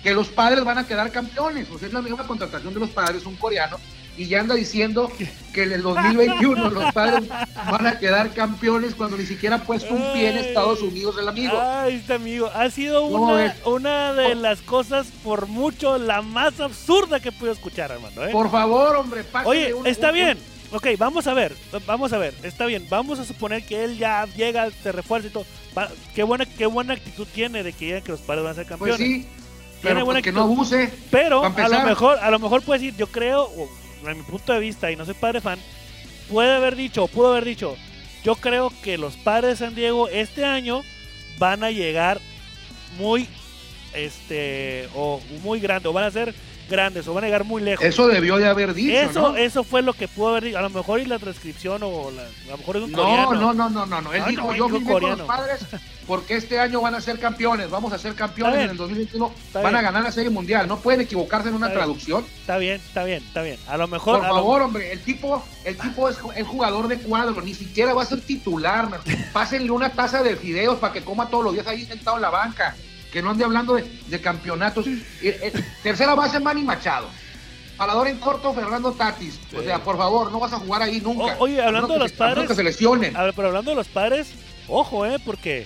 que 0.02 0.14
los 0.14 0.28
padres 0.28 0.62
van 0.64 0.78
a 0.78 0.86
quedar 0.86 1.10
campeones? 1.10 1.66
Pues 1.68 1.82
es 1.82 1.92
la 1.92 2.02
misma 2.02 2.26
contratación 2.26 2.74
de 2.74 2.80
los 2.80 2.90
padres, 2.90 3.24
un 3.26 3.36
coreano, 3.36 3.78
y 4.16 4.26
ya 4.26 4.40
anda 4.40 4.54
diciendo 4.54 5.10
que 5.52 5.62
en 5.64 5.72
el 5.72 5.82
2021 5.82 6.70
los 6.70 6.92
padres 6.92 7.28
van 7.70 7.86
a 7.86 7.98
quedar 7.98 8.32
campeones 8.32 8.94
cuando 8.94 9.16
ni 9.16 9.26
siquiera 9.26 9.56
ha 9.56 9.62
puesto 9.62 9.92
un 9.94 10.12
pie 10.12 10.30
en. 10.30 10.38
Estados 10.38 10.82
Unidos 10.82 11.16
el 11.18 11.28
amigo. 11.28 11.58
Ay, 11.60 11.96
este 11.96 12.14
amigo. 12.14 12.50
Ha 12.54 12.70
sido 12.70 13.02
¿Cómo 13.10 13.32
una, 13.34 13.54
una 13.64 14.12
de 14.14 14.34
las 14.36 14.60
cosas, 14.62 15.06
por 15.24 15.46
mucho, 15.48 15.98
la 15.98 16.22
más 16.22 16.60
absurda 16.60 17.18
que 17.20 17.32
puedo 17.32 17.52
escuchar, 17.52 17.90
Armando. 17.92 18.24
¿eh? 18.24 18.30
Por 18.30 18.50
favor, 18.50 18.96
hombre, 18.96 19.24
Oye, 19.44 19.74
un- 19.74 19.86
está 19.86 20.08
un- 20.08 20.14
bien. 20.14 20.38
Ok, 20.72 20.88
vamos 20.98 21.26
a 21.28 21.34
ver, 21.34 21.54
vamos 21.86 22.12
a 22.12 22.18
ver, 22.18 22.34
está 22.42 22.66
bien. 22.66 22.86
Vamos 22.90 23.18
a 23.20 23.24
suponer 23.24 23.64
que 23.64 23.84
él 23.84 23.96
ya 23.96 24.26
llega, 24.36 24.68
se 24.82 24.90
refuerza 24.92 25.28
y 25.28 25.30
todo. 25.30 25.46
Va- 25.76 25.88
qué 26.14 26.22
buena, 26.24 26.46
qué 26.46 26.66
buena 26.66 26.94
actitud 26.94 27.26
tiene 27.32 27.62
de 27.62 27.72
que 27.72 27.86
digan 27.86 28.02
que 28.02 28.10
los 28.12 28.20
padres 28.20 28.42
van 28.44 28.52
a 28.52 28.54
ser 28.54 28.66
Pues 28.66 28.78
campeones. 28.96 28.98
sí, 28.98 29.22
Tiene 29.22 29.28
pero 29.82 30.04
buena 30.04 30.18
pues 30.20 30.24
que 30.24 30.32
no 30.32 30.42
abuse. 30.42 30.92
Pero 31.12 31.44
a 31.44 31.68
lo 31.68 31.80
mejor, 31.82 32.18
a 32.18 32.30
lo 32.30 32.38
mejor 32.40 32.62
puede 32.62 32.80
decir, 32.80 32.96
yo 32.96 33.06
creo, 33.06 33.50
en 34.12 34.18
mi 34.18 34.24
punto 34.24 34.52
de 34.52 34.60
vista, 34.60 34.90
y 34.90 34.96
no 34.96 35.04
soy 35.04 35.14
padre 35.14 35.40
fan, 35.40 35.58
puede 36.30 36.52
haber 36.52 36.76
dicho, 36.76 37.06
pudo 37.08 37.32
haber 37.32 37.44
dicho, 37.44 37.76
yo 38.22 38.36
creo 38.36 38.72
que 38.82 38.98
los 38.98 39.16
padres 39.16 39.58
de 39.58 39.66
San 39.66 39.74
Diego 39.74 40.08
este 40.08 40.44
año 40.44 40.82
van 41.38 41.64
a 41.64 41.70
llegar 41.70 42.20
muy, 42.98 43.28
este, 43.92 44.88
o 44.94 45.20
muy 45.42 45.60
grandes, 45.60 45.86
o 45.86 45.92
van 45.92 46.04
a 46.04 46.10
ser 46.10 46.34
grandes, 46.68 47.06
o 47.08 47.14
van 47.14 47.24
a 47.24 47.26
llegar 47.28 47.44
muy 47.44 47.62
lejos. 47.62 47.84
Eso 47.84 48.06
debió 48.08 48.36
de 48.36 48.46
haber 48.48 48.74
dicho, 48.74 48.92
Eso, 48.98 49.20
¿no? 49.32 49.36
eso 49.36 49.64
fue 49.64 49.82
lo 49.82 49.92
que 49.92 50.08
pudo 50.08 50.28
haber 50.30 50.44
dicho. 50.44 50.58
A 50.58 50.62
lo 50.62 50.70
mejor 50.70 51.00
y 51.00 51.04
la 51.06 51.18
transcripción 51.18 51.82
o 51.82 52.10
la- 52.10 52.22
a 52.22 52.50
lo 52.52 52.58
mejor 52.58 52.76
es 52.76 52.82
un 52.84 52.92
No, 52.92 52.98
coreano. 53.02 53.32
no, 53.34 53.52
no, 53.54 53.70
no, 53.70 53.86
no, 53.86 54.00
no. 54.00 54.12
Él 54.12 54.22
Ah, 54.24 54.28
dijo, 54.28 54.42
no, 54.50 54.56
yo 54.56 54.66
vine 54.68 54.84
con 54.84 54.92
coreano. 54.94 55.16
los 55.16 55.26
padres 55.26 55.60
porque 56.06 56.36
este 56.36 56.58
año 56.60 56.80
van 56.82 56.94
a 56.94 57.00
ser 57.00 57.18
campeones, 57.18 57.70
vamos 57.70 57.92
a 57.92 57.98
ser 57.98 58.14
campeones 58.14 58.60
en 58.64 58.70
el 58.70 58.76
2021, 58.76 59.32
Está 59.46 59.62
van 59.62 59.74
a 59.76 59.82
ganar 59.82 60.02
la 60.02 60.12
Serie 60.12 60.30
Mundial. 60.30 60.68
No 60.68 60.78
pueden 60.78 61.00
equivocarse 61.00 61.48
en 61.48 61.54
una 61.54 61.66
Está 61.68 61.78
bien. 61.78 61.84
traducción. 61.86 62.24
Está 62.40 62.58
bien, 62.58 62.74
está 62.76 63.04
bien, 63.04 63.22
está 63.24 63.42
bien. 63.42 63.58
A 63.66 63.76
lo 63.76 63.88
mejor. 63.88 64.18
Por 64.18 64.28
lo- 64.28 64.34
favor, 64.34 64.62
hombre, 64.62 64.92
el 64.92 65.00
tipo, 65.00 65.44
el 65.64 65.76
tipo 65.76 66.08
es 66.08 66.18
el 66.36 66.44
jugador 66.44 66.88
de 66.88 66.98
cuadro, 66.98 67.40
ni 67.42 67.54
siquiera 67.54 67.94
va 67.94 68.02
a 68.02 68.06
ser 68.06 68.20
titular. 68.20 68.88
man. 68.90 69.00
Pásenle 69.32 69.70
una 69.70 69.90
taza 69.90 70.22
de 70.22 70.36
fideos 70.36 70.78
para 70.78 70.92
que 70.92 71.02
coma 71.02 71.28
todos 71.28 71.44
los 71.44 71.54
días 71.54 71.66
ahí 71.66 71.84
sentado 71.84 72.16
en 72.16 72.22
la 72.22 72.30
banca. 72.30 72.76
Que 73.14 73.22
no 73.22 73.30
ande 73.30 73.44
hablando 73.44 73.76
de, 73.76 73.84
de 74.08 74.20
campeonatos. 74.20 74.86
Eh, 75.22 75.52
tercera 75.82 76.14
base, 76.14 76.40
Manny 76.40 76.62
Machado. 76.62 77.06
Palador 77.76 78.08
en 78.08 78.18
corto, 78.18 78.52
Fernando 78.52 78.92
Tatis. 78.92 79.38
O 79.56 79.62
sea, 79.62 79.78
por 79.82 79.96
favor, 79.96 80.30
no 80.32 80.38
vas 80.40 80.52
a 80.52 80.58
jugar 80.58 80.82
ahí 80.82 81.00
nunca. 81.00 81.36
O- 81.38 81.44
oye, 81.44 81.62
hablando 81.62 81.94
de 81.94 82.00
los 82.00 82.10
se- 82.10 82.16
a 82.16 82.18
padres- 82.18 82.48
que 82.48 82.54
se 82.56 82.62
lesionen. 82.64 83.16
A 83.16 83.22
ver, 83.22 83.32
pero 83.34 83.48
hablando 83.48 83.70
de 83.70 83.76
los 83.76 83.86
padres, 83.88 84.28
ojo, 84.68 85.06
eh, 85.06 85.18
porque 85.24 85.64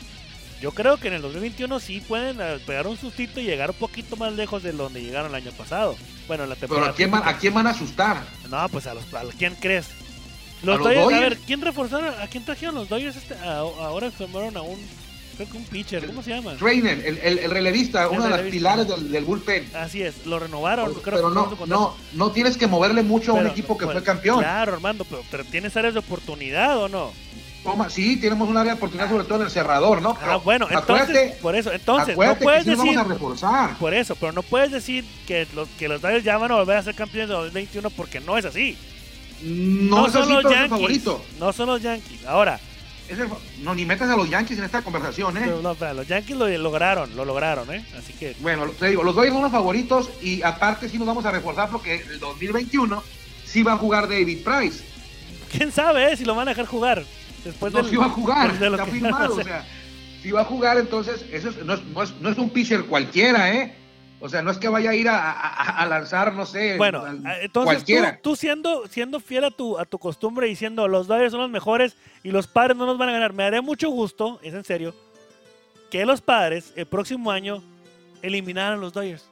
yo 0.60 0.72
creo 0.72 0.98
que 0.98 1.08
en 1.08 1.14
el 1.14 1.22
2021 1.22 1.80
sí 1.80 2.00
pueden 2.00 2.36
eh, 2.40 2.58
pegar 2.66 2.86
un 2.86 2.96
sustito 2.98 3.40
y 3.40 3.44
llegar 3.44 3.70
un 3.70 3.76
poquito 3.76 4.16
más 4.16 4.32
lejos 4.34 4.62
de 4.62 4.72
donde 4.72 5.02
llegaron 5.02 5.30
el 5.30 5.34
año 5.42 5.50
pasado. 5.52 5.96
Bueno, 6.26 6.44
en 6.44 6.50
la 6.50 6.54
Pero 6.56 6.68
temporada. 6.68 6.92
¿a 6.92 6.94
quién, 6.94 7.10
van, 7.10 7.22
¿a 7.26 7.38
quién 7.38 7.54
van 7.54 7.66
a 7.66 7.70
asustar? 7.70 8.22
No, 8.50 8.68
pues 8.68 8.86
a 8.86 8.92
los 8.94 9.12
a 9.14 9.24
los- 9.24 9.34
¿quién 9.34 9.54
crees? 9.54 9.88
Los, 10.62 10.78
los 10.80 10.86
Dodgers, 10.88 11.14
a 11.14 11.20
ver, 11.20 11.38
¿quién 11.46 11.62
reforzaron? 11.62 12.12
¿A 12.20 12.26
quién 12.26 12.44
trajeron 12.44 12.74
los 12.74 12.88
Dodgers? 12.90 13.16
Este, 13.16 13.34
a- 13.34 13.58
ahora 13.60 14.10
firmaron 14.10 14.56
a 14.56 14.60
un, 14.62 14.78
creo 15.38 15.50
que 15.50 15.56
un 15.56 15.64
pitcher, 15.64 16.04
¿cómo 16.06 16.22
se 16.22 16.30
llama? 16.30 16.54
Trainer, 16.56 17.00
el, 17.06 17.18
el, 17.18 17.38
el 17.38 17.50
relevista, 17.50 18.08
uno 18.08 18.24
de 18.24 18.30
los 18.30 18.40
pilares 18.40 18.88
del, 18.88 19.10
del 19.10 19.24
bullpen. 19.24 19.70
Así 19.76 20.02
es, 20.02 20.26
lo 20.26 20.40
renovaron. 20.40 20.92
creo 20.94 21.16
Pero 21.16 21.28
que 21.28 21.34
no, 21.34 21.66
no, 21.66 21.96
no 22.14 22.32
tienes 22.32 22.56
que 22.56 22.66
moverle 22.66 23.02
mucho 23.02 23.32
a 23.32 23.34
un 23.34 23.46
equipo 23.46 23.78
que 23.78 23.84
pues, 23.84 23.98
fue 23.98 24.04
campeón. 24.04 24.40
Claro, 24.40 24.74
Armando, 24.74 25.04
pero, 25.04 25.22
pero 25.30 25.44
¿tienes 25.44 25.76
áreas 25.76 25.94
de 25.94 26.00
oportunidad 26.00 26.76
o 26.78 26.88
no? 26.88 27.12
Toma, 27.62 27.88
sí, 27.88 28.16
tenemos 28.16 28.48
un 28.48 28.56
área 28.56 28.72
de 28.72 28.78
oportunidad, 28.78 29.10
sobre 29.10 29.24
todo 29.24 29.38
en 29.38 29.44
el 29.44 29.50
cerrador, 29.50 30.02
¿no? 30.02 30.16
Ah, 30.20 30.36
bueno, 30.36 30.66
entonces, 30.70 31.36
por 31.36 31.54
eso, 31.54 31.72
entonces, 31.72 32.16
no 32.16 32.34
puedes 32.36 32.64
que 32.64 32.70
sí 32.70 32.70
nos 32.70 32.78
decir, 32.78 32.96
vamos 32.96 32.96
a 32.96 33.14
reforzar. 33.14 33.78
por 33.78 33.94
eso, 33.94 34.16
pero 34.16 34.32
no 34.32 34.42
puedes 34.42 34.72
decir 34.72 35.04
que 35.26 35.46
los, 35.54 35.68
que 35.78 35.88
los 35.88 36.00
Dodgers 36.00 36.24
ya 36.24 36.38
van 36.38 36.50
a 36.52 36.56
volver 36.56 36.76
a 36.78 36.82
ser 36.82 36.94
campeones 36.94 37.28
de 37.28 37.34
2021 37.34 37.90
porque 37.90 38.20
no 38.20 38.38
es 38.38 38.44
así. 38.44 38.76
No, 39.42 40.06
es 40.06 40.12
son 40.12 40.22
así, 40.22 40.32
los 40.32 40.52
Yankees. 40.52 41.04
No 41.38 41.52
son 41.52 41.66
los 41.68 41.82
Yankees. 41.82 42.24
Ahora, 42.26 42.58
Es 43.08 43.18
el 43.18 43.28
fa- 43.28 43.36
no, 43.60 43.74
ni 43.74 43.84
metas 43.86 44.10
a 44.10 44.16
los 44.16 44.28
Yankees 44.28 44.58
en 44.58 44.64
esta 44.64 44.82
conversación, 44.82 45.36
¿eh? 45.38 45.46
no, 45.62 45.74
los 45.94 46.06
Yankees 46.06 46.36
lo 46.36 46.46
lograron, 46.58 47.14
lo 47.16 47.24
lograron, 47.24 47.72
¿eh? 47.74 47.84
Así 47.98 48.12
que, 48.12 48.36
Bueno, 48.40 48.66
te 48.78 48.88
digo, 48.88 49.02
los 49.02 49.14
Dodgers 49.14 49.32
son 49.32 49.42
los 49.42 49.50
favoritos 49.52 50.10
y 50.22 50.42
aparte 50.42 50.88
sí 50.88 50.98
nos 50.98 51.06
vamos 51.06 51.24
a 51.24 51.30
reforzar 51.30 51.70
porque 51.70 51.96
el 51.96 52.20
2021 52.20 53.02
sí 53.46 53.62
va 53.62 53.72
a 53.72 53.76
jugar 53.78 54.08
David 54.08 54.44
Price. 54.44 54.84
quién 55.50 55.72
sabe 55.72 56.12
eh, 56.12 56.16
si 56.18 56.24
lo 56.26 56.34
van 56.34 56.48
a 56.48 56.50
dejar 56.50 56.66
jugar. 56.66 57.02
Después 57.44 57.72
no, 57.72 57.80
del- 57.82 57.90
sí 57.90 57.96
va 57.96 58.06
a 58.06 58.10
jugar, 58.10 58.58
de 58.58 58.68
lo 58.68 58.76
está 58.76 58.84
que- 58.84 58.92
firmado, 58.92 59.34
o 59.40 59.42
sea, 59.42 59.64
sí 60.22 60.30
va 60.30 60.42
a 60.42 60.44
jugar, 60.44 60.76
entonces, 60.76 61.24
eso 61.32 61.48
es- 61.48 61.64
no, 61.64 61.74
es, 61.74 61.84
no, 61.84 62.02
es, 62.02 62.12
no 62.20 62.28
es 62.28 62.36
un 62.36 62.50
pitcher 62.50 62.84
cualquiera, 62.84 63.54
¿eh? 63.54 63.74
O 64.20 64.28
sea, 64.28 64.42
no 64.42 64.50
es 64.50 64.58
que 64.58 64.68
vaya 64.68 64.90
a 64.90 64.94
ir 64.94 65.08
a, 65.08 65.30
a- 65.30 65.80
a 65.82 65.86
lanzar, 65.86 66.32
no 66.34 66.44
sé, 66.44 66.76
Bueno, 66.76 67.04
ah, 67.06 67.34
entonces 67.40 67.50
tú, 67.52 67.62
cualquiera. 67.64 68.18
tú 68.20 68.34
siendo, 68.36 68.86
siendo 68.88 69.20
fiel 69.20 69.44
a 69.44 69.50
tu, 69.52 69.78
a 69.78 69.84
tu 69.84 69.98
costumbre 69.98 70.48
diciendo 70.48 70.88
los 70.88 71.06
Dodgers 71.06 71.30
son 71.30 71.40
los 71.42 71.50
mejores 71.50 71.96
y 72.24 72.30
los 72.32 72.46
padres 72.48 72.76
no 72.76 72.84
nos 72.86 72.98
van 72.98 73.10
a 73.10 73.12
ganar, 73.12 73.32
me 73.32 73.44
daré 73.44 73.60
mucho 73.60 73.90
gusto, 73.90 74.40
es 74.42 74.54
en 74.54 74.64
serio, 74.64 74.92
que 75.90 76.04
los 76.04 76.20
padres 76.20 76.72
el 76.74 76.86
próximo 76.86 77.30
año 77.30 77.62
eliminaran 78.22 78.74
a 78.74 78.76
los 78.76 78.92
Dodgers. 78.92 79.24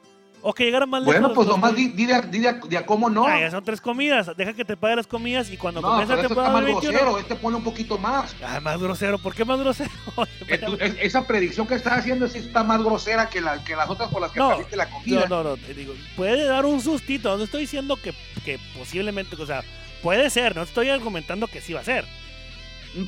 O 0.49 0.53
que 0.53 0.63
llegaran 0.63 0.89
más 0.89 1.01
lejos. 1.03 1.19
Bueno, 1.19 1.33
pues 1.35 1.45
nomás 1.49 1.75
di, 1.75 1.89
di 1.89 2.05
de, 2.05 2.13
a- 2.15 2.21
di 2.21 2.39
de 2.39 2.47
a- 2.47 2.53
de 2.53 2.77
a 2.77 2.85
cómo 2.85 3.09
no. 3.09 3.27
Ah, 3.27 3.37
ya 3.37 3.51
son 3.51 3.65
tres 3.65 3.81
comidas, 3.81 4.31
deja 4.37 4.53
que 4.53 4.63
te 4.63 4.77
pague 4.77 4.95
las 4.95 5.05
comidas 5.05 5.51
y 5.51 5.57
cuando 5.57 5.81
no, 5.81 5.99
este 5.99 6.13
está 6.13 6.25
temporada 6.27 6.53
más 6.53 6.63
21... 6.63 6.89
grosero, 6.93 7.19
este 7.19 7.35
pone 7.35 7.57
un 7.57 7.63
poquito 7.65 7.97
más. 7.97 8.33
Ah, 8.41 8.61
más 8.61 8.79
grosero, 8.81 9.17
¿por 9.19 9.35
qué 9.35 9.43
más 9.43 9.59
grosero? 9.59 9.91
Es- 10.79 10.95
Esa 11.01 11.27
predicción 11.27 11.67
que 11.67 11.75
estás 11.75 11.97
haciendo 11.99 12.29
sí 12.29 12.37
está 12.37 12.63
más 12.63 12.81
grosera 12.81 13.27
que, 13.27 13.41
la, 13.41 13.61
que 13.65 13.75
las 13.75 13.89
otras 13.89 14.09
por 14.09 14.21
las 14.21 14.31
que 14.31 14.39
No, 14.39 14.51
perdiste 14.51 14.77
la 14.77 14.89
comida. 14.89 15.25
No, 15.27 15.43
no, 15.43 15.49
no, 15.49 15.57
te 15.57 15.73
digo, 15.73 15.93
puede 16.15 16.45
dar 16.45 16.65
un 16.65 16.79
sustito, 16.79 17.35
no 17.37 17.43
estoy 17.43 17.61
diciendo 17.63 17.97
que, 18.01 18.13
que 18.45 18.57
posiblemente, 18.77 19.35
o 19.35 19.45
sea, 19.45 19.63
puede 20.01 20.29
ser, 20.29 20.55
no 20.55 20.61
estoy 20.61 20.87
argumentando 20.89 21.47
que 21.47 21.59
sí 21.59 21.73
va 21.73 21.81
a 21.81 21.83
ser. 21.83 22.05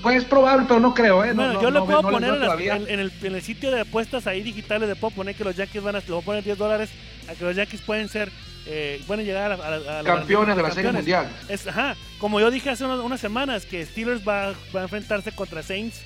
Pues 0.01 0.17
es 0.17 0.25
probable, 0.25 0.65
pero 0.67 0.79
no 0.79 0.93
creo, 0.93 1.23
¿eh? 1.23 1.29
No, 1.29 1.35
Bueno, 1.35 1.53
no, 1.53 1.61
yo 1.61 1.71
le 1.71 1.79
no, 1.79 1.85
puedo 1.85 2.01
no 2.03 2.09
poner 2.09 2.33
en, 2.33 2.39
las- 2.41 2.59
en- 2.59 2.89
en 2.89 2.99
el, 2.99 3.11
en 3.23 3.35
el 3.35 3.41
sitio 3.41 3.71
de 3.71 3.81
apuestas 3.81 4.27
ahí 4.27 4.41
digitales, 4.43 4.87
le 4.89 4.95
puedo 4.95 5.11
poner 5.15 5.35
que 5.35 5.43
los 5.43 5.55
Yankees 5.55 5.81
van 5.83 5.95
a, 5.95 5.99
le 5.99 6.05
voy 6.11 6.21
a 6.21 6.25
poner 6.25 6.43
10 6.43 6.57
dólares 6.57 6.89
a 7.29 7.33
que 7.35 7.43
los 7.43 7.55
Yankees 7.55 7.81
pueden 7.81 8.07
ser, 8.09 8.29
eh, 8.67 9.01
pueden 9.07 9.25
llegar 9.25 9.51
a, 9.51 9.55
a 9.55 9.99
a 9.99 10.03
Campeones 10.03 10.55
de 10.55 10.61
la 10.63 10.69
Serie 10.71 10.91
campeones. 10.91 10.93
Mundial. 11.17 11.27
Es, 11.47 11.65
ajá, 11.67 11.95
como 12.19 12.39
yo 12.39 12.51
dije 12.51 12.69
hace 12.69 12.83
unas, 12.85 12.99
unas 12.99 13.19
semanas, 13.19 13.65
que 13.65 13.85
Steelers 13.85 14.21
va, 14.27 14.53
va 14.75 14.81
a 14.81 14.83
enfrentarse 14.83 15.31
contra 15.31 15.63
Saints 15.63 16.01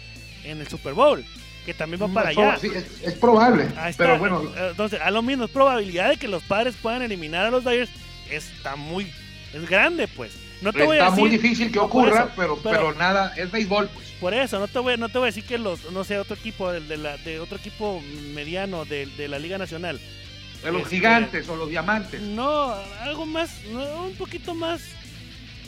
en 0.45 0.59
el 0.61 0.67
Super 0.67 0.93
Bowl, 0.93 1.23
que 1.65 1.73
también 1.73 2.01
va 2.03 2.07
para 2.07 2.31
Es 2.31 2.37
allá. 2.37 2.57
sí, 2.57 2.67
es, 2.73 2.85
es 3.01 3.13
probable, 3.15 3.67
Ahí 3.77 3.91
está. 3.91 4.03
pero 4.05 4.19
bueno, 4.19 4.43
Eh, 4.55 4.67
Entonces, 4.71 5.01
a 5.01 5.11
lo 5.11 5.21
mismo, 5.21 5.45
es 5.45 5.51
probabilidad 5.51 6.09
de 6.09 6.17
que 6.17 6.27
los 6.27 6.43
padres 6.43 6.75
puedan 6.81 7.01
eliminar 7.01 7.45
a 7.45 7.51
los 7.51 7.63
Dodgers 7.63 7.89
está 8.29 8.75
muy, 8.75 9.11
es 9.53 9.69
grande, 9.69 10.07
pues. 10.07 10.31
No 10.63 10.73
te 10.73 10.83
voy 10.83 10.97
a 10.97 10.99
está 10.99 11.09
decir, 11.11 11.19
muy 11.21 11.29
difícil 11.29 11.71
que 11.71 11.79
ocurra, 11.79 12.21
eso, 12.23 12.31
pero, 12.35 12.57
pero- 12.57 12.75
pero 12.77 12.93
nada, 12.95 13.33
es 13.35 13.51
béisbol, 13.51 13.89
pues. 13.89 14.07
Por 14.19 14.33
eso, 14.33 14.57
no 14.59 14.67
te 14.67 14.79
voy, 14.79 14.97
no 14.97 15.09
te 15.09 15.17
voy 15.17 15.25
a 15.25 15.31
decir 15.31 15.43
que 15.43 15.57
los, 15.57 15.91
no 15.91 16.03
sé, 16.03 16.17
otro 16.17 16.35
equipo 16.35 16.71
de, 16.71 16.79
de 16.79 16.97
la, 16.97 17.17
de 17.17 17.39
otro 17.41 17.57
equipo 17.57 18.01
mediano 18.33 18.85
de, 18.85 19.05
de 19.05 19.27
la 19.27 19.37
Liga 19.39 19.57
Nacional. 19.57 19.99
De 20.63 20.71
los 20.71 20.83
Este- 20.83 20.95
gigantes 20.95 21.49
o 21.49 21.55
los 21.57 21.69
diamantes. 21.69 22.21
No, 22.21 22.73
algo 23.01 23.25
más, 23.25 23.61
no, 23.71 24.05
un 24.05 24.15
poquito 24.15 24.55
más. 24.55 24.81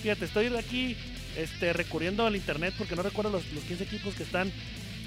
Fíjate, 0.01 0.25
estoy 0.25 0.47
aquí 0.55 0.95
este, 1.36 1.73
recurriendo 1.73 2.25
al 2.25 2.36
internet 2.38 2.73
porque 2.77 2.95
no 2.95 3.01
recuerdo 3.03 3.31
los, 3.31 3.43
los 3.53 3.63
15 3.65 3.84
equipos 3.84 4.13
que 4.15 4.23
están 4.23 4.49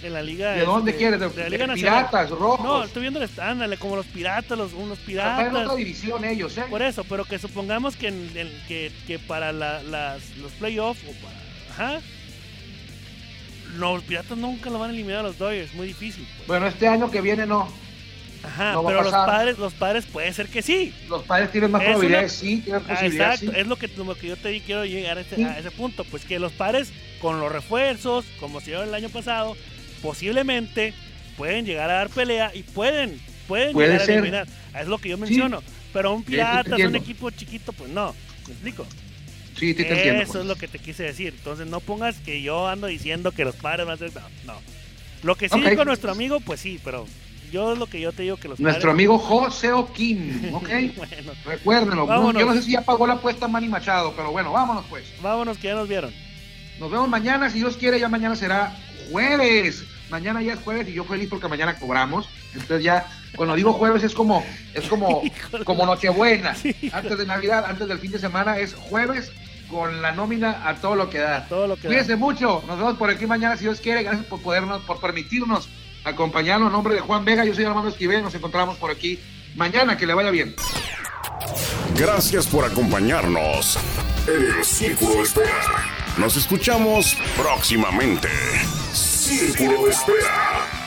en 0.02 0.12
la 0.12 0.22
liga. 0.22 0.52
¿De 0.52 0.64
dónde 0.64 0.90
este, 0.92 0.98
quieres? 1.02 1.20
De, 1.20 1.28
de 1.28 1.36
la 1.36 1.44
de 1.44 1.50
Liga 1.50 1.66
Nacional. 1.66 2.06
piratas, 2.08 2.30
rojos. 2.30 2.64
No, 2.64 2.84
estoy 2.84 3.02
viendo 3.02 3.22
el 3.22 3.28
ándale, 3.40 3.76
como 3.76 3.96
los 3.96 4.06
piratas, 4.06 4.56
los, 4.58 4.72
unos 4.72 4.98
Están 4.98 5.14
en 5.14 5.46
otra 5.46 5.50
piratas. 5.50 5.76
división 5.76 6.24
ellos, 6.24 6.56
¿eh? 6.58 6.64
Por 6.70 6.82
eso, 6.82 7.04
pero 7.04 7.24
que 7.24 7.38
supongamos 7.38 7.96
que, 7.96 8.08
en- 8.08 8.30
en- 8.34 8.62
que, 8.68 8.92
que 9.06 9.18
para 9.18 9.52
la- 9.52 9.82
las, 9.82 10.36
los 10.38 10.52
playoffs, 10.52 11.00
o 11.08 11.12
para, 11.24 11.90
ajá, 11.96 12.00
los 13.76 14.02
piratas 14.04 14.36
nunca 14.38 14.70
lo 14.70 14.78
van 14.78 14.90
a 14.90 14.92
eliminar 14.92 15.18
a 15.20 15.22
los 15.24 15.38
Dodgers, 15.38 15.74
muy 15.74 15.88
difícil. 15.88 16.26
pues. 16.36 16.46
Bueno, 16.48 16.66
este 16.66 16.88
año 16.88 17.10
que 17.10 17.20
viene 17.20 17.46
no. 17.46 17.68
Ajá, 18.42 18.72
no 18.74 18.84
pero 18.86 19.02
los 19.02 19.10
padres, 19.12 19.58
los 19.58 19.74
padres 19.74 20.06
puede 20.06 20.32
ser 20.32 20.46
que 20.48 20.62
sí. 20.62 20.94
Los 21.08 21.24
padres 21.24 21.50
tienen 21.50 21.72
más 21.72 21.82
Es 21.82 21.88
probabilidades, 21.88 22.32
sí, 22.32 22.60
tienen 22.60 22.82
Ah, 22.86 22.88
posibilidades, 22.94 23.42
exacto, 23.42 23.52
sí. 23.52 23.60
es 23.60 23.66
lo 23.66 23.76
que, 23.76 23.88
lo 23.88 24.14
que 24.14 24.26
yo 24.28 24.36
te 24.36 24.48
di, 24.50 24.60
quiero 24.60 24.84
llegar 24.84 25.18
a 25.18 25.22
ese, 25.22 25.36
Sí. 25.36 25.42
a 25.42 25.58
ese 25.58 25.70
punto, 25.72 26.04
pues 26.04 26.24
que 26.24 26.38
los 26.38 26.52
padres 26.52 26.92
con 27.20 27.40
los 27.40 27.50
refuerzos, 27.50 28.24
como 28.38 28.60
se 28.60 28.70
dio 28.70 28.82
el 28.84 28.94
año 28.94 29.08
pasado, 29.08 29.56
posiblemente 30.02 30.94
pueden 31.36 31.64
llegar 31.66 31.90
a 31.90 31.94
dar 31.94 32.08
pelea 32.10 32.50
y 32.54 32.62
pueden, 32.62 33.20
pueden 33.46 33.72
Puede 33.72 33.88
llegar 33.88 34.06
ser. 34.06 34.14
a 34.16 34.18
eliminar. 34.18 34.46
Es 34.80 34.86
lo 34.86 34.98
que 34.98 35.08
yo 35.10 35.18
menciono. 35.18 35.62
Pero 35.92 36.12
un 36.14 36.20
Sí, 36.20 36.26
te 36.26 36.30
Piratas, 36.32 36.66
un 36.66 36.72
entiendo. 36.72 36.98
equipo 36.98 37.30
chiquito, 37.30 37.72
pues 37.72 37.90
no. 37.90 38.14
¿Me 38.46 38.52
explico? 38.52 38.86
Sí, 39.58 39.74
te 39.74 39.82
Eso 39.82 39.94
entiendo. 39.94 40.22
es 40.22 40.28
pues. 40.30 40.44
lo 40.46 40.56
que 40.56 40.68
te 40.68 40.78
quise 40.78 41.02
decir. 41.04 41.34
Entonces 41.36 41.66
no 41.66 41.80
pongas 41.80 42.16
que 42.18 42.42
yo 42.42 42.68
ando 42.68 42.86
diciendo 42.86 43.32
que 43.32 43.44
los 43.44 43.56
padres 43.56 43.86
van 43.86 43.94
a 43.94 43.98
ser. 43.98 44.12
No, 44.14 44.52
no. 44.54 44.60
Lo 45.22 45.34
que 45.34 45.48
sí 45.48 45.58
Ok. 45.60 45.70
dijo 45.70 45.84
nuestro 45.84 46.12
amigo, 46.12 46.38
pues 46.40 46.60
sí, 46.60 46.78
pero 46.84 47.06
yo 47.50 47.72
es 47.72 47.78
lo 47.78 47.86
que 47.86 48.00
yo 48.00 48.12
te 48.12 48.22
digo 48.22 48.36
que 48.36 48.46
los 48.48 48.60
Nuestro 48.60 48.82
padres. 48.90 48.94
amigo 48.94 49.18
José 49.18 49.72
Oquín, 49.72 50.50
¿ok? 50.54 50.68
bueno, 50.96 51.32
Recuérdenlo. 51.44 52.06
Vámonos. 52.06 52.40
yo 52.40 52.46
no 52.46 52.54
sé 52.54 52.62
si 52.62 52.72
ya 52.72 52.82
pagó 52.82 53.06
la 53.06 53.14
apuesta 53.14 53.48
Manny 53.48 53.68
Machado, 53.68 54.12
pero 54.14 54.30
bueno, 54.30 54.52
vámonos 54.52 54.84
pues. 54.88 55.04
vámonos 55.22 55.56
que 55.58 55.68
ya 55.68 55.74
nos 55.74 55.88
vieron. 55.88 56.12
Nos 56.78 56.90
vemos 56.90 57.08
mañana, 57.08 57.50
si 57.50 57.58
Dios 57.58 57.76
quiere, 57.76 57.98
ya 57.98 58.08
mañana 58.08 58.36
será 58.36 58.76
jueves. 59.10 59.84
Mañana 60.10 60.40
ya 60.42 60.54
es 60.54 60.60
jueves 60.60 60.88
y 60.88 60.94
yo 60.94 61.04
feliz 61.04 61.28
porque 61.28 61.48
mañana 61.48 61.78
cobramos. 61.78 62.28
Entonces 62.54 62.82
ya, 62.82 63.06
cuando 63.36 63.54
digo 63.54 63.72
jueves 63.74 64.02
es 64.02 64.14
como, 64.14 64.44
es 64.74 64.86
como, 64.88 65.22
Híjole. 65.24 65.64
como 65.64 65.84
Nochebuena. 65.86 66.56
Antes 66.92 67.18
de 67.18 67.26
Navidad, 67.26 67.64
antes 67.68 67.86
del 67.88 67.98
fin 67.98 68.12
de 68.12 68.18
semana 68.18 68.58
es 68.58 68.74
jueves 68.74 69.30
con 69.70 70.00
la 70.00 70.12
nómina 70.12 70.66
a 70.66 70.76
todo 70.76 70.94
lo 70.96 71.10
que 71.10 71.18
da. 71.18 71.46
Todo 71.46 71.66
lo 71.66 71.76
que 71.76 71.82
da. 71.82 71.88
Cuídense 71.88 72.16
mucho. 72.16 72.62
Nos 72.66 72.78
vemos 72.78 72.96
por 72.96 73.10
aquí 73.10 73.26
mañana 73.26 73.56
si 73.56 73.64
Dios 73.64 73.80
quiere. 73.80 74.02
Gracias 74.02 74.24
por 74.26 74.40
podernos, 74.40 74.80
por 74.82 74.98
permitirnos 75.00 75.68
acompañarnos. 76.04 76.68
En 76.68 76.72
nombre 76.72 76.94
de 76.94 77.00
Juan 77.00 77.24
Vega, 77.24 77.44
yo 77.44 77.54
soy 77.54 77.64
Armando 77.64 77.90
Esquivel. 77.90 78.22
Nos 78.22 78.34
encontramos 78.34 78.78
por 78.78 78.90
aquí 78.90 79.18
mañana. 79.56 79.98
Que 79.98 80.06
le 80.06 80.14
vaya 80.14 80.30
bien. 80.30 80.54
Gracias 81.96 82.46
por 82.46 82.64
acompañarnos 82.64 83.78
en 84.26 84.56
el 84.58 84.64
Círculo 84.64 85.22
Espera. 85.22 85.97
Nos 86.18 86.36
escuchamos 86.36 87.16
próximamente. 87.36 88.28
Círculo 88.92 89.84
de 89.84 89.90
Espera. 89.90 90.77